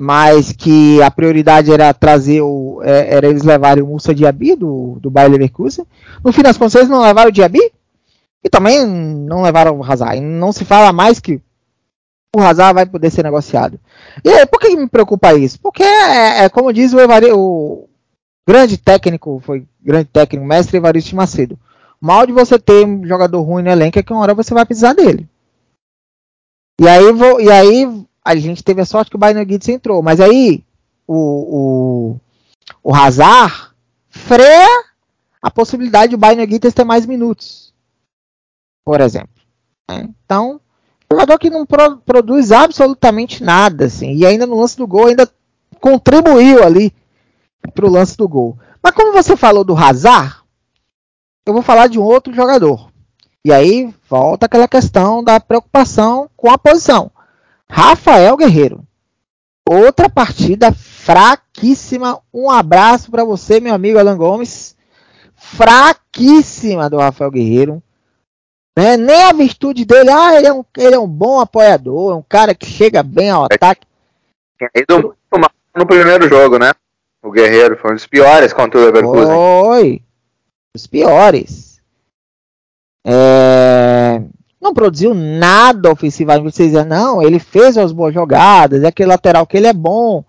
mas 0.00 0.50
que 0.52 1.02
a 1.02 1.10
prioridade 1.10 1.70
era 1.70 1.92
trazer 1.92 2.40
o, 2.40 2.80
é, 2.82 3.16
era 3.16 3.28
eles 3.28 3.42
levarem 3.42 3.84
o 3.84 3.88
Musa 3.88 4.14
Diaby 4.14 4.56
do, 4.56 4.98
do 4.98 5.10
Bayer 5.10 5.30
Leverkusen. 5.30 5.84
No 6.24 6.32
fim 6.32 6.42
das 6.42 6.56
contas, 6.56 6.76
eles 6.76 6.88
não 6.88 7.02
levaram 7.02 7.28
o 7.28 7.32
Diaby 7.32 7.60
e 8.42 8.48
também 8.48 8.86
não 8.86 9.42
levaram 9.42 9.78
o 9.78 9.84
Hazard. 9.84 10.20
não 10.20 10.52
se 10.52 10.64
fala 10.64 10.90
mais 10.90 11.20
que 11.20 11.40
o 12.34 12.40
Hazard 12.40 12.74
vai 12.74 12.86
poder 12.86 13.10
ser 13.10 13.24
negociado. 13.24 13.78
E 14.24 14.46
por 14.46 14.60
que 14.60 14.74
me 14.74 14.88
preocupa 14.88 15.34
isso? 15.34 15.58
Porque 15.60 15.82
é, 15.82 16.44
é 16.44 16.48
como 16.48 16.72
diz 16.72 16.92
o, 16.92 17.00
Evari, 17.00 17.30
o, 17.32 17.87
grande 18.48 18.78
técnico, 18.78 19.42
foi 19.44 19.68
grande 19.78 20.06
técnico, 20.06 20.46
mestre 20.46 20.78
Evaristo 20.78 21.14
Macedo. 21.14 21.58
Mal 22.00 22.24
de 22.24 22.32
você 22.32 22.58
ter 22.58 22.86
um 22.86 23.06
jogador 23.06 23.42
ruim 23.42 23.62
no 23.62 23.68
elenco 23.68 23.98
é 23.98 24.02
que 24.02 24.10
uma 24.10 24.22
hora 24.22 24.32
você 24.32 24.54
vai 24.54 24.64
precisar 24.64 24.94
dele. 24.94 25.28
E 26.80 26.88
aí, 26.88 27.12
vou, 27.12 27.38
e 27.38 27.50
aí 27.50 28.06
a 28.24 28.34
gente 28.36 28.64
teve 28.64 28.80
a 28.80 28.86
sorte 28.86 29.10
que 29.10 29.16
o 29.16 29.18
Bayern 29.18 29.44
Guides 29.44 29.68
entrou. 29.68 30.02
Mas 30.02 30.18
aí 30.18 30.64
o, 31.06 32.14
o, 32.14 32.20
o 32.82 32.94
Hazard 32.94 33.74
freia 34.08 34.84
a 35.42 35.50
possibilidade 35.50 36.12
do 36.12 36.18
Bayern 36.18 36.46
Guides 36.46 36.72
ter 36.72 36.84
mais 36.84 37.04
minutos. 37.04 37.74
Por 38.82 39.02
exemplo. 39.02 39.42
Né? 39.90 40.08
Então, 40.24 40.58
jogador 41.10 41.38
que 41.38 41.50
não 41.50 41.66
pro, 41.66 41.98
produz 41.98 42.50
absolutamente 42.50 43.44
nada. 43.44 43.84
Assim, 43.84 44.14
e 44.14 44.24
ainda 44.24 44.46
no 44.46 44.58
lance 44.58 44.78
do 44.78 44.86
gol 44.86 45.08
ainda 45.08 45.30
contribuiu 45.80 46.64
ali 46.64 46.94
para 47.74 47.86
o 47.86 47.90
lance 47.90 48.16
do 48.16 48.28
gol. 48.28 48.58
Mas 48.82 48.94
como 48.94 49.12
você 49.12 49.36
falou 49.36 49.64
do 49.64 49.76
Hazard, 49.76 50.36
eu 51.44 51.52
vou 51.52 51.62
falar 51.62 51.88
de 51.88 51.98
um 51.98 52.02
outro 52.02 52.32
jogador. 52.32 52.90
E 53.44 53.52
aí 53.52 53.94
volta 54.08 54.46
aquela 54.46 54.68
questão 54.68 55.22
da 55.22 55.40
preocupação 55.40 56.28
com 56.36 56.50
a 56.50 56.58
posição. 56.58 57.10
Rafael 57.68 58.36
Guerreiro. 58.36 58.84
Outra 59.68 60.08
partida 60.08 60.72
fraquíssima. 60.72 62.20
Um 62.32 62.50
abraço 62.50 63.10
para 63.10 63.24
você, 63.24 63.60
meu 63.60 63.74
amigo 63.74 63.98
Alan 63.98 64.16
Gomes. 64.16 64.76
Fraquíssima 65.34 66.90
do 66.90 66.98
Rafael 66.98 67.30
Guerreiro. 67.30 67.82
Né? 68.76 68.96
Nem 68.96 69.24
a 69.24 69.32
virtude 69.32 69.84
dele, 69.84 70.10
ah, 70.10 70.36
ele 70.36 70.46
é, 70.46 70.52
um, 70.52 70.64
ele 70.76 70.94
é 70.94 70.98
um 70.98 71.08
bom 71.08 71.40
apoiador, 71.40 72.12
é 72.12 72.14
um 72.14 72.22
cara 72.22 72.54
que 72.54 72.66
chega 72.66 73.02
bem 73.02 73.28
ao 73.28 73.44
ataque. 73.44 73.86
Ido 74.74 75.16
no 75.76 75.86
primeiro 75.86 76.28
jogo, 76.28 76.58
né? 76.58 76.72
O 77.22 77.30
Guerreiro 77.30 77.76
foi 77.76 77.92
um 77.92 77.94
dos 77.94 78.06
piores 78.06 78.52
contra 78.52 78.80
o 78.80 78.84
Leverkusen. 78.84 79.26
Foi. 79.26 80.02
Os 80.74 80.86
piores. 80.86 81.80
É... 83.04 84.22
Não 84.60 84.74
produziu 84.74 85.14
nada 85.14 85.90
ofensivamente. 85.90 86.54
Vocês 86.54 86.70
dizem, 86.70 86.84
não, 86.84 87.22
ele 87.22 87.38
fez 87.38 87.76
as 87.76 87.92
boas 87.92 88.14
jogadas, 88.14 88.82
é 88.82 88.88
aquele 88.88 89.08
lateral 89.08 89.46
que 89.46 89.56
ele 89.56 89.66
é 89.66 89.72
bom 89.72 90.24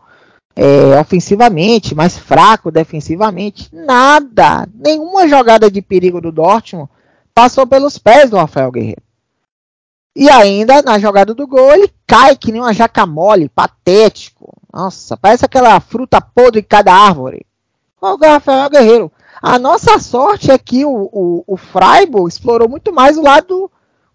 é, 0.55 0.99
ofensivamente, 0.99 1.95
mas 1.95 2.17
fraco 2.17 2.69
defensivamente. 2.69 3.69
Nada. 3.73 4.67
Nenhuma 4.73 5.27
jogada 5.27 5.71
de 5.71 5.81
perigo 5.81 6.19
do 6.19 6.31
Dortmund 6.31 6.89
passou 7.33 7.65
pelos 7.65 7.97
pés 7.97 8.29
do 8.29 8.37
Rafael 8.37 8.71
Guerreiro. 8.71 9.01
E 10.15 10.29
ainda 10.29 10.81
na 10.81 10.99
jogada 10.99 11.33
do 11.33 11.47
gol 11.47 11.71
ele 11.71 11.91
cai 12.05 12.35
que 12.35 12.51
nem 12.51 12.61
uma 12.61 12.73
jaca 12.73 13.05
mole, 13.05 13.49
patético. 13.49 14.53
Nossa, 14.73 15.15
parece 15.15 15.45
aquela 15.45 15.79
fruta 15.79 16.19
podre 16.19 16.61
em 16.61 16.63
cada 16.63 16.93
árvore. 16.93 17.45
O 18.01 18.15
Rafael 18.15 18.69
Guerreiro. 18.69 19.11
A 19.41 19.57
nossa 19.57 19.99
sorte 19.99 20.51
é 20.51 20.57
que 20.57 20.85
o, 20.85 21.09
o, 21.11 21.43
o 21.47 21.57
Freiburg 21.57 22.27
explorou 22.27 22.67
muito 22.67 22.93
mais 22.93 23.17
o 23.17 23.21
lado 23.21 23.71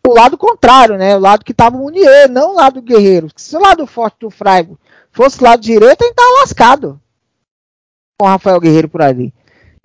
o 0.07 0.13
lado 0.13 0.37
contrário, 0.37 0.99
né? 0.99 1.17
O 1.17 1.21
lado 1.21 1.45
que 1.45 1.53
estava 1.53 1.77
o 1.77 1.79
Munier, 1.79 2.29
não 2.29 2.53
o 2.53 2.57
lado 2.57 2.75
do 2.75 2.83
Guerreiro. 2.83 3.29
Se 3.35 3.57
o 3.57 3.61
lado 3.61 3.87
forte 3.87 4.19
do 4.21 4.31
Freiburg 4.31 4.79
fosse 5.11 5.41
o 5.41 5.45
lado 5.45 5.61
direito, 5.61 6.03
ele 6.03 6.11
estava 6.11 6.41
lascado 6.41 7.01
com 8.19 8.27
o 8.27 8.29
Rafael 8.29 8.61
Guerreiro 8.61 8.89
por 8.89 9.01
ali. 9.01 9.33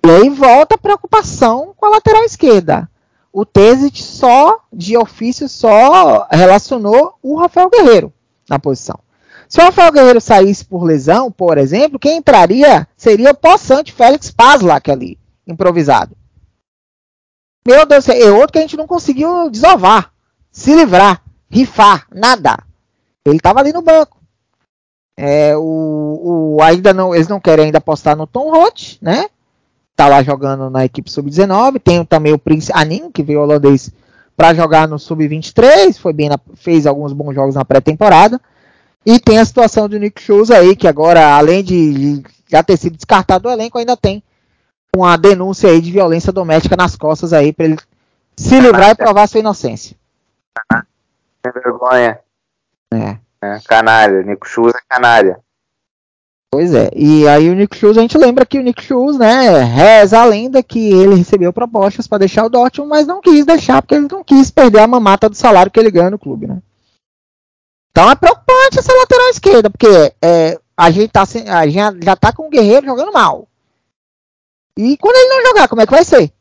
E 0.05 0.09
aí 0.09 0.29
volta 0.29 0.75
a 0.75 0.77
preocupação 0.77 1.73
com 1.77 1.85
a 1.85 1.89
lateral 1.89 2.23
esquerda 2.23 2.89
o 3.31 3.45
Tesit 3.45 4.03
só, 4.03 4.59
de 4.71 4.97
ofício, 4.97 5.47
só 5.47 6.27
relacionou 6.31 7.15
o 7.21 7.35
Rafael 7.35 7.69
Guerreiro 7.69 8.13
na 8.49 8.57
posição. 8.59 8.99
Se 9.47 9.59
o 9.59 9.63
Rafael 9.63 9.91
Guerreiro 9.91 10.21
saísse 10.21 10.63
por 10.65 10.83
lesão, 10.83 11.31
por 11.31 11.57
exemplo, 11.57 11.99
quem 11.99 12.17
entraria 12.17 12.87
seria 12.95 13.31
o 13.31 13.35
possante 13.35 13.91
Félix 13.91 14.29
Paslak 14.31 14.91
ali, 14.91 15.17
improvisado. 15.47 16.15
Meu 17.65 17.85
Deus, 17.85 18.07
é 18.09 18.31
outro 18.31 18.53
que 18.53 18.59
a 18.59 18.61
gente 18.61 18.77
não 18.77 18.87
conseguiu 18.87 19.49
desovar, 19.49 20.11
se 20.51 20.75
livrar, 20.75 21.23
rifar, 21.49 22.07
nada. 22.11 22.63
Ele 23.25 23.37
estava 23.37 23.59
ali 23.59 23.73
no 23.73 23.81
banco. 23.81 24.17
É, 25.17 25.55
o, 25.57 26.55
o, 26.55 26.63
ainda 26.63 26.93
não, 26.93 27.13
eles 27.13 27.27
não 27.27 27.39
querem 27.39 27.65
ainda 27.65 27.79
apostar 27.79 28.15
no 28.15 28.25
Tom 28.25 28.49
Roth, 28.49 28.97
né? 29.01 29.29
Tá 29.99 30.07
lá 30.07 30.23
jogando 30.23 30.69
na 30.69 30.85
equipe 30.85 31.11
sub-19. 31.11 31.77
Tem 31.77 32.05
também 32.05 32.31
o 32.31 32.39
Prince 32.39 32.71
Anin, 32.73 33.11
que 33.11 33.21
veio 33.21 33.41
holandês 33.41 33.91
para 34.37 34.53
jogar 34.53 34.87
no 34.87 34.97
sub-23, 34.97 35.99
foi 35.99 36.13
bem 36.13 36.29
na, 36.29 36.39
fez 36.55 36.87
alguns 36.87 37.11
bons 37.11 37.35
jogos 37.35 37.55
na 37.55 37.65
pré-temporada. 37.65 38.39
E 39.05 39.19
tem 39.19 39.39
a 39.39 39.43
situação 39.43 39.89
do 39.89 39.99
Nick 39.99 40.21
Schultz 40.21 40.51
aí, 40.51 40.73
que 40.73 40.87
agora, 40.87 41.35
além 41.35 41.61
de 41.61 42.23
já 42.47 42.63
ter 42.63 42.77
sido 42.77 42.95
descartado 42.95 43.43
do 43.43 43.49
elenco, 43.49 43.77
ainda 43.77 43.97
tem 43.97 44.23
uma 44.95 45.17
denúncia 45.17 45.69
aí 45.69 45.81
de 45.81 45.91
violência 45.91 46.31
doméstica 46.31 46.77
nas 46.77 46.95
costas 46.95 47.33
aí 47.33 47.51
para 47.51 47.65
ele 47.65 47.77
se 48.37 48.57
livrar 48.57 48.91
e 48.91 48.95
provar 48.95 49.27
sua 49.27 49.41
inocência. 49.41 49.97
Sem 51.45 51.51
vergonha. 51.61 52.19
É. 52.93 53.17
é. 53.41 53.59
Canalha, 53.67 54.23
Nico 54.23 54.47
Schultz 54.47 54.75
é 54.75 54.81
canalha. 54.87 55.41
Pois 56.51 56.73
é, 56.73 56.89
e 56.95 57.27
aí 57.27 57.47
o 57.47 57.53
Nick 57.53 57.77
Schultz, 57.77 57.97
a 57.97 58.01
gente 58.01 58.17
lembra 58.17 58.43
que 58.43 58.57
o 58.57 58.63
Nick 58.63 58.81
Schultz, 58.81 59.19
né, 59.19 59.61
reza 59.61 60.19
a 60.19 60.25
lenda 60.25 60.63
que 60.63 60.91
ele 60.91 61.13
recebeu 61.13 61.53
propostas 61.53 62.07
para 62.07 62.17
deixar 62.19 62.43
o 62.43 62.49
Dortmund, 62.49 62.89
mas 62.89 63.05
não 63.05 63.21
quis 63.21 63.45
deixar 63.45 63.81
porque 63.81 63.93
ele 63.93 64.07
não 64.11 64.23
quis 64.23 64.49
perder 64.49 64.79
a 64.79 64.87
mamata 64.87 65.29
do 65.29 65.35
salário 65.35 65.71
que 65.71 65.79
ele 65.79 65.91
ganha 65.91 66.09
no 66.09 66.17
clube, 66.17 66.47
né. 66.47 66.59
Então 67.91 68.09
é 68.09 68.15
preocupante 68.15 68.79
essa 68.79 68.91
lateral 68.93 69.29
esquerda, 69.29 69.69
porque 69.69 70.13
é, 70.21 70.59
a 70.75 70.89
gente, 70.89 71.09
tá, 71.09 71.21
a 71.21 71.67
gente 71.67 72.05
já 72.05 72.15
tá 72.15 72.33
com 72.33 72.47
o 72.47 72.49
Guerreiro 72.49 72.87
jogando 72.87 73.13
mal. 73.13 73.47
E 74.75 74.97
quando 74.97 75.17
ele 75.17 75.35
não 75.35 75.49
jogar, 75.49 75.67
como 75.67 75.81
é 75.81 75.85
que 75.85 75.91
vai 75.91 76.05
ser? 76.05 76.31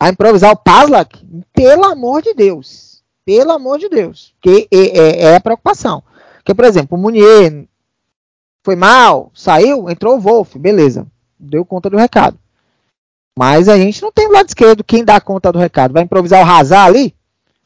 A 0.00 0.08
improvisar 0.08 0.50
o 0.50 0.56
Paslak? 0.56 1.24
Pelo 1.52 1.84
amor 1.84 2.22
de 2.22 2.32
Deus. 2.32 3.02
Pelo 3.24 3.52
amor 3.52 3.78
de 3.78 3.88
Deus. 3.88 4.34
Que 4.40 4.66
é, 4.72 4.98
é, 4.98 5.22
é 5.24 5.36
a 5.36 5.40
preocupação. 5.40 6.02
Porque, 6.36 6.54
por 6.54 6.64
exemplo, 6.64 6.96
o 6.96 7.00
Munier 7.00 7.68
foi 8.68 8.76
mal, 8.76 9.30
saiu, 9.32 9.88
entrou 9.88 10.16
o 10.16 10.20
Wolf, 10.20 10.56
beleza. 10.56 11.06
Deu 11.40 11.64
conta 11.64 11.88
do 11.88 11.96
recado. 11.96 12.38
Mas 13.34 13.66
a 13.66 13.78
gente 13.78 14.02
não 14.02 14.12
tem 14.12 14.28
o 14.28 14.30
lado 14.30 14.46
esquerdo 14.46 14.84
quem 14.84 15.02
dá 15.02 15.18
conta 15.18 15.50
do 15.50 15.58
recado. 15.58 15.94
Vai 15.94 16.02
improvisar 16.02 16.46
o 16.46 16.50
Hazard 16.50 16.86
ali? 16.86 17.14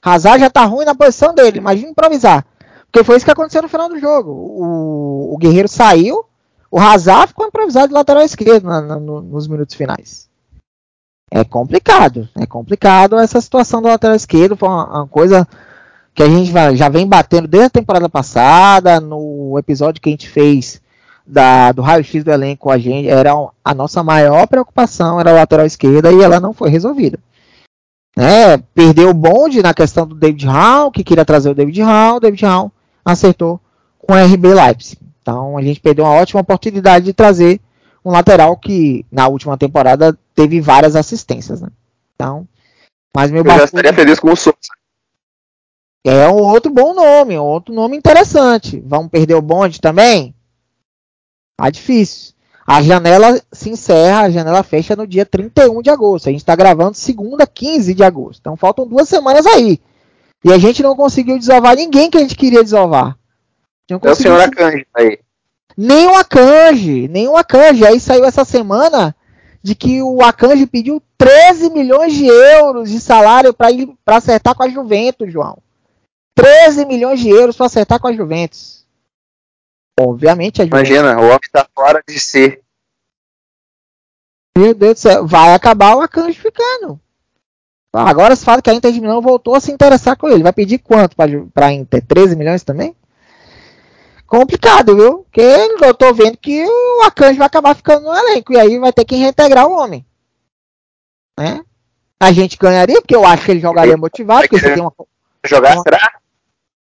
Hazard 0.01 0.39
já 0.39 0.49
tá 0.49 0.65
ruim 0.65 0.85
na 0.85 0.95
posição 0.95 1.35
dele, 1.35 1.59
imagina 1.59 1.91
improvisar. 1.91 2.47
Porque 2.83 3.03
foi 3.03 3.17
isso 3.17 3.25
que 3.25 3.33
aconteceu 3.33 3.63
no 3.63 3.69
final 3.69 3.89
do 3.89 3.99
jogo. 3.99 4.31
O, 4.31 5.35
o 5.35 5.39
Guerreiro 5.39 5.67
saiu, 5.67 6.25
o 6.71 6.79
Hazard 6.79 7.31
ficou 7.31 7.49
improvisado 7.49 7.89
de 7.89 7.95
lateral 7.95 8.23
esquerdo 8.23 8.69
na, 8.69 8.81
na, 8.81 9.01
no, 9.01 9.23
nos 9.23 9.49
minutos 9.49 9.75
finais. 9.75 10.29
É 11.33 11.43
complicado, 11.43 12.29
é 12.37 12.47
complicado 12.47 13.19
essa 13.19 13.41
situação 13.41 13.83
do 13.83 13.89
lateral 13.89 14.15
esquerdo. 14.15 14.57
Foi 14.57 14.69
uma, 14.69 14.99
uma 14.99 15.09
coisa 15.09 15.49
que 16.15 16.23
a 16.23 16.29
gente 16.29 16.53
já 16.77 16.89
vem 16.89 17.09
batendo 17.09 17.49
desde 17.49 17.67
a 17.67 17.71
temporada 17.71 18.09
passada, 18.09 19.01
no 19.01 19.59
episódio 19.59 20.01
que 20.01 20.09
a 20.09 20.13
gente 20.13 20.29
fez 20.29 20.81
da, 21.27 21.73
do 21.73 21.83
raio-x 21.83 22.25
do 22.25 22.31
elenco, 22.31 22.71
a 22.71 22.79
gente 22.79 23.09
era 23.09 23.33
a 23.65 23.75
nossa 23.75 24.03
maior 24.03 24.47
preocupação 24.47 25.21
era 25.21 25.31
a 25.31 25.35
lateral 25.35 25.67
esquerda 25.67 26.13
e 26.13 26.21
ela 26.21 26.41
não 26.41 26.53
foi 26.53 26.71
resolvida. 26.71 27.19
É, 28.17 28.59
perdeu 28.75 29.09
o 29.09 29.15
bonde 29.15 29.63
na 29.63 29.73
questão 29.73 30.07
do 30.07 30.15
David 30.15 30.47
Hall, 30.47 30.91
que 30.91 31.05
queria 31.05 31.25
trazer 31.25 31.51
o 31.51 31.55
David 31.55 31.81
Hall, 31.83 32.17
o 32.17 32.21
David 32.21 32.45
Hall 32.45 32.71
acertou 33.05 33.61
com 33.99 34.13
o 34.13 34.17
RB 34.17 34.53
Leipzig. 34.53 34.99
Então 35.23 35.57
a 35.57 35.63
gente 35.63 35.81
perdeu 35.81 36.05
uma 36.05 36.15
ótima 36.15 36.41
oportunidade 36.41 37.05
de 37.07 37.13
trazer 37.13 37.61
um 38.05 38.11
lateral 38.11 38.57
que 38.57 39.07
na 39.11 39.29
última 39.29 39.57
temporada 39.57 40.19
teve 40.35 40.61
várias 40.61 40.97
assistências. 40.97 41.61
Né? 41.61 41.69
Então, 42.15 42.47
mas 43.15 43.31
meu 43.31 43.45
Eu 43.45 43.51
já 43.51 43.65
estaria 43.65 43.93
feliz 43.93 44.19
com 44.19 44.33
o 44.33 44.37
Souza. 44.37 44.57
É 46.05 46.29
um 46.29 46.43
outro 46.43 46.73
bom 46.73 46.93
nome, 46.93 47.39
um 47.39 47.45
outro 47.45 47.73
nome 47.73 47.97
interessante. 47.97 48.83
Vamos 48.85 49.09
perder 49.09 49.35
o 49.35 49.43
bonde 49.43 49.81
também? 49.81 50.35
Tá 51.63 51.71
difícil. 51.71 52.33
A 52.67 52.83
janela 52.83 53.41
se 53.53 53.71
encerra, 53.71 54.23
a 54.23 54.31
janela 54.31 54.65
fecha 54.65 54.97
no 54.97 55.07
dia 55.07 55.25
31 55.25 55.81
de 55.81 55.91
agosto. 55.91 56.29
A 56.29 56.33
gente 56.33 56.41
está 56.41 56.57
gravando 56.57 56.95
segunda, 56.95 57.47
15 57.47 57.95
de 57.95 58.03
agosto. 58.03 58.41
Então 58.41 58.57
faltam 58.57 58.85
duas 58.85 59.09
semanas 59.09 59.47
aí. 59.47 59.81
E 60.45 60.53
a 60.53 60.59
gente 60.59 60.83
não 60.83 60.97
conseguiu 60.97 61.39
desovar 61.39 61.77
ninguém 61.77 62.11
que 62.11 62.17
a 62.19 62.21
gente 62.21 62.35
queria 62.35 62.65
desovar. 62.65 63.17
Não 63.89 64.01
é 64.03 64.11
o 64.11 64.15
senhor 64.17 64.41
Akanji 64.41 64.85
aí. 64.93 65.21
Nem 65.77 66.09
o 66.09 66.17
Akanji, 66.17 67.07
nem 67.07 67.29
o 67.29 67.37
Akanji. 67.37 67.87
Aí 67.87 68.01
saiu 68.01 68.25
essa 68.25 68.45
semana 68.45 69.15
de 69.63 69.77
que 69.77 70.03
o 70.03 70.21
Akanji 70.21 70.67
pediu 70.67 71.01
13 71.17 71.71
milhões 71.71 72.13
de 72.13 72.27
euros 72.27 72.91
de 72.91 72.99
salário 72.99 73.55
para 73.55 74.17
acertar 74.17 74.57
com 74.57 74.65
a 74.65 74.69
Juventus, 74.69 75.33
João. 75.33 75.59
13 76.35 76.87
milhões 76.87 77.21
de 77.21 77.29
euros 77.29 77.57
para 77.57 77.67
acertar 77.67 78.01
com 78.01 78.09
a 78.09 78.13
Juventus. 78.13 78.82
Obviamente 79.99 80.63
a 80.63 80.65
Juventus. 80.65 80.91
Imagina, 80.91 81.21
o 81.21 81.27
homem 81.27 81.39
está 81.43 81.67
fora 81.75 82.03
de 82.07 82.19
si. 82.19 82.61
Meu 84.57 84.75
Deus 84.75 84.95
do 84.95 84.99
céu, 84.99 85.27
vai 85.27 85.55
acabar 85.55 85.97
o 85.97 86.01
Akanji 86.01 86.39
ficando. 86.39 87.01
Agora 87.93 88.35
se 88.35 88.45
fala 88.45 88.63
que 88.63 88.71
a 88.71 88.75
Inter 88.75 88.93
de 88.93 89.01
Milão 89.01 89.21
voltou 89.21 89.55
a 89.55 89.61
se 89.61 89.71
interessar 89.71 90.17
com 90.17 90.29
ele. 90.29 90.43
Vai 90.43 90.53
pedir 90.53 90.79
quanto 90.79 91.15
para 91.15 91.67
a 91.67 91.73
Inter? 91.73 92.03
13 92.07 92.37
milhões 92.37 92.63
também? 92.63 92.97
Complicado, 94.27 94.97
viu? 94.97 95.19
Porque 95.25 95.43
eu 95.83 95.93
tô 95.93 96.15
vendo 96.15 96.39
que 96.39 96.65
o 96.65 97.03
Akanji 97.03 97.39
vai 97.39 97.47
acabar 97.47 97.75
ficando 97.75 98.05
no 98.05 98.17
elenco. 98.17 98.53
E 98.53 98.59
aí 98.59 98.79
vai 98.79 98.93
ter 98.93 99.05
que 99.05 99.17
reintegrar 99.17 99.67
o 99.67 99.75
homem. 99.75 100.07
Né? 101.39 101.63
A 102.19 102.33
gente 102.33 102.57
ganharia, 102.57 103.01
porque 103.03 103.15
eu 103.15 103.27
acho 103.27 103.45
que 103.45 103.51
ele 103.51 103.61
jogaria 103.61 103.97
motivado. 103.97 104.41
Porque 104.43 104.59
você 104.59 104.73
tem 104.73 104.83
uma. 104.83 104.93
Jogar, 105.45 105.75
uma... 105.75 105.83
será? 105.83 106.19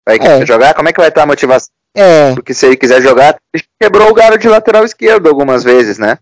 Vai 0.06 0.16
é. 0.16 0.46
jogar? 0.46 0.72
Como 0.74 0.88
é 0.88 0.92
que 0.92 1.00
vai 1.00 1.08
estar 1.08 1.24
a 1.24 1.26
motivação? 1.26 1.70
É. 1.94 2.34
Porque 2.34 2.52
se 2.52 2.66
ele 2.66 2.76
quiser 2.76 3.00
jogar, 3.00 3.38
ele 3.52 3.64
quebrou 3.80 4.10
o 4.10 4.14
garo 4.14 4.36
de 4.36 4.48
lateral 4.48 4.84
esquerdo 4.84 5.28
algumas 5.28 5.62
vezes, 5.62 5.98
né? 5.98 6.18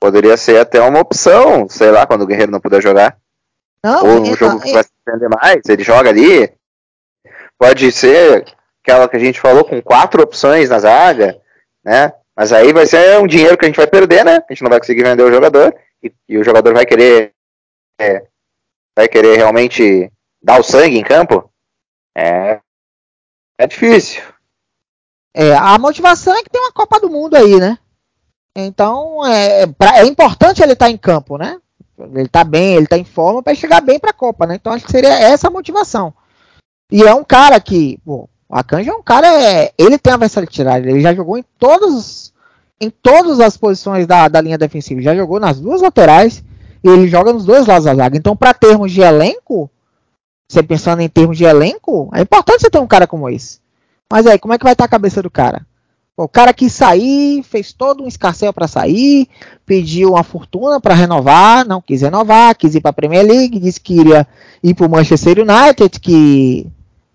Poderia 0.00 0.36
ser 0.36 0.58
até 0.58 0.80
uma 0.80 1.00
opção, 1.00 1.68
sei 1.68 1.90
lá, 1.90 2.06
quando 2.06 2.22
o 2.22 2.26
Guerreiro 2.26 2.50
não 2.50 2.60
puder 2.60 2.82
jogar. 2.82 3.16
Não, 3.84 4.06
Ou 4.06 4.20
um 4.22 4.34
jogo 4.34 4.60
que 4.60 4.72
vai 4.72 4.82
se 4.82 4.90
entender 5.06 5.28
mais, 5.28 5.60
ele 5.68 5.82
joga 5.82 6.08
ali. 6.10 6.50
Pode 7.58 7.92
ser 7.92 8.44
aquela 8.82 9.08
que 9.08 9.16
a 9.16 9.20
gente 9.20 9.40
falou 9.40 9.64
com 9.64 9.80
quatro 9.82 10.22
opções 10.22 10.70
na 10.70 10.78
zaga, 10.78 11.40
né? 11.84 12.12
Mas 12.34 12.52
aí 12.52 12.72
vai 12.72 12.86
ser 12.86 13.18
um 13.18 13.26
dinheiro 13.26 13.56
que 13.56 13.64
a 13.64 13.68
gente 13.68 13.76
vai 13.76 13.86
perder, 13.86 14.24
né? 14.24 14.36
A 14.48 14.52
gente 14.52 14.62
não 14.62 14.70
vai 14.70 14.80
conseguir 14.80 15.02
vender 15.02 15.22
o 15.22 15.30
jogador 15.30 15.74
e, 16.02 16.12
e 16.28 16.38
o 16.38 16.44
jogador 16.44 16.72
vai 16.72 16.86
querer 16.86 17.32
é, 18.00 18.26
vai 18.96 19.08
querer 19.08 19.36
realmente 19.36 20.10
dar 20.42 20.58
o 20.58 20.62
sangue 20.62 20.98
em 20.98 21.04
campo, 21.04 21.48
é, 22.16 22.60
é 23.58 23.66
difícil. 23.66 24.22
É, 25.34 25.54
a 25.54 25.78
motivação 25.78 26.34
é 26.34 26.42
que 26.42 26.50
tem 26.50 26.60
uma 26.60 26.72
Copa 26.72 27.00
do 27.00 27.08
Mundo 27.08 27.34
aí, 27.34 27.58
né? 27.58 27.78
Então 28.54 29.24
é, 29.26 29.66
pra, 29.66 29.98
é 29.98 30.06
importante 30.06 30.62
ele 30.62 30.74
estar 30.74 30.86
tá 30.86 30.90
em 30.90 30.96
campo, 30.96 31.38
né? 31.38 31.58
Ele 31.98 32.28
tá 32.28 32.44
bem, 32.44 32.74
ele 32.74 32.86
tá 32.86 32.98
em 32.98 33.04
forma 33.04 33.42
para 33.42 33.54
chegar 33.54 33.80
bem 33.80 33.98
para 33.98 34.10
a 34.10 34.14
Copa, 34.14 34.46
né? 34.46 34.56
Então 34.56 34.72
acho 34.72 34.84
que 34.84 34.90
seria 34.90 35.12
essa 35.12 35.48
a 35.48 35.50
motivação. 35.50 36.12
E 36.90 37.02
é 37.02 37.14
um 37.14 37.24
cara 37.24 37.58
que, 37.60 37.98
o 38.04 38.28
Akanji 38.50 38.90
é 38.90 38.94
um 38.94 39.02
cara, 39.02 39.26
é, 39.26 39.72
ele 39.78 39.96
tem 39.96 40.12
a 40.12 40.18
versatilidade, 40.18 40.88
ele 40.88 41.00
já 41.00 41.14
jogou 41.14 41.38
em 41.38 41.44
todos 41.58 42.32
em 42.82 42.90
todas 42.90 43.38
as 43.38 43.56
posições 43.56 44.08
da, 44.08 44.26
da 44.26 44.40
linha 44.40 44.58
defensiva, 44.58 45.00
já 45.00 45.14
jogou 45.14 45.38
nas 45.38 45.60
duas 45.60 45.80
laterais 45.80 46.42
e 46.82 46.88
ele 46.88 47.06
joga 47.06 47.32
nos 47.32 47.44
dois 47.44 47.64
lados 47.64 47.84
da 47.84 47.94
zaga. 47.94 48.18
Então, 48.18 48.36
para 48.36 48.52
termos 48.52 48.90
de 48.90 49.00
elenco, 49.00 49.70
você 50.50 50.64
pensando 50.64 51.00
em 51.00 51.08
termos 51.08 51.38
de 51.38 51.44
elenco, 51.44 52.10
é 52.12 52.20
importante 52.20 52.62
você 52.62 52.68
ter 52.68 52.80
um 52.80 52.86
cara 52.86 53.06
como 53.06 53.30
esse. 53.30 53.61
Mas 54.12 54.26
aí, 54.26 54.38
como 54.38 54.52
é 54.52 54.58
que 54.58 54.64
vai 54.64 54.74
estar 54.74 54.84
a 54.84 54.88
cabeça 54.88 55.22
do 55.22 55.30
cara? 55.30 55.64
O 56.14 56.28
cara 56.28 56.52
quis 56.52 56.70
sair, 56.74 57.42
fez 57.42 57.72
todo 57.72 58.04
um 58.04 58.06
escarcel 58.06 58.52
para 58.52 58.68
sair, 58.68 59.26
pediu 59.64 60.10
uma 60.10 60.22
fortuna 60.22 60.78
para 60.78 60.92
renovar, 60.92 61.66
não 61.66 61.80
quis 61.80 62.02
renovar, 62.02 62.54
quis 62.54 62.74
ir 62.74 62.82
para 62.82 62.90
a 62.90 62.92
Premier 62.92 63.24
League, 63.24 63.58
disse 63.58 63.80
que 63.80 63.98
iria 63.98 64.28
ir 64.62 64.74
para 64.74 64.86
o 64.86 64.90
Manchester 64.90 65.38
United, 65.38 65.98
que 65.98 66.66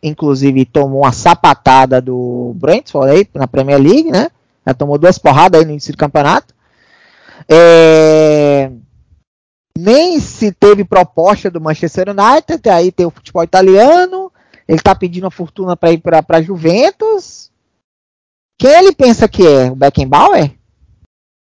inclusive 0.01 0.65
tomou 0.65 1.03
uma 1.03 1.11
sapatada 1.11 2.01
do 2.01 2.53
Brentford 2.55 3.11
aí 3.11 3.27
na 3.35 3.47
Premier 3.47 3.79
League, 3.79 4.09
né? 4.09 4.31
Já 4.65 4.73
tomou 4.73 4.97
duas 4.97 5.19
porradas 5.19 5.59
aí 5.59 5.65
no 5.67 5.73
início 5.73 5.93
do 5.93 5.99
campeonato. 5.99 6.51
É... 7.47 8.71
Nem 9.77 10.19
se 10.19 10.51
teve 10.51 10.83
proposta 10.83 11.51
do 11.51 11.61
Manchester 11.61 12.07
United, 12.09 12.67
aí 12.67 12.91
tem 12.91 13.05
o 13.05 13.11
futebol 13.11 13.43
italiano, 13.43 14.31
ele 14.67 14.77
está 14.77 14.93
pedindo 14.93 15.23
uma 15.23 15.31
fortuna 15.31 15.77
para 15.77 15.91
ir 15.91 15.99
para 15.99 16.23
a 16.27 16.41
Juventus. 16.41 17.51
Quem 18.59 18.71
ele 18.71 18.91
pensa 18.91 19.27
que 19.27 19.45
é? 19.47 19.71
O 19.71 19.75
Beckenbauer? 19.75 20.51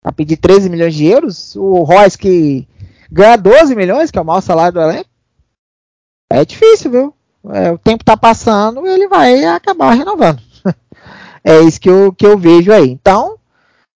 Para 0.01 0.11
pedir 0.11 0.38
13 0.38 0.70
milhões 0.70 0.95
de 0.95 1.05
euros? 1.05 1.55
O 1.55 1.84
Royce 1.84 2.18
que 2.18 2.68
ganha 3.11 3.38
12 3.38 3.76
milhões, 3.76 4.09
que 4.09 4.18
é 4.18 4.22
o 4.22 4.26
maior 4.26 4.41
salário 4.41 4.74
do 4.74 4.82
elenco? 4.82 5.09
É 6.32 6.43
difícil, 6.43 6.89
viu? 6.89 7.16
É, 7.51 7.72
o 7.72 7.78
tempo 7.78 8.01
está 8.01 8.18
passando 8.18 8.88
e 8.88 8.89
ele 8.89 9.07
vai 9.07 9.43
acabar 9.45 9.91
renovando. 9.93 10.41
é 11.43 11.61
isso 11.61 11.80
que 11.80 11.89
eu, 11.89 12.11
que 12.14 12.26
eu 12.26 12.38
vejo 12.38 12.72
aí. 12.72 12.89
Então, 12.89 13.38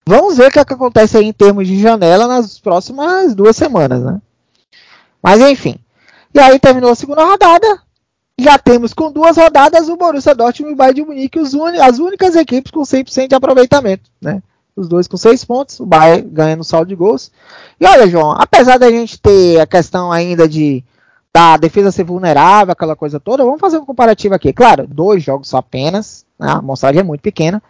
vamos 0.06 0.36
ver 0.36 0.48
o 0.48 0.50
que, 0.52 0.58
é 0.60 0.64
que 0.64 0.72
acontece 0.72 1.16
aí 1.16 1.24
em 1.24 1.32
termos 1.32 1.66
de 1.66 1.80
janela 1.80 2.28
nas 2.28 2.58
próximas 2.60 3.34
duas 3.34 3.56
semanas, 3.56 4.04
né? 4.04 4.20
Mas 5.20 5.40
enfim. 5.40 5.76
E 6.32 6.38
aí 6.38 6.58
terminou 6.60 6.92
a 6.92 6.94
segunda 6.94 7.24
rodada. 7.24 7.87
Já 8.40 8.56
temos 8.56 8.94
com 8.94 9.10
duas 9.10 9.36
rodadas 9.36 9.88
o 9.88 9.96
Borussia 9.96 10.32
Dortmund 10.32 10.70
e 10.70 10.74
o 10.74 10.76
Bayern 10.76 11.00
de 11.00 11.06
Munique, 11.06 11.40
as 11.40 11.98
únicas 11.98 12.36
equipes 12.36 12.70
com 12.70 12.82
100% 12.82 13.28
de 13.28 13.34
aproveitamento, 13.34 14.08
né? 14.22 14.40
Os 14.76 14.88
dois 14.88 15.08
com 15.08 15.16
seis 15.16 15.44
pontos, 15.44 15.80
o 15.80 15.86
Bayern 15.86 16.28
ganhando 16.30 16.62
saldo 16.62 16.86
de 16.86 16.94
gols. 16.94 17.32
E 17.80 17.84
olha, 17.84 18.06
João, 18.06 18.30
apesar 18.30 18.78
da 18.78 18.88
gente 18.88 19.20
ter 19.20 19.60
a 19.60 19.66
questão 19.66 20.12
ainda 20.12 20.48
de 20.48 20.84
da 21.34 21.56
defesa 21.56 21.90
ser 21.90 22.04
vulnerável, 22.04 22.72
aquela 22.72 22.94
coisa 22.94 23.18
toda, 23.18 23.44
vamos 23.44 23.60
fazer 23.60 23.78
um 23.78 23.84
comparativo 23.84 24.34
aqui. 24.34 24.52
Claro, 24.52 24.86
dois 24.86 25.22
jogos 25.22 25.48
só 25.48 25.58
apenas, 25.58 26.24
né? 26.38 26.48
a 26.48 26.58
amostragem 26.58 27.00
é 27.00 27.04
muito 27.04 27.20
pequena, 27.20 27.60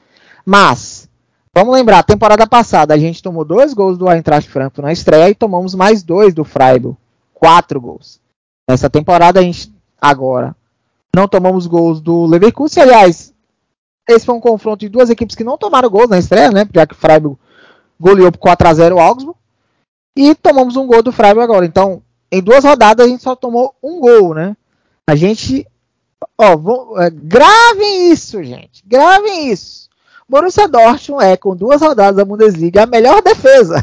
mas 0.44 1.08
vamos 1.54 1.74
lembrar, 1.74 2.02
temporada 2.02 2.46
passada 2.46 2.92
a 2.92 2.98
gente 2.98 3.22
tomou 3.22 3.44
dois 3.44 3.72
gols 3.72 3.96
do 3.96 4.10
Eintracht 4.10 4.50
Frankfurt 4.50 4.84
na 4.84 4.92
estreia 4.92 5.30
e 5.30 5.34
tomamos 5.34 5.74
mais 5.74 6.02
dois 6.02 6.34
do 6.34 6.44
Freiburg, 6.44 6.96
quatro 7.32 7.80
gols. 7.80 8.20
Nessa 8.68 8.90
temporada 8.90 9.40
a 9.40 9.42
gente 9.42 9.72
agora 10.00 10.54
não 11.14 11.28
tomamos 11.28 11.66
gols 11.66 12.00
do 12.00 12.26
Leverkusen. 12.26 12.82
Aliás, 12.82 13.32
esse 14.08 14.24
foi 14.24 14.34
um 14.34 14.40
confronto 14.40 14.80
de 14.80 14.88
duas 14.88 15.10
equipes 15.10 15.36
que 15.36 15.44
não 15.44 15.58
tomaram 15.58 15.90
gols 15.90 16.08
na 16.08 16.18
estreia, 16.18 16.50
né? 16.50 16.66
Já 16.72 16.86
que 16.86 16.94
o 16.94 16.96
Freiburg 16.96 17.38
goleou 18.00 18.32
por 18.32 18.40
4x0 18.40 18.94
o 18.94 19.00
Augsburg. 19.00 19.38
E 20.16 20.34
tomamos 20.34 20.76
um 20.76 20.86
gol 20.86 21.02
do 21.02 21.12
Freiburg 21.12 21.44
agora. 21.44 21.66
Então, 21.66 22.02
em 22.30 22.42
duas 22.42 22.64
rodadas 22.64 23.06
a 23.06 23.08
gente 23.08 23.22
só 23.22 23.34
tomou 23.34 23.74
um 23.82 24.00
gol, 24.00 24.34
né? 24.34 24.56
A 25.06 25.14
gente. 25.14 25.66
Ó, 26.36 26.56
vou, 26.56 27.00
é, 27.00 27.10
gravem 27.10 28.10
isso, 28.10 28.42
gente. 28.42 28.82
Gravem 28.86 29.50
isso. 29.50 29.88
Borussia 30.28 30.68
Dortmund 30.68 31.24
é, 31.24 31.36
com 31.36 31.56
duas 31.56 31.80
rodadas 31.80 32.16
da 32.16 32.24
Bundesliga, 32.24 32.82
a 32.82 32.86
melhor 32.86 33.22
defesa. 33.22 33.80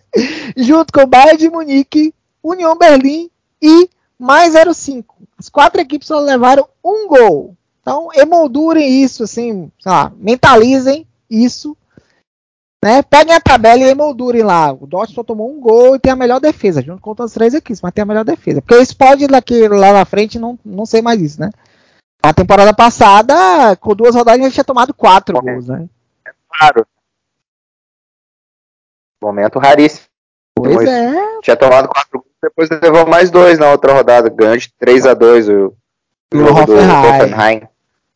Junto 0.56 0.92
com 0.92 1.02
o 1.02 1.06
Bayern 1.06 1.36
de 1.36 1.50
Munique, 1.50 2.14
União 2.42 2.76
Berlim 2.76 3.30
e 3.60 3.90
mais 4.18 4.54
0,5. 4.54 5.04
As 5.42 5.48
quatro 5.48 5.80
equipes 5.80 6.06
só 6.06 6.20
levaram 6.20 6.68
um 6.84 7.08
gol. 7.08 7.56
Então, 7.80 8.10
emoldurem 8.14 9.02
isso, 9.02 9.24
assim, 9.24 9.72
lá, 9.84 10.12
mentalizem 10.16 11.04
isso. 11.28 11.76
Né? 12.80 13.02
Peguem 13.02 13.34
a 13.34 13.40
tabela 13.40 13.82
e 13.82 13.90
emoldurem 13.90 14.44
lá. 14.44 14.72
O 14.72 14.86
Dortmund 14.86 15.14
só 15.16 15.24
tomou 15.24 15.50
um 15.50 15.58
gol 15.58 15.96
e 15.96 15.98
tem 15.98 16.12
a 16.12 16.16
melhor 16.16 16.38
defesa, 16.38 16.80
junto 16.80 17.02
com 17.02 17.20
as 17.20 17.32
três 17.32 17.54
equipes, 17.54 17.82
mas 17.82 17.92
tem 17.92 18.02
a 18.02 18.06
melhor 18.06 18.24
defesa. 18.24 18.62
Porque 18.62 18.74
eles 18.74 18.94
podem 18.94 19.26
daqui 19.26 19.66
lá 19.66 19.92
na 19.92 20.04
frente 20.04 20.38
não, 20.38 20.56
não 20.64 20.86
sei 20.86 21.02
mais 21.02 21.20
isso, 21.20 21.40
né? 21.40 21.50
A 22.22 22.32
temporada 22.32 22.72
passada, 22.72 23.74
com 23.80 23.96
duas 23.96 24.14
rodadas, 24.14 24.40
a 24.40 24.44
gente 24.44 24.54
tinha 24.54 24.62
tomado 24.62 24.94
quatro 24.94 25.42
gols, 25.42 25.66
né? 25.66 25.88
Claro. 26.48 26.86
Momento 29.20 29.58
raríssimo. 29.58 30.06
Pois 30.54 30.88
é. 30.88 31.14
Tinha 31.42 31.56
tomado 31.56 31.88
quatro 31.88 32.20
gols 32.20 32.32
depois 32.42 32.68
levou 32.82 33.06
mais 33.06 33.30
dois 33.30 33.58
na 33.58 33.70
outra 33.70 33.92
rodada, 33.92 34.28
ganhou 34.28 34.56
de 34.56 34.68
3 34.78 35.06
a 35.06 35.14
2 35.14 35.48
o, 35.48 35.52
o 36.34 36.38
jogo 36.38 36.66
do 36.66 36.72
Hoffenheim. 36.74 37.62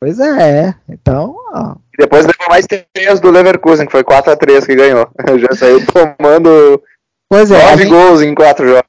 Pois 0.00 0.18
é, 0.18 0.74
então. 0.88 1.36
Ó. 1.54 1.76
E 1.94 1.96
depois 1.96 2.26
levou 2.26 2.48
mais 2.48 2.66
três 2.66 3.20
do 3.20 3.30
Leverkusen, 3.30 3.86
que 3.86 3.92
foi 3.92 4.02
4 4.02 4.32
a 4.32 4.36
3 4.36 4.66
que 4.66 4.74
ganhou. 4.74 5.08
Já 5.38 5.56
saiu 5.56 5.80
tomando 5.86 6.82
pois 7.28 7.50
é, 7.50 7.70
9 7.70 7.82
gente... 7.84 7.88
gols 7.88 8.20
em 8.20 8.34
4 8.34 8.66
jogos. 8.66 8.82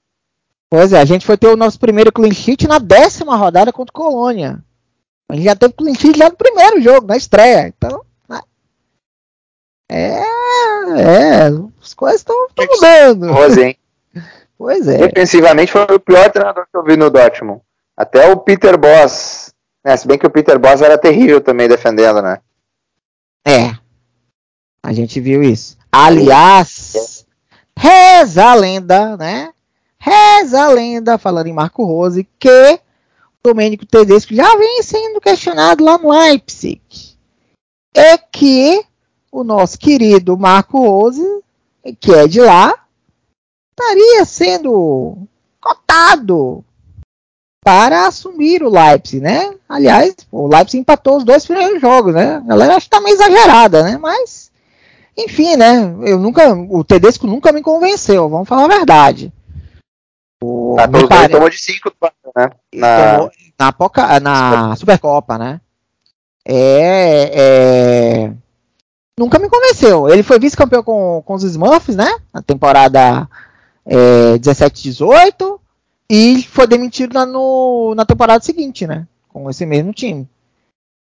Pois 0.70 0.92
é, 0.92 1.00
a 1.00 1.06
gente 1.06 1.26
foi 1.26 1.38
ter 1.38 1.48
o 1.48 1.56
nosso 1.56 1.80
primeiro 1.80 2.12
clean 2.12 2.34
sheet 2.34 2.68
na 2.68 2.80
décima 2.80 3.38
rodada 3.38 3.72
contra 3.72 3.92
o 3.92 3.94
Colônia. 3.94 4.60
A 5.30 5.36
gente 5.36 5.46
já 5.46 5.56
teve 5.56 5.74
clean 5.74 5.94
sheet 5.94 6.18
já 6.18 6.30
no 6.30 6.36
primeiro 6.36 6.82
jogo, 6.82 7.06
na 7.06 7.16
estreia. 7.16 7.68
Então. 7.68 8.02
Né? 8.28 8.42
É. 9.88 10.24
É. 11.00 11.48
As 11.82 11.94
coisas 11.94 12.22
estão 12.22 12.36
mudando. 12.58 13.32
Rose, 13.32 13.62
hein? 13.62 13.78
Pois 14.58 14.88
é. 14.88 15.08
Defensivamente 15.08 15.72
foi 15.72 15.84
o 15.84 16.00
pior 16.00 16.32
treinador 16.32 16.66
que 16.70 16.78
eu 16.78 16.84
vi 16.84 16.98
no 16.98 17.10
Dortmund. 17.10 17.62
Até 17.96 18.32
o 18.32 18.38
Peter 18.38 18.78
Boss. 18.78 19.54
Né, 19.84 19.96
se 19.96 20.08
bem 20.08 20.18
que 20.18 20.26
o 20.26 20.30
Peter 20.30 20.58
Boss 20.58 20.82
era 20.82 20.98
terrível 20.98 21.40
também 21.40 21.68
defendendo, 21.68 22.22
né? 22.22 22.40
É. 23.46 23.76
A 24.82 24.92
gente 24.94 25.20
viu 25.20 25.44
isso. 25.44 25.78
Aliás, 25.92 27.26
reza 27.78 28.46
a 28.46 28.54
lenda, 28.56 29.16
né? 29.18 29.52
Reza 30.00 30.64
a 30.64 30.70
lenda, 30.70 31.18
falando 31.18 31.48
em 31.48 31.54
Marco 31.54 31.84
Rose, 31.84 32.28
que 32.40 32.50
o 32.50 32.80
Domênico 33.44 33.86
Tedesco 33.86 34.34
já 34.34 34.56
vem 34.58 34.82
sendo 34.84 35.22
questionado 35.22 35.84
lá 35.84 35.98
no 35.98 36.10
Leipzig. 36.10 36.82
É 37.96 38.18
que 38.18 38.84
o 39.32 39.44
nosso 39.44 39.78
querido 39.78 40.38
Marco 40.38 40.80
Rose, 40.80 41.26
que 42.00 42.14
é 42.14 42.28
de 42.28 42.42
lá, 42.42 42.87
estaria 43.78 44.26
sendo 44.26 45.18
cotado 45.62 46.64
para 47.64 48.08
assumir 48.08 48.64
o 48.64 48.70
Leipzig, 48.70 49.22
né? 49.22 49.54
Aliás, 49.70 50.16
o 50.32 50.48
Leipzig 50.48 50.80
empatou 50.80 51.18
os 51.18 51.24
dois 51.24 51.46
primeiros 51.46 51.80
jogos, 51.80 52.14
né? 52.14 52.38
A 52.38 52.40
galera 52.40 52.76
acha 52.76 52.86
que 52.86 52.90
tá 52.90 53.02
meio 53.02 53.14
exagerada, 53.14 53.84
né? 53.84 53.98
Mas, 53.98 54.52
enfim, 55.16 55.56
né? 55.56 55.94
Eu 56.02 56.18
nunca, 56.18 56.54
o 56.54 56.84
Tedesco 56.84 57.28
nunca 57.28 57.52
me 57.52 57.62
convenceu, 57.62 58.28
vamos 58.30 58.48
falar 58.48 58.66
a 58.66 58.78
verdade. 58.78 59.32
O, 60.42 60.78
ah, 60.80 60.88
pare... 61.08 61.34
tomou 61.34 61.50
de 61.50 61.58
5 61.58 61.92
né? 62.36 62.50
Na... 62.74 63.30
na, 63.60 63.74
Poca... 63.74 64.20
na 64.20 64.76
Supercopa, 64.76 65.38
né? 65.38 65.60
É, 66.50 67.32
é, 67.34 68.34
Nunca 69.20 69.40
me 69.40 69.50
convenceu. 69.50 70.08
Ele 70.08 70.22
foi 70.22 70.38
vice-campeão 70.38 70.84
com, 70.84 71.24
com 71.26 71.34
os 71.34 71.44
Smurfs, 71.44 71.96
né? 71.96 72.18
Na 72.32 72.42
temporada 72.42 73.28
é, 73.88 74.38
17, 74.38 74.84
18 74.84 75.60
e 76.10 76.44
foi 76.44 76.68
demitido 76.68 77.14
na, 77.14 77.26
no, 77.26 77.94
na 77.96 78.06
temporada 78.06 78.44
seguinte, 78.44 78.86
né? 78.86 79.08
Com 79.30 79.50
esse 79.50 79.66
mesmo 79.66 79.94
time. 79.94 80.28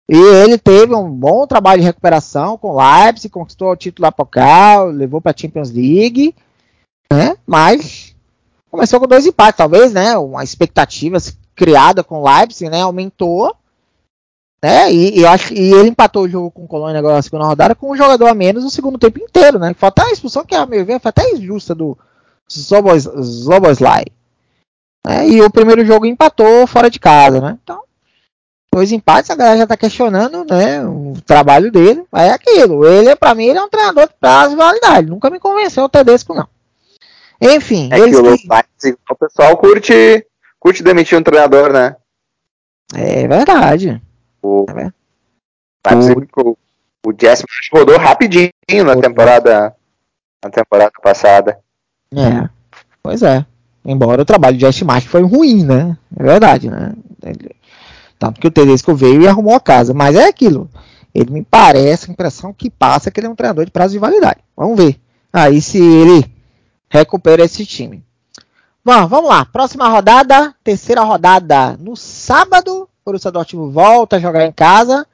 E 0.09 0.17
ele 0.17 0.57
teve 0.57 0.93
um 0.93 1.09
bom 1.09 1.47
trabalho 1.47 1.81
de 1.81 1.87
recuperação 1.87 2.57
com 2.57 2.71
o 2.71 2.77
Leipzig, 2.77 3.29
conquistou 3.29 3.71
o 3.71 3.77
título 3.77 4.07
apocal, 4.07 4.87
levou 4.87 5.21
para 5.21 5.31
a 5.31 5.37
Champions 5.37 5.71
League, 5.71 6.35
né? 7.11 7.37
Mas 7.45 8.15
começou 8.69 8.99
com 8.99 9.07
dois 9.07 9.25
empates, 9.25 9.57
talvez, 9.57 9.93
né? 9.93 10.17
Uma 10.17 10.43
expectativa 10.43 11.17
criada 11.55 12.03
com 12.03 12.21
o 12.21 12.25
Leipzig, 12.25 12.69
né? 12.69 12.81
Aumentou, 12.81 13.55
né? 14.61 14.91
E, 14.91 15.19
e, 15.19 15.25
acho, 15.25 15.53
e 15.53 15.73
ele 15.73 15.89
empatou 15.89 16.23
o 16.23 16.29
jogo 16.29 16.51
com 16.51 16.65
o 16.65 16.67
Colônia 16.67 16.99
agora 16.99 17.15
na 17.15 17.21
segunda 17.21 17.45
rodada 17.45 17.75
com 17.75 17.91
um 17.91 17.95
jogador 17.95 18.27
a 18.27 18.33
menos 18.33 18.65
o 18.65 18.69
segundo 18.69 18.97
tempo 18.97 19.19
inteiro, 19.19 19.57
né? 19.57 19.73
Falta 19.73 20.03
a 20.03 20.11
expulsão 20.11 20.43
que, 20.43 20.55
a 20.55 20.65
meu 20.65 20.85
ver, 20.85 20.99
foi 20.99 21.09
até 21.09 21.31
injusta 21.31 21.73
do, 21.73 21.97
Zoboslai. 22.51 24.05
Né? 25.05 25.29
E 25.29 25.41
o 25.41 25.49
primeiro 25.49 25.85
jogo 25.85 26.05
empatou 26.05 26.67
fora 26.67 26.89
de 26.89 26.99
casa, 26.99 27.39
né? 27.39 27.57
Então, 27.63 27.83
dois 28.73 28.91
empates, 28.91 29.29
a 29.29 29.35
galera 29.35 29.57
já 29.57 29.63
está 29.63 29.77
questionando, 29.77 30.45
né, 30.45 30.85
o 30.85 31.13
trabalho 31.25 31.71
dele. 31.71 32.03
Mas 32.11 32.29
é 32.29 32.33
aquilo. 32.33 32.85
Ele, 32.85 33.15
para 33.15 33.35
mim, 33.35 33.45
ele 33.45 33.59
é 33.59 33.63
um 33.63 33.69
treinador 33.69 34.07
de 34.07 34.15
prazo 34.19 34.53
e 34.53 34.57
validade. 34.57 35.09
Nunca 35.09 35.29
me 35.29 35.39
convenceu 35.39 35.83
o 35.83 35.89
Tedesco, 35.89 36.33
não. 36.33 36.47
Enfim, 37.41 37.89
é 37.91 37.99
que 37.99 38.15
o, 38.15 38.93
o 39.09 39.15
pessoal 39.15 39.57
curte, 39.57 40.25
curte 40.59 40.83
demitir 40.83 41.17
um 41.17 41.23
treinador, 41.23 41.73
né? 41.73 41.95
É 42.93 43.27
verdade. 43.27 44.01
O, 44.43 44.65
é 44.69 44.91
o, 46.37 46.57
o 47.07 47.13
Jesse 47.19 47.43
rodou 47.73 47.97
rapidinho 47.97 48.51
na 48.85 48.95
temporada 48.95 49.75
na 50.43 50.49
temporada 50.49 50.91
passada. 51.01 51.59
É, 52.13 52.49
pois 53.01 53.21
é. 53.23 53.45
Embora 53.83 54.21
o 54.21 54.25
trabalho 54.25 54.57
de 54.57 54.61
Jesse 54.61 54.83
March 54.83 55.07
foi 55.07 55.21
ruim, 55.21 55.63
né? 55.63 55.97
É 56.15 56.23
verdade, 56.23 56.69
né? 56.69 56.93
Tanto 58.19 58.39
que 58.39 58.47
o 58.47 58.51
Tedesco 58.51 58.93
veio 58.93 59.21
e 59.21 59.27
arrumou 59.27 59.55
a 59.55 59.59
casa. 59.59 59.93
Mas 59.93 60.15
é 60.15 60.27
aquilo. 60.27 60.69
Ele 61.13 61.31
me 61.31 61.43
parece, 61.43 62.09
a 62.09 62.13
impressão 62.13 62.53
que 62.53 62.69
passa 62.69 63.09
é 63.09 63.11
que 63.11 63.19
ele 63.19 63.27
é 63.27 63.29
um 63.29 63.35
treinador 63.35 63.65
de 63.65 63.71
prazo 63.71 63.93
de 63.93 63.99
validade. 63.99 64.39
Vamos 64.55 64.77
ver. 64.77 64.99
Aí 65.33 65.61
se 65.61 65.79
ele 65.79 66.25
recupera 66.89 67.43
esse 67.43 67.65
time. 67.65 68.03
Bom, 68.83 69.07
vamos 69.07 69.29
lá. 69.29 69.45
Próxima 69.45 69.87
rodada, 69.89 70.53
terceira 70.63 71.01
rodada. 71.01 71.77
No 71.77 71.95
sábado, 71.95 72.83
o 72.83 72.89
Borussia 73.05 73.31
Dortmund 73.31 73.73
volta 73.73 74.17
a 74.17 74.19
jogar 74.19 74.45
em 74.45 74.51
casa 74.51 75.07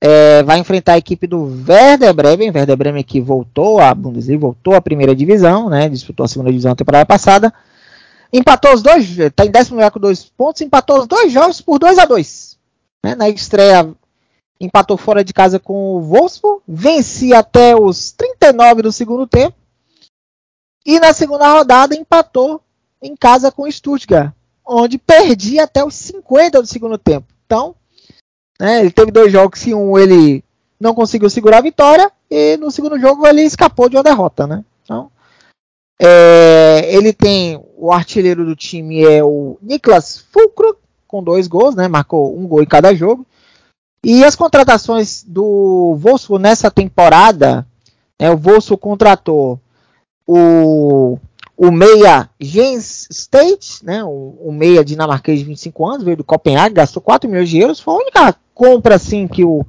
é, 0.00 0.42
vai 0.42 0.58
enfrentar 0.58 0.94
a 0.94 0.98
equipe 0.98 1.26
do 1.26 1.44
Werder 1.68 2.14
Bremen. 2.14 2.50
Werder 2.50 2.76
Bremen 2.76 3.04
que 3.04 3.20
voltou 3.20 3.80
à 3.80 3.94
Bundesliga, 3.94 4.40
voltou 4.40 4.74
à 4.74 4.80
primeira 4.80 5.14
divisão, 5.14 5.68
né? 5.68 5.88
Disputou 5.88 6.24
a 6.24 6.28
segunda 6.28 6.50
divisão 6.50 6.70
na 6.70 6.76
temporada 6.76 7.06
passada. 7.06 7.52
Empatou 8.32 8.74
os 8.74 8.82
dois, 8.82 9.18
está 9.18 9.44
em 9.44 9.50
décimo 9.50 9.76
lugar 9.76 9.90
com 9.90 9.98
dois 9.98 10.24
pontos, 10.24 10.60
empatou 10.60 11.00
os 11.00 11.06
dois 11.06 11.32
jogos 11.32 11.60
por 11.60 11.78
2 11.78 11.98
a 11.98 12.04
2 12.04 12.58
né? 13.02 13.14
Na 13.14 13.28
estreia, 13.28 13.90
empatou 14.60 14.96
fora 14.96 15.24
de 15.24 15.32
casa 15.32 15.58
com 15.58 15.96
o 15.96 16.00
Wolfsburg, 16.02 16.62
vencia 16.66 17.38
até 17.38 17.76
os 17.76 18.12
39 18.12 18.82
do 18.82 18.92
segundo 18.92 19.26
tempo. 19.26 19.56
E 20.84 20.98
na 20.98 21.12
segunda 21.12 21.52
rodada 21.52 21.94
empatou 21.94 22.60
em 23.00 23.16
casa 23.16 23.52
com 23.52 23.62
o 23.62 23.72
Stuttgart, 23.72 24.32
onde 24.64 24.98
perdia 24.98 25.64
até 25.64 25.84
os 25.84 25.94
50 25.94 26.60
do 26.60 26.66
segundo 26.66 26.98
tempo. 26.98 27.26
Então, 27.46 27.74
né? 28.60 28.80
Ele 28.80 28.90
teve 28.90 29.10
dois 29.10 29.30
jogos 29.32 29.62
que 29.62 29.74
um 29.74 29.98
ele 29.98 30.42
não 30.80 30.94
conseguiu 30.94 31.28
segurar 31.30 31.58
a 31.58 31.62
vitória 31.62 32.10
e 32.30 32.56
no 32.56 32.70
segundo 32.70 32.98
jogo 32.98 33.26
ele 33.26 33.42
escapou 33.42 33.88
de 33.88 33.96
uma 33.96 34.02
derrota, 34.02 34.46
né? 34.46 34.64
Então, 34.84 35.10
é, 36.00 36.94
ele 36.94 37.12
tem 37.12 37.60
o 37.76 37.92
artilheiro 37.92 38.44
do 38.44 38.54
time 38.54 39.04
é 39.04 39.22
o 39.22 39.58
Niklas 39.60 40.24
Fulcro 40.32 40.76
com 41.06 41.22
dois 41.22 41.46
gols, 41.48 41.74
né? 41.74 41.88
Marcou 41.88 42.38
um 42.38 42.46
gol 42.46 42.62
em 42.62 42.66
cada 42.66 42.94
jogo. 42.94 43.26
E 44.02 44.24
as 44.24 44.36
contratações 44.36 45.24
do 45.26 45.96
Wolfsburg 45.98 46.42
nessa 46.42 46.70
temporada, 46.70 47.66
né, 48.20 48.30
o 48.30 48.36
Wolfsburg 48.36 48.80
contratou 48.80 49.60
o 50.26 51.18
o 51.58 51.72
meia 51.72 52.30
Jens 52.38 53.08
State, 53.10 53.84
né, 53.84 54.04
o, 54.04 54.38
o, 54.40 54.52
meia 54.52 54.84
dinamarquês 54.84 55.40
de 55.40 55.44
25 55.44 55.86
anos, 55.88 56.04
veio 56.04 56.16
do 56.16 56.22
Copenhague, 56.22 56.76
gastou 56.76 57.02
4 57.02 57.28
milhões 57.28 57.48
de 57.48 57.58
euros, 57.58 57.80
foi 57.80 57.94
a 57.94 57.98
única 57.98 58.36
compra 58.54 58.94
assim 58.94 59.26
que 59.26 59.44
o 59.44 59.66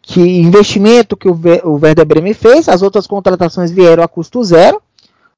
que 0.00 0.20
investimento 0.20 1.14
que 1.14 1.28
o, 1.28 1.38
o 1.64 1.78
Werder 1.82 2.06
Bremen 2.06 2.32
fez, 2.32 2.70
as 2.70 2.80
outras 2.80 3.06
contratações 3.06 3.70
vieram 3.70 4.02
a 4.02 4.08
custo 4.08 4.42
zero. 4.42 4.80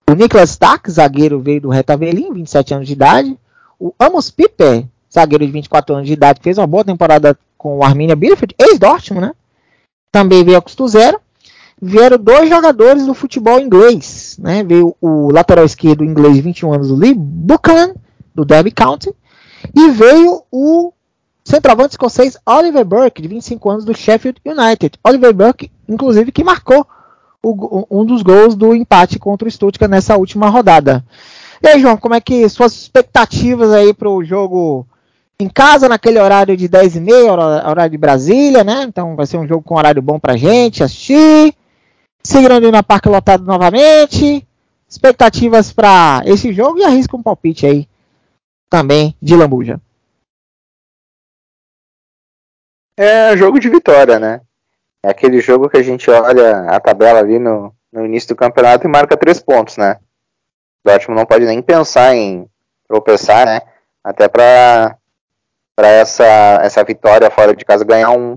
O 0.09 0.15
Niklas 0.15 0.51
Stark, 0.51 0.91
zagueiro, 0.91 1.41
veio 1.41 1.61
do 1.61 1.69
Reta 1.69 1.97
Berlin, 1.97 2.33
27 2.33 2.75
anos 2.75 2.87
de 2.87 2.93
idade. 2.93 3.37
O 3.79 3.93
Amos 3.99 4.31
Piper, 4.31 4.85
zagueiro 5.13 5.47
de 5.47 5.53
24 5.53 5.95
anos 5.95 6.07
de 6.07 6.13
idade, 6.13 6.41
fez 6.43 6.59
uma 6.59 6.67
boa 6.67 6.85
temporada 6.85 7.39
com 7.57 7.79
o 7.79 7.85
Arminia 7.85 8.17
Bielefeld, 8.17 8.57
ex-Dortmund, 8.59 9.29
né? 9.29 9.35
Também 10.11 10.45
veio 10.45 10.59
a 10.59 10.63
custo 10.63 10.87
zero 10.89 11.21
vieram 11.81 12.19
dois 12.19 12.49
jogadores 12.49 13.07
do 13.07 13.15
futebol 13.15 13.61
inglês. 13.61 14.37
Né? 14.41 14.63
Veio 14.63 14.97
o 15.01 15.31
lateral 15.31 15.65
esquerdo 15.65 16.05
inglês 16.05 16.35
de 16.37 16.43
21 16.43 16.73
anos, 16.73 16.91
Lee 16.91 17.15
Buchanan, 17.15 17.95
do 18.35 18.45
Derby 18.45 18.71
County, 18.71 19.15
e 19.75 19.91
veio 19.91 20.43
o 20.51 20.93
centroavante 21.45 21.93
escocês 21.93 22.37
Oliver 22.45 22.85
Burke, 22.85 23.23
de 23.23 23.29
25 23.29 23.71
anos, 23.71 23.85
do 23.85 23.97
Sheffield 23.97 24.41
United. 24.45 24.99
Oliver 25.05 25.33
Burke, 25.33 25.71
inclusive, 25.89 26.33
que 26.33 26.45
marcou 26.45 26.87
o, 27.43 27.87
um 27.91 28.05
dos 28.05 28.23
gols 28.23 28.55
do 28.55 28.75
empate 28.75 29.19
contra 29.19 29.47
o 29.47 29.51
Stuttgart 29.51 29.91
nessa 29.91 30.17
última 30.17 30.49
rodada. 30.49 31.05
E 31.63 31.69
aí, 31.69 31.81
João, 31.81 31.97
como 31.97 32.15
é 32.15 32.21
que 32.21 32.49
suas 32.49 32.73
expectativas 32.73 33.73
aí 33.73 33.95
para 33.95 34.11
o 34.11 34.25
jogo 34.25 34.87
em 35.39 35.49
casa, 35.49 35.89
naquele 35.89 36.19
horário 36.19 36.57
de 36.57 36.69
10h30, 36.69 37.31
horário 37.69 37.91
de 37.91 37.99
Brasília, 37.99 38.65
né? 38.65 38.85
Então 38.89 39.15
vai 39.15 39.27
ser 39.27 39.37
um 39.37 39.47
jogo 39.47 39.63
com 39.63 39.77
horário 39.77 40.03
bom 40.03 40.19
pra 40.19 40.37
gente 40.37 40.83
assistir. 40.83 41.55
Seguindo 42.27 42.73
na 42.73 42.83
Parque 42.83 43.09
Lotado 43.09 43.45
novamente. 43.45 44.45
Expectativas 44.89 45.73
para 45.73 46.23
esse 46.27 46.53
jogo 46.53 46.79
e 46.79 46.85
arrisca 46.85 47.17
um 47.17 47.23
palpite 47.23 47.65
aí 47.65 47.89
também 48.69 49.17
de 49.23 49.37
Lambuja. 49.37 49.81
É 52.99 53.37
jogo 53.37 53.61
de 53.61 53.69
vitória, 53.69 54.19
né? 54.19 54.41
É 55.05 55.11
aquele 55.11 55.41
jogo 55.41 55.69
que 55.69 55.77
a 55.77 55.83
gente 55.85 56.11
olha 56.11 56.69
a 56.69 56.81
tabela 56.81 57.21
ali 57.21 57.39
no, 57.39 57.73
no 57.93 58.05
início 58.05 58.31
do 58.31 58.37
campeonato 58.37 58.89
e 58.89 58.91
marca 58.91 59.17
três 59.17 59.39
pontos, 59.39 59.77
né? 59.77 60.01
O 60.85 60.91
Dortmund 60.91 61.21
não 61.21 61.27
pode 61.27 61.45
nem 61.45 61.63
pensar 61.63 62.17
em 62.17 62.51
tropeçar, 62.89 63.47
né? 63.47 63.61
Até 64.03 64.27
para 64.27 64.99
essa, 65.79 66.25
essa 66.61 66.83
vitória 66.83 67.31
fora 67.31 67.55
de 67.55 67.65
casa 67.65 67.85
ganhar 67.85 68.11
um 68.11 68.37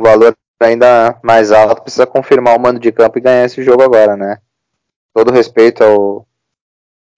valor 0.00 0.36
ainda 0.60 1.18
mais 1.22 1.52
alto, 1.52 1.82
precisa 1.82 2.06
confirmar 2.06 2.56
o 2.56 2.60
mando 2.60 2.78
de 2.78 2.92
campo 2.92 3.18
e 3.18 3.22
ganhar 3.22 3.44
esse 3.44 3.62
jogo 3.62 3.82
agora, 3.82 4.16
né? 4.16 4.38
Todo 5.14 5.32
respeito 5.32 5.82
ao, 5.82 6.26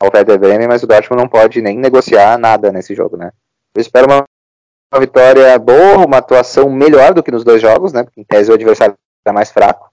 ao 0.00 0.38
Bremen, 0.38 0.68
mas 0.68 0.82
o 0.82 0.86
Dortmund 0.86 1.22
não 1.22 1.28
pode 1.28 1.60
nem 1.60 1.76
negociar 1.76 2.38
nada 2.38 2.70
nesse 2.70 2.94
jogo, 2.94 3.16
né? 3.16 3.32
Eu 3.74 3.80
espero 3.80 4.06
uma, 4.06 4.24
uma 4.92 5.00
vitória 5.00 5.58
boa, 5.58 6.06
uma 6.06 6.18
atuação 6.18 6.70
melhor 6.70 7.14
do 7.14 7.22
que 7.22 7.30
nos 7.30 7.44
dois 7.44 7.60
jogos, 7.60 7.92
né? 7.92 8.02
Porque 8.02 8.20
em 8.20 8.24
tese 8.24 8.50
o 8.50 8.54
adversário 8.54 8.96
está 9.18 9.32
mais 9.32 9.50
fraco. 9.50 9.90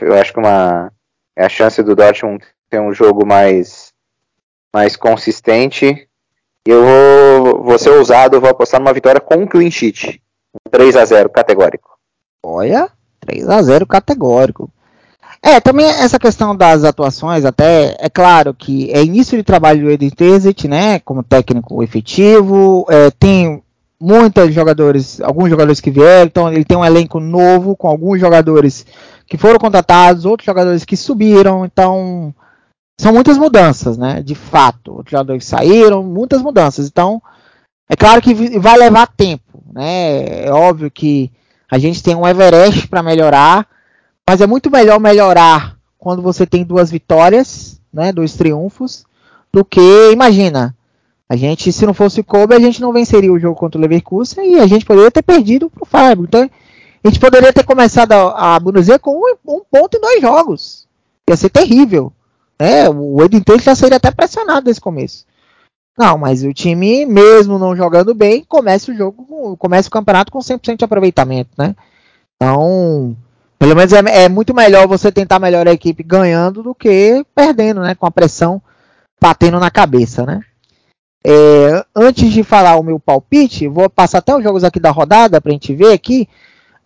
Eu 0.00 0.14
acho 0.14 0.32
que 0.32 0.38
uma 0.38 0.92
é 1.34 1.44
a 1.44 1.48
chance 1.48 1.82
do 1.82 1.96
Dortmund 1.96 2.44
ter 2.70 2.80
um 2.80 2.92
jogo 2.92 3.26
mais 3.26 3.92
mais 4.72 4.96
consistente. 4.96 6.08
Eu 6.64 6.84
vou, 6.84 7.64
vou 7.64 7.78
ser 7.78 7.90
ousado, 7.90 8.40
vou 8.40 8.50
apostar 8.50 8.80
numa 8.80 8.92
vitória 8.92 9.20
com 9.20 9.34
um 9.34 9.46
clean 9.46 9.70
sheet. 9.70 10.22
3 10.70 10.96
a 10.96 11.04
0 11.04 11.28
categórico. 11.30 11.98
Olha, 12.42 12.90
3 13.20 13.48
a 13.48 13.62
0 13.62 13.86
categórico. 13.86 14.70
É, 15.44 15.60
também 15.60 15.86
essa 15.86 16.20
questão 16.20 16.54
das 16.56 16.84
atuações, 16.84 17.44
até 17.44 17.96
é 17.98 18.08
claro 18.08 18.54
que 18.54 18.92
é 18.92 19.02
início 19.02 19.36
de 19.36 19.42
trabalho 19.42 19.82
do 19.82 19.90
Eden 19.90 20.10
Terzic, 20.10 20.68
né, 20.68 21.00
como 21.00 21.22
técnico 21.24 21.82
efetivo, 21.82 22.86
é, 22.88 23.10
tem 23.10 23.60
muitos 24.00 24.54
jogadores, 24.54 25.20
alguns 25.20 25.50
jogadores 25.50 25.80
que 25.80 25.90
vieram, 25.90 26.26
então 26.26 26.52
ele 26.52 26.64
tem 26.64 26.76
um 26.76 26.84
elenco 26.84 27.18
novo 27.18 27.74
com 27.74 27.88
alguns 27.88 28.20
jogadores 28.20 28.86
que 29.26 29.36
foram 29.36 29.58
contratados, 29.58 30.24
outros 30.24 30.46
jogadores 30.46 30.84
que 30.84 30.96
subiram, 30.96 31.64
então 31.64 32.32
são 33.00 33.12
muitas 33.12 33.36
mudanças, 33.36 33.98
né, 33.98 34.22
de 34.22 34.36
fato, 34.36 34.92
outros 34.92 35.10
jogadores 35.10 35.44
saíram, 35.44 36.04
muitas 36.04 36.40
mudanças, 36.40 36.86
então 36.86 37.20
é 37.88 37.96
claro 37.96 38.22
que 38.22 38.58
vai 38.60 38.78
levar 38.78 39.08
tempo, 39.08 39.60
né, 39.72 40.44
é 40.44 40.52
óbvio 40.52 40.88
que 40.88 41.32
a 41.72 41.78
gente 41.78 42.02
tem 42.02 42.14
um 42.14 42.28
Everest 42.28 42.86
para 42.86 43.02
melhorar, 43.02 43.66
mas 44.28 44.42
é 44.42 44.46
muito 44.46 44.70
melhor 44.70 45.00
melhorar 45.00 45.78
quando 45.96 46.20
você 46.20 46.44
tem 46.44 46.64
duas 46.64 46.90
vitórias, 46.90 47.80
né, 47.90 48.12
dois 48.12 48.34
triunfos, 48.34 49.06
do 49.50 49.64
que, 49.64 50.10
imagina, 50.12 50.76
a 51.26 51.34
gente, 51.34 51.72
se 51.72 51.86
não 51.86 51.94
fosse 51.94 52.22
Kobe, 52.22 52.54
a 52.54 52.60
gente 52.60 52.78
não 52.78 52.92
venceria 52.92 53.32
o 53.32 53.38
jogo 53.38 53.58
contra 53.58 53.78
o 53.78 53.80
Leverkusen 53.80 54.52
e 54.52 54.60
a 54.60 54.66
gente 54.66 54.84
poderia 54.84 55.10
ter 55.10 55.22
perdido 55.22 55.70
para 55.70 55.82
o 55.82 55.86
Freiburg. 55.86 56.28
Então, 56.28 56.50
a 57.02 57.08
gente 57.08 57.18
poderia 57.18 57.54
ter 57.54 57.64
começado 57.64 58.12
a, 58.12 58.54
a 58.54 58.60
Bundesliga 58.60 58.98
com 58.98 59.12
um, 59.12 59.34
um, 59.48 59.62
ponto 59.70 59.96
em 59.96 60.00
dois 60.00 60.20
jogos. 60.20 60.86
Ia 61.26 61.36
ser 61.38 61.48
terrível. 61.48 62.12
Né? 62.60 62.86
O 62.90 63.24
Edinton 63.24 63.58
já 63.58 63.74
seria 63.74 63.96
até 63.96 64.10
pressionado 64.10 64.66
nesse 64.66 64.80
começo. 64.80 65.24
Não, 65.96 66.16
mas 66.16 66.42
o 66.42 66.54
time, 66.54 67.04
mesmo 67.04 67.58
não 67.58 67.76
jogando 67.76 68.14
bem, 68.14 68.44
começa 68.48 68.90
o 68.90 68.94
jogo, 68.94 69.56
começa 69.58 69.88
o 69.88 69.92
campeonato 69.92 70.32
com 70.32 70.38
100% 70.38 70.78
de 70.78 70.84
aproveitamento, 70.84 71.50
né? 71.56 71.76
Então, 72.36 73.14
pelo 73.58 73.76
menos 73.76 73.92
é, 73.92 74.24
é, 74.24 74.28
muito 74.28 74.54
melhor 74.54 74.88
você 74.88 75.12
tentar 75.12 75.38
melhorar 75.38 75.70
a 75.70 75.74
equipe 75.74 76.02
ganhando 76.02 76.62
do 76.62 76.74
que 76.74 77.24
perdendo, 77.34 77.82
né? 77.82 77.94
Com 77.94 78.06
a 78.06 78.10
pressão 78.10 78.60
batendo 79.20 79.60
na 79.60 79.70
cabeça, 79.70 80.24
né? 80.24 80.40
É, 81.24 81.84
antes 81.94 82.32
de 82.32 82.42
falar 82.42 82.76
o 82.76 82.82
meu 82.82 82.98
palpite, 82.98 83.68
vou 83.68 83.88
passar 83.88 84.18
até 84.18 84.34
os 84.34 84.42
jogos 84.42 84.64
aqui 84.64 84.80
da 84.80 84.90
rodada 84.90 85.40
para 85.40 85.50
a 85.50 85.52
gente 85.52 85.74
ver 85.74 85.92
aqui. 85.92 86.26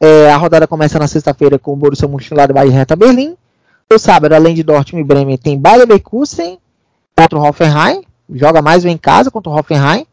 É, 0.01 0.31
a 0.31 0.37
rodada 0.37 0.67
começa 0.67 0.99
na 0.99 1.07
sexta-feira 1.07 1.59
com 1.59 1.73
o 1.73 1.77
Borussia 1.77 2.09
Mönchengladbach 2.09 2.69
e 2.69 2.71
Hertha 2.71 2.97
Berlim. 2.97 3.37
No 3.91 3.99
sábado, 4.01 4.35
além 4.35 4.55
de 4.55 4.65
Dortmund 4.65 5.03
e 5.03 5.07
Bremen, 5.07 5.39
tem 5.39 5.59
Bayer 5.59 5.79
Leverkusen 5.79 6.59
contra 7.17 7.39
o 7.39 7.43
Hoffenheim 7.43 8.03
joga 8.33 8.63
mais 8.63 8.85
em 8.85 8.97
casa 8.97 9.31
contra 9.31 9.51
o 9.51 9.57
Hoffenheim. 9.57 10.07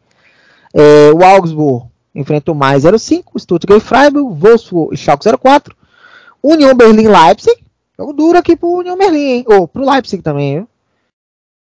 É, 0.72 1.10
o 1.12 1.24
Augsburg 1.24 1.86
enfrenta 2.14 2.52
o 2.52 2.54
Mais 2.54 2.84
05, 2.84 3.38
Stuttgart 3.38 3.82
e 3.82 3.84
Freiburg, 3.84 4.38
Wolfsburg 4.38 4.94
e 4.94 4.96
Schalke 4.96 5.28
04. 5.38 5.74
União 6.42 6.74
Berlim 6.74 7.08
Leipzig. 7.08 7.56
Jogo 7.98 8.12
duro 8.12 8.38
aqui 8.38 8.56
pro 8.56 8.78
União 8.78 8.96
Berlim, 8.96 9.18
hein? 9.18 9.44
Ou 9.46 9.68
pro 9.68 9.88
Leipzig 9.88 10.22
também? 10.22 10.66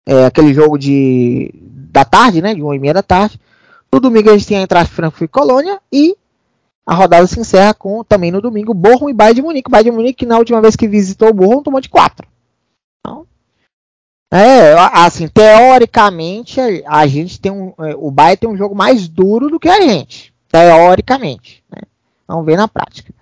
É 0.05 0.25
aquele 0.25 0.53
jogo 0.53 0.77
de 0.77 1.53
da 1.93 2.03
tarde, 2.03 2.41
né? 2.41 2.53
De 2.55 2.63
1 2.63 2.73
e 2.73 2.79
meia 2.79 2.93
da 2.93 3.03
tarde. 3.03 3.39
No 3.91 3.99
domingo 3.99 4.29
a 4.29 4.33
gente 4.33 4.47
tem 4.47 4.57
a 4.57 4.61
entrada 4.61 4.89
Frankfurt 4.89 5.29
e 5.29 5.31
Colônia. 5.31 5.79
E 5.91 6.17
a 6.85 6.93
rodada 6.93 7.25
se 7.27 7.39
encerra 7.39 7.73
com, 7.73 8.03
também 8.03 8.31
no 8.31 8.41
domingo, 8.41 8.73
Bochum 8.73 9.09
e 9.09 9.13
Bayern 9.13 9.35
de 9.35 9.41
Munique. 9.41 9.71
Bayern 9.71 9.91
de 9.91 9.95
Munique, 9.95 10.19
que 10.19 10.25
na 10.25 10.37
última 10.37 10.59
vez 10.59 10.75
que 10.75 10.87
visitou 10.87 11.29
o 11.29 11.33
Bochum, 11.33 11.63
tomou 11.63 11.79
de 11.79 11.89
4. 11.89 12.27
Então, 14.35 14.41
é, 14.41 14.89
assim, 14.93 15.27
teoricamente, 15.27 16.59
a 16.87 17.05
gente 17.05 17.39
tem 17.39 17.51
um. 17.51 17.71
É, 17.79 17.93
o 17.95 18.09
Bayern 18.09 18.37
tem 18.37 18.49
um 18.49 18.57
jogo 18.57 18.73
mais 18.73 19.07
duro 19.07 19.47
do 19.47 19.59
que 19.59 19.69
a 19.69 19.79
gente. 19.79 20.33
Teoricamente. 20.51 21.63
Né? 21.69 21.83
Vamos 22.27 22.43
ver 22.43 22.57
na 22.57 22.67
prática. 22.67 23.13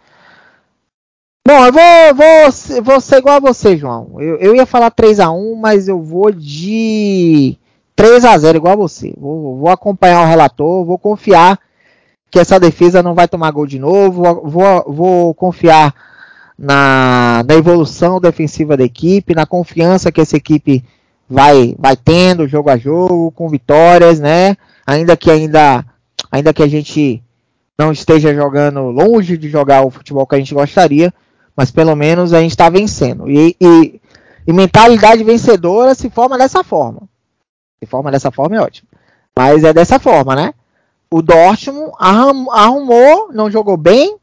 Bom, 1.45 1.65
eu 1.65 1.73
vou, 1.73 2.15
vou, 2.15 2.81
vou 2.81 3.01
ser 3.01 3.17
igual 3.17 3.35
a 3.35 3.39
você, 3.39 3.75
João. 3.75 4.15
Eu, 4.19 4.37
eu 4.37 4.55
ia 4.55 4.65
falar 4.65 4.89
3x1, 4.89 5.55
mas 5.57 5.89
eu 5.89 6.01
vou 6.01 6.31
de 6.31 7.57
3x0, 7.97 8.55
igual 8.55 8.73
a 8.73 8.77
você. 8.77 9.13
Vou, 9.17 9.57
vou 9.57 9.69
acompanhar 9.69 10.23
o 10.23 10.29
relator, 10.29 10.85
vou 10.85 10.97
confiar 10.97 11.59
que 12.29 12.39
essa 12.39 12.57
defesa 12.57 13.03
não 13.03 13.13
vai 13.13 13.27
tomar 13.27 13.51
gol 13.51 13.67
de 13.67 13.79
novo. 13.79 14.23
Vou, 14.45 14.85
vou 14.87 15.33
confiar 15.33 15.93
na, 16.57 17.43
na, 17.45 17.53
evolução 17.53 18.21
defensiva 18.21 18.77
da 18.77 18.85
equipe, 18.85 19.35
na 19.35 19.45
confiança 19.45 20.09
que 20.09 20.21
essa 20.21 20.37
equipe 20.37 20.85
vai, 21.31 21.75
vai 21.77 21.95
tendo 21.95 22.47
jogo 22.47 22.69
a 22.69 22.77
jogo, 22.77 23.31
com 23.31 23.49
vitórias, 23.49 24.19
né? 24.19 24.55
Ainda 24.85 25.15
que 25.15 25.31
ainda, 25.31 25.85
ainda 26.31 26.53
que 26.53 26.63
a 26.63 26.67
gente 26.67 27.23
não 27.77 27.91
esteja 27.91 28.33
jogando 28.33 28.81
longe 28.89 29.37
de 29.37 29.49
jogar 29.49 29.85
o 29.85 29.89
futebol 29.89 30.27
que 30.27 30.35
a 30.35 30.37
gente 30.37 30.53
gostaria, 30.53 31.13
mas 31.55 31.71
pelo 31.71 31.95
menos 31.95 32.33
a 32.33 32.41
gente 32.41 32.51
está 32.51 32.69
vencendo. 32.69 33.29
E, 33.29 33.55
e, 33.59 34.01
e 34.45 34.53
mentalidade 34.53 35.23
vencedora 35.23 35.95
se 35.95 36.09
forma 36.09 36.37
dessa 36.37 36.63
forma. 36.63 37.01
Se 37.79 37.89
forma 37.89 38.11
dessa 38.11 38.31
forma 38.31 38.57
é 38.57 38.61
ótimo. 38.61 38.87
Mas 39.35 39.63
é 39.63 39.73
dessa 39.73 39.99
forma, 39.99 40.35
né? 40.35 40.53
o 41.11 41.21
Dortmund 41.21 41.91
arrumou, 41.99 43.33
não 43.33 43.51
jogou 43.51 43.75
bem, 43.75 44.17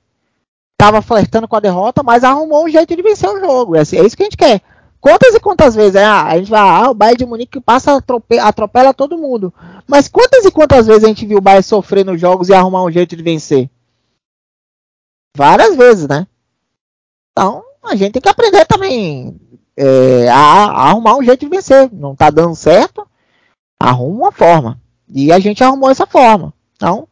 estava 0.73 1.03
flertando 1.03 1.47
com 1.47 1.55
a 1.55 1.61
derrota, 1.61 2.03
mas 2.03 2.25
arrumou 2.25 2.65
um 2.65 2.69
jeito 2.69 2.97
de 2.97 3.03
vencer 3.03 3.29
o 3.29 3.39
jogo. 3.39 3.77
É, 3.77 3.81
assim, 3.81 3.99
é 3.99 4.05
isso 4.05 4.17
que 4.17 4.23
a 4.23 4.27
gente 4.27 4.39
quer. 4.39 4.63
Quantas 5.01 5.34
e 5.34 5.40
quantas 5.40 5.74
vezes 5.74 5.94
é, 5.94 6.05
ah, 6.05 6.24
a 6.24 6.38
gente 6.38 6.51
vai, 6.51 6.61
ah, 6.61 6.90
o 6.90 6.94
Bayern 6.94 7.18
de 7.18 7.26
Munique 7.26 7.61
passa, 7.61 7.96
atropela, 7.96 8.42
atropela 8.44 8.94
todo 8.94 9.18
mundo. 9.18 9.53
Mas 9.86 10.09
quantas 10.09 10.44
e 10.44 10.51
quantas 10.51 10.86
vezes 10.86 11.05
a 11.05 11.09
gente 11.09 11.24
viu 11.24 11.38
o 11.38 11.40
Bayern 11.40 11.62
sofrer 11.62 12.05
nos 12.05 12.20
jogos 12.20 12.49
e 12.49 12.55
arrumar 12.55 12.82
um 12.82 12.90
jeito 12.90 13.16
de 13.16 13.22
vencer? 13.22 13.70
Várias 15.36 15.76
vezes, 15.76 16.09
né? 16.09 16.26
Então, 17.30 17.62
a 17.82 17.94
gente 17.94 18.12
tem 18.12 18.22
que 18.22 18.28
aprender 18.28 18.64
também 18.66 19.40
é, 19.76 20.28
a, 20.28 20.36
a, 20.36 20.88
arrumar 20.88 21.16
um 21.16 21.22
jeito 21.22 21.40
de 21.40 21.49
vencer. 21.49 21.88
Não 21.92 22.16
tá 22.16 22.28
dando 22.30 22.57
certo, 22.57 23.07
arruma 23.78 24.24
uma 24.24 24.32
forma. 24.32 24.80
E 25.09 25.30
a 25.30 25.38
gente 25.38 25.62
arrumou 25.62 25.90
essa 25.90 26.07
forma. 26.07 26.53
Então, 26.74 27.07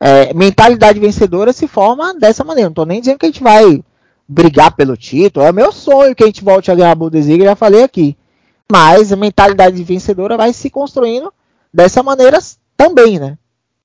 é, 0.00 0.32
mentalidade 0.32 0.98
vencedora 0.98 1.52
se 1.52 1.68
forma 1.68 2.14
dessa 2.14 2.42
maneira. 2.42 2.68
Não 2.68 2.72
estou 2.72 2.86
nem 2.86 3.00
dizendo 3.00 3.18
que 3.18 3.26
a 3.26 3.28
gente 3.28 3.42
vai 3.42 3.84
brigar 4.30 4.76
pelo 4.76 4.96
título. 4.96 5.44
É 5.44 5.50
meu 5.50 5.72
sonho 5.72 6.14
que 6.14 6.22
a 6.22 6.26
gente 6.26 6.44
volte 6.44 6.70
a 6.70 6.74
ganhar 6.74 6.92
a 6.92 6.94
Bundesliga, 6.94 7.44
já 7.44 7.56
falei 7.56 7.82
aqui. 7.82 8.16
Mas 8.70 9.12
a 9.12 9.16
mentalidade 9.16 9.82
vencedora 9.82 10.36
vai 10.36 10.52
se 10.52 10.70
construindo 10.70 11.34
dessa 11.74 12.00
maneira 12.00 12.38
também, 12.76 13.18
né? 13.18 13.36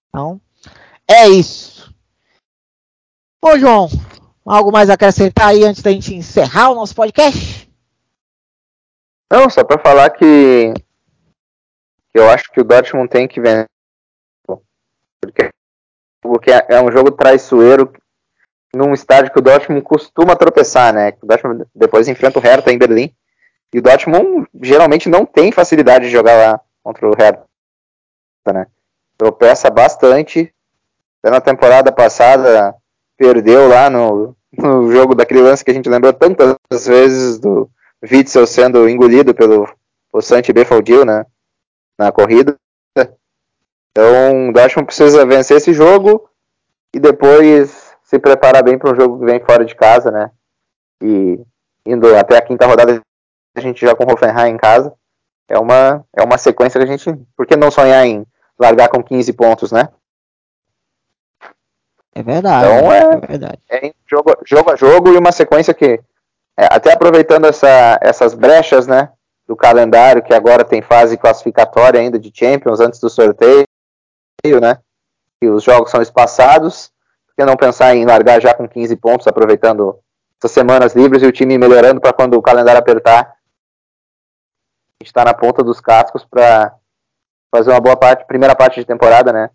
Então, 0.10 0.40
é 1.08 1.28
isso. 1.28 1.92
Ô, 3.44 3.58
João, 3.58 3.90
algo 4.46 4.72
mais 4.72 4.92
a 4.92 4.94
acrescentar 4.94 5.48
aí 5.48 5.64
antes 5.64 5.82
da 5.82 5.92
gente 5.92 6.14
encerrar 6.14 6.70
o 6.70 6.76
nosso 6.76 6.94
podcast? 6.94 7.68
Não, 9.34 9.50
só 9.50 9.64
para 9.64 9.82
falar 9.82 10.12
que 10.12 10.74
eu 12.14 12.30
acho 12.30 12.52
que 12.52 12.62
o 12.62 12.64
Dortmund 12.64 13.10
tem 13.10 13.28
que 13.28 13.42
vencer 13.42 13.66
porque, 15.20 15.50
porque 16.22 16.52
é 16.52 16.80
um 16.80 16.92
jogo 16.92 17.12
traiçoeiro 17.12 17.92
num 18.76 18.94
estádio 18.94 19.32
que 19.32 19.40
o 19.40 19.42
Dortmund 19.42 19.82
costuma 19.82 20.36
tropeçar, 20.36 20.94
né? 20.94 21.14
O 21.22 21.26
Dortmund 21.26 21.66
depois 21.74 22.08
enfrenta 22.10 22.40
o 22.40 22.42
Hertha 22.42 22.72
em 22.72 22.78
Berlim. 22.78 23.10
E 23.74 23.80
o 23.80 23.82
Dortmund 23.82 24.48
geralmente 24.62 25.08
não 25.10 25.26
tem 25.26 25.52
facilidade 25.52 26.06
de 26.06 26.12
jogar 26.12 26.36
lá 26.36 26.60
contra 26.84 27.08
o 27.08 27.16
Hertha, 27.16 27.46
né? 28.54 28.68
Tropeça 29.18 29.70
bastante. 29.70 30.54
Na 31.24 31.40
temporada 31.40 31.92
passada 31.92 32.76
perdeu 33.18 33.68
lá 33.68 33.90
no, 33.90 34.36
no 34.52 34.92
jogo 34.92 35.16
daquele 35.16 35.42
lance 35.42 35.64
que 35.64 35.72
a 35.72 35.74
gente 35.74 35.90
lembrou 35.90 36.12
tantas 36.12 36.86
vezes 36.86 37.40
do 37.40 37.70
Witzel 38.04 38.46
sendo 38.46 38.90
engolido 38.90 39.34
pelo 39.34 39.68
o 40.12 40.22
Santi 40.22 40.54
Befaldil, 40.54 41.06
né? 41.06 41.26
Na 41.98 42.12
corrida. 42.12 42.58
Então, 43.92 44.50
o 44.50 44.54
Dortmund 44.54 44.88
precisa 44.88 45.26
vencer 45.26 45.56
esse 45.56 45.72
jogo 45.72 46.30
e 46.94 47.00
depois 47.00 47.85
se 48.06 48.20
preparar 48.20 48.64
bem 48.64 48.78
para 48.78 48.92
um 48.92 48.96
jogo 48.96 49.20
que 49.20 49.26
vem 49.26 49.40
fora 49.40 49.66
de 49.66 49.76
casa, 49.76 50.12
né? 50.12 50.32
E 51.02 51.40
indo 51.86 52.16
até 52.16 52.38
a 52.38 52.42
quinta 52.42 52.66
rodada, 52.66 53.02
a 53.56 53.60
gente 53.60 53.86
já 53.86 53.96
com 53.96 54.06
o 54.06 54.14
Hoffenheim 54.14 54.54
em 54.54 54.58
casa. 54.58 54.94
É 55.48 55.60
uma, 55.60 56.04
é 56.16 56.24
uma 56.24 56.38
sequência 56.38 56.80
que 56.80 56.86
a 56.86 56.90
gente. 56.90 57.12
Por 57.36 57.46
que 57.46 57.56
não 57.56 57.70
sonhar 57.70 58.06
em 58.06 58.26
largar 58.58 58.90
com 58.90 59.04
15 59.04 59.34
pontos, 59.34 59.72
né? 59.72 59.90
É 62.14 62.24
verdade. 62.24 62.66
Então 62.66 62.92
é, 62.92 63.00
é 63.00 63.28
verdade. 63.28 63.60
É 63.70 63.94
jogo, 64.08 64.38
jogo 64.46 64.72
a 64.72 64.76
jogo 64.76 65.10
e 65.10 65.18
uma 65.18 65.32
sequência 65.32 65.74
que, 65.74 66.00
é, 66.58 66.66
até 66.72 66.94
aproveitando 66.94 67.46
essa, 67.46 68.00
essas 68.02 68.34
brechas, 68.34 68.88
né? 68.88 69.12
Do 69.46 69.56
calendário, 69.56 70.24
que 70.24 70.34
agora 70.34 70.64
tem 70.64 70.82
fase 70.82 71.18
classificatória 71.18 72.00
ainda 72.00 72.18
de 72.18 72.32
Champions 72.34 72.80
antes 72.80 73.00
do 73.00 73.10
sorteio 73.10 73.66
né? 74.62 74.80
E 75.42 75.48
os 75.48 75.64
jogos 75.64 75.90
são 75.90 76.02
espaçados. 76.02 76.92
Que 77.38 77.46
não 77.46 77.58
pensar 77.58 77.96
em 77.96 78.06
largar 78.06 78.42
já 78.42 78.54
com 78.54 78.68
15 78.68 78.96
pontos, 78.96 79.28
aproveitando 79.28 80.00
essas 80.40 80.52
semanas 80.52 80.96
livres 80.96 81.22
e 81.24 81.26
o 81.26 81.32
time 81.32 81.58
melhorando 81.58 82.00
para 82.00 82.14
quando 82.14 82.36
o 82.36 82.42
calendário 82.42 82.80
apertar, 82.80 83.22
a 83.22 85.04
gente 85.04 85.08
está 85.08 85.26
na 85.26 85.34
ponta 85.34 85.64
dos 85.64 85.82
cascos 85.82 86.24
para 86.26 86.76
fazer 87.54 87.72
uma 87.72 87.82
boa 87.82 87.98
parte, 87.98 88.26
primeira 88.26 88.56
parte 88.56 88.80
de 88.80 88.86
temporada, 88.86 89.32
né? 89.32 89.50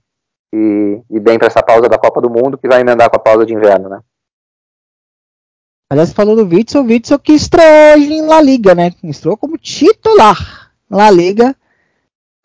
E, 0.53 1.03
e 1.09 1.21
bem 1.21 1.39
para 1.39 1.47
essa 1.47 1.63
pausa 1.63 1.89
da 1.89 1.99
Copa 1.99 2.21
do 2.21 2.31
Mundo 2.31 2.59
que 2.59 2.69
vai 2.69 2.81
emendar 2.81 3.09
com 3.09 3.17
a 3.17 3.21
pausa 3.21 3.47
de 3.47 3.55
inverno, 3.55 3.89
né? 3.89 4.01
Aliás, 5.91 6.13
falou 6.13 6.37
do 6.37 6.45
Witzel, 6.45 6.83
o 6.83 6.87
Witzel 6.87 7.19
que 7.19 7.33
estreou 7.33 7.95
hoje 7.97 8.13
em 8.13 8.23
La 8.23 8.41
Liga, 8.41 8.75
né? 8.75 8.93
Estreou 9.03 9.37
como 9.37 9.59
titular 9.59 10.73
La 10.89 11.11
Liga 11.11 11.57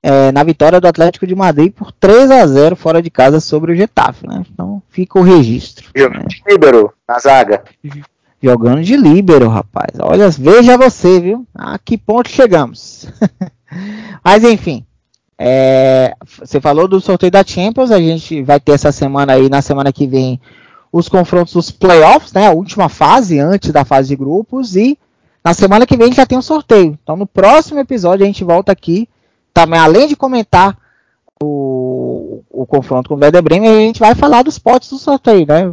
é, 0.08 0.32
na 0.32 0.44
vitória 0.44 0.80
do 0.80 0.88
Atlético 0.88 1.26
de 1.26 1.34
Madrid 1.34 1.74
por 1.74 1.92
3 1.92 2.30
a 2.30 2.46
0 2.46 2.76
fora 2.76 3.02
de 3.02 3.10
casa 3.10 3.40
sobre 3.40 3.72
o 3.72 3.76
Getafe, 3.76 4.28
né? 4.28 4.44
Então 4.54 4.80
fica 4.88 5.18
o 5.18 5.24
registro. 5.24 5.90
Jogando 5.96 6.20
né? 6.20 6.26
de 6.28 6.44
líbero 6.48 6.94
na 7.10 7.18
zaga. 7.18 7.64
Jogando 8.40 8.84
de 8.84 8.96
líbero, 8.96 9.50
rapaz. 9.50 9.98
Olha, 10.00 10.30
veja 10.30 10.78
você, 10.78 11.20
viu? 11.20 11.48
A 11.56 11.80
que 11.80 11.98
ponto 11.98 12.30
chegamos. 12.30 13.08
Mas 14.24 14.44
enfim, 14.44 14.86
é, 15.40 16.14
você 16.40 16.62
falou 16.62 16.88
do 16.88 17.02
sorteio 17.02 17.32
da 17.32 17.44
Champions, 17.44 17.90
a 17.90 18.00
gente 18.00 18.44
vai 18.44 18.60
ter 18.60 18.74
essa 18.74 18.92
semana 18.92 19.34
aí, 19.34 19.50
na 19.50 19.64
semana 19.64 19.92
que 19.92 20.06
vem, 20.06 20.40
os 20.92 21.10
confrontos 21.10 21.56
dos 21.56 21.72
playoffs, 21.72 22.32
né? 22.32 22.46
A 22.46 22.52
última 22.52 22.90
fase, 22.90 23.40
antes 23.40 23.72
da 23.72 23.84
fase 23.84 24.10
de 24.10 24.16
grupos, 24.16 24.76
e 24.76 25.00
na 25.44 25.56
semana 25.56 25.88
que 25.88 25.98
vem 25.98 26.14
já 26.14 26.28
tem 26.28 26.38
o 26.38 26.40
um 26.40 26.44
sorteio. 26.44 26.96
Então 27.02 27.18
no 27.18 27.26
próximo 27.26 27.80
episódio 27.80 28.24
a 28.24 28.28
gente 28.28 28.44
volta 28.44 28.72
aqui 28.72 29.10
também, 29.56 29.80
além 29.80 30.06
de 30.06 30.18
comentar 30.18 30.78
o, 31.42 32.44
o 32.50 32.66
confronto 32.66 33.08
com 33.08 33.16
o 33.16 33.18
Werder 33.18 33.42
Bremen, 33.42 33.70
a 33.70 33.80
gente 33.80 34.02
vai 34.02 34.14
falar 34.14 34.44
dos 34.44 34.60
potes 34.60 34.90
do 34.90 34.98
sorteio, 34.98 35.48
né? 35.48 35.64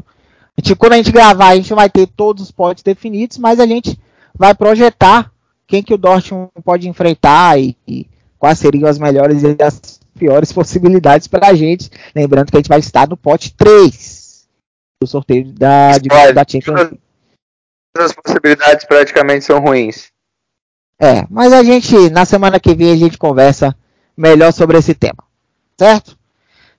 A 0.56 0.60
gente, 0.60 0.76
quando 0.76 0.92
a 0.92 0.96
gente 0.96 1.10
gravar, 1.10 1.48
a 1.48 1.56
gente 1.56 1.74
vai 1.74 1.90
ter 1.90 2.06
todos 2.06 2.44
os 2.44 2.52
potes 2.52 2.84
definidos, 2.84 3.38
mas 3.38 3.58
a 3.58 3.66
gente 3.66 3.98
vai 4.38 4.54
projetar 4.54 5.32
quem 5.66 5.82
que 5.82 5.92
o 5.92 5.98
Dortmund 5.98 6.50
pode 6.64 6.88
enfrentar 6.88 7.58
e, 7.58 7.76
e 7.86 8.06
quais 8.38 8.60
seriam 8.60 8.88
as 8.88 8.98
melhores 9.00 9.42
e 9.42 9.56
as 9.60 10.00
piores 10.16 10.52
possibilidades 10.54 11.26
para 11.26 11.48
a 11.48 11.54
gente. 11.54 11.90
Lembrando 12.14 12.52
que 12.52 12.56
a 12.56 12.60
gente 12.60 12.68
vai 12.68 12.78
estar 12.78 13.08
no 13.08 13.16
pote 13.16 13.52
3 13.52 14.46
do 15.02 15.08
sorteio 15.08 15.52
da, 15.52 15.98
de, 15.98 16.08
da 16.08 16.44
Champions 16.48 16.92
As 17.98 18.12
possibilidades 18.12 18.84
praticamente 18.84 19.44
são 19.44 19.58
ruins. 19.58 20.11
É, 21.04 21.26
mas 21.28 21.52
a 21.52 21.64
gente, 21.64 22.10
na 22.10 22.24
semana 22.24 22.60
que 22.60 22.76
vem, 22.76 22.92
a 22.92 22.96
gente 22.96 23.18
conversa 23.18 23.76
melhor 24.16 24.52
sobre 24.52 24.78
esse 24.78 24.94
tema. 24.94 25.24
Certo? 25.76 26.16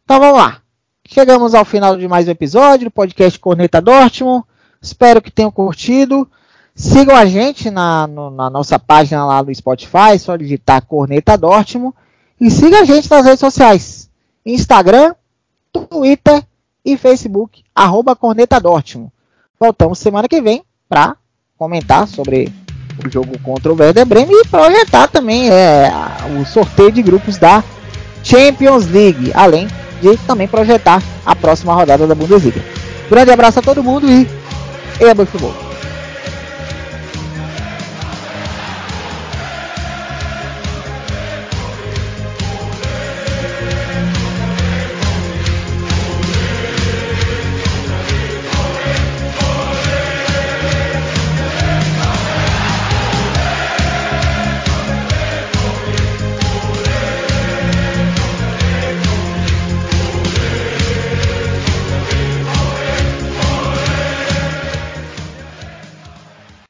Então 0.05 0.17
vamos 0.17 0.37
lá. 0.37 0.61
Chegamos 1.05 1.53
ao 1.53 1.65
final 1.65 1.97
de 1.97 2.07
mais 2.07 2.25
um 2.25 2.31
episódio 2.31 2.85
do 2.85 2.91
podcast 2.91 3.37
Corneta 3.37 3.81
Dortmund. 3.81 4.45
Espero 4.81 5.21
que 5.21 5.29
tenham 5.29 5.51
curtido. 5.51 6.25
Sigam 6.73 7.13
a 7.13 7.25
gente 7.25 7.69
na, 7.69 8.07
no, 8.07 8.29
na 8.29 8.49
nossa 8.49 8.79
página 8.79 9.25
lá 9.25 9.43
no 9.43 9.53
Spotify, 9.53 10.17
só 10.17 10.37
digitar 10.37 10.85
Corneta 10.85 11.37
Dortmund. 11.37 11.93
E 12.39 12.49
siga 12.49 12.79
a 12.79 12.85
gente 12.85 13.11
nas 13.11 13.25
redes 13.25 13.41
sociais: 13.41 14.09
Instagram, 14.45 15.15
Twitter 15.69 16.41
e 16.85 16.95
Facebook, 16.95 17.61
arroba 17.75 18.15
Corneta 18.15 18.57
Dortmund. 18.57 19.11
Voltamos 19.59 19.99
semana 19.99 20.29
que 20.29 20.41
vem 20.41 20.63
para 20.87 21.17
comentar 21.57 22.07
sobre 22.07 22.62
o 23.05 23.09
jogo 23.09 23.37
contra 23.39 23.71
o 23.71 23.75
Werder 23.79 24.05
Bremen 24.05 24.41
e 24.41 24.47
projetar 24.47 25.07
também 25.07 25.49
é, 25.49 25.91
o 26.39 26.45
sorteio 26.45 26.91
de 26.91 27.01
grupos 27.01 27.37
da 27.37 27.63
Champions 28.23 28.87
League, 28.89 29.31
além 29.33 29.67
de 30.01 30.17
também 30.25 30.47
projetar 30.47 31.01
a 31.25 31.35
próxima 31.35 31.73
rodada 31.73 32.05
da 32.05 32.15
Bundesliga. 32.15 32.61
Grande 33.09 33.31
abraço 33.31 33.59
a 33.59 33.61
todo 33.61 33.83
mundo 33.83 34.09
e 34.09 34.27
e 34.99 35.25
futebol. 35.25 35.62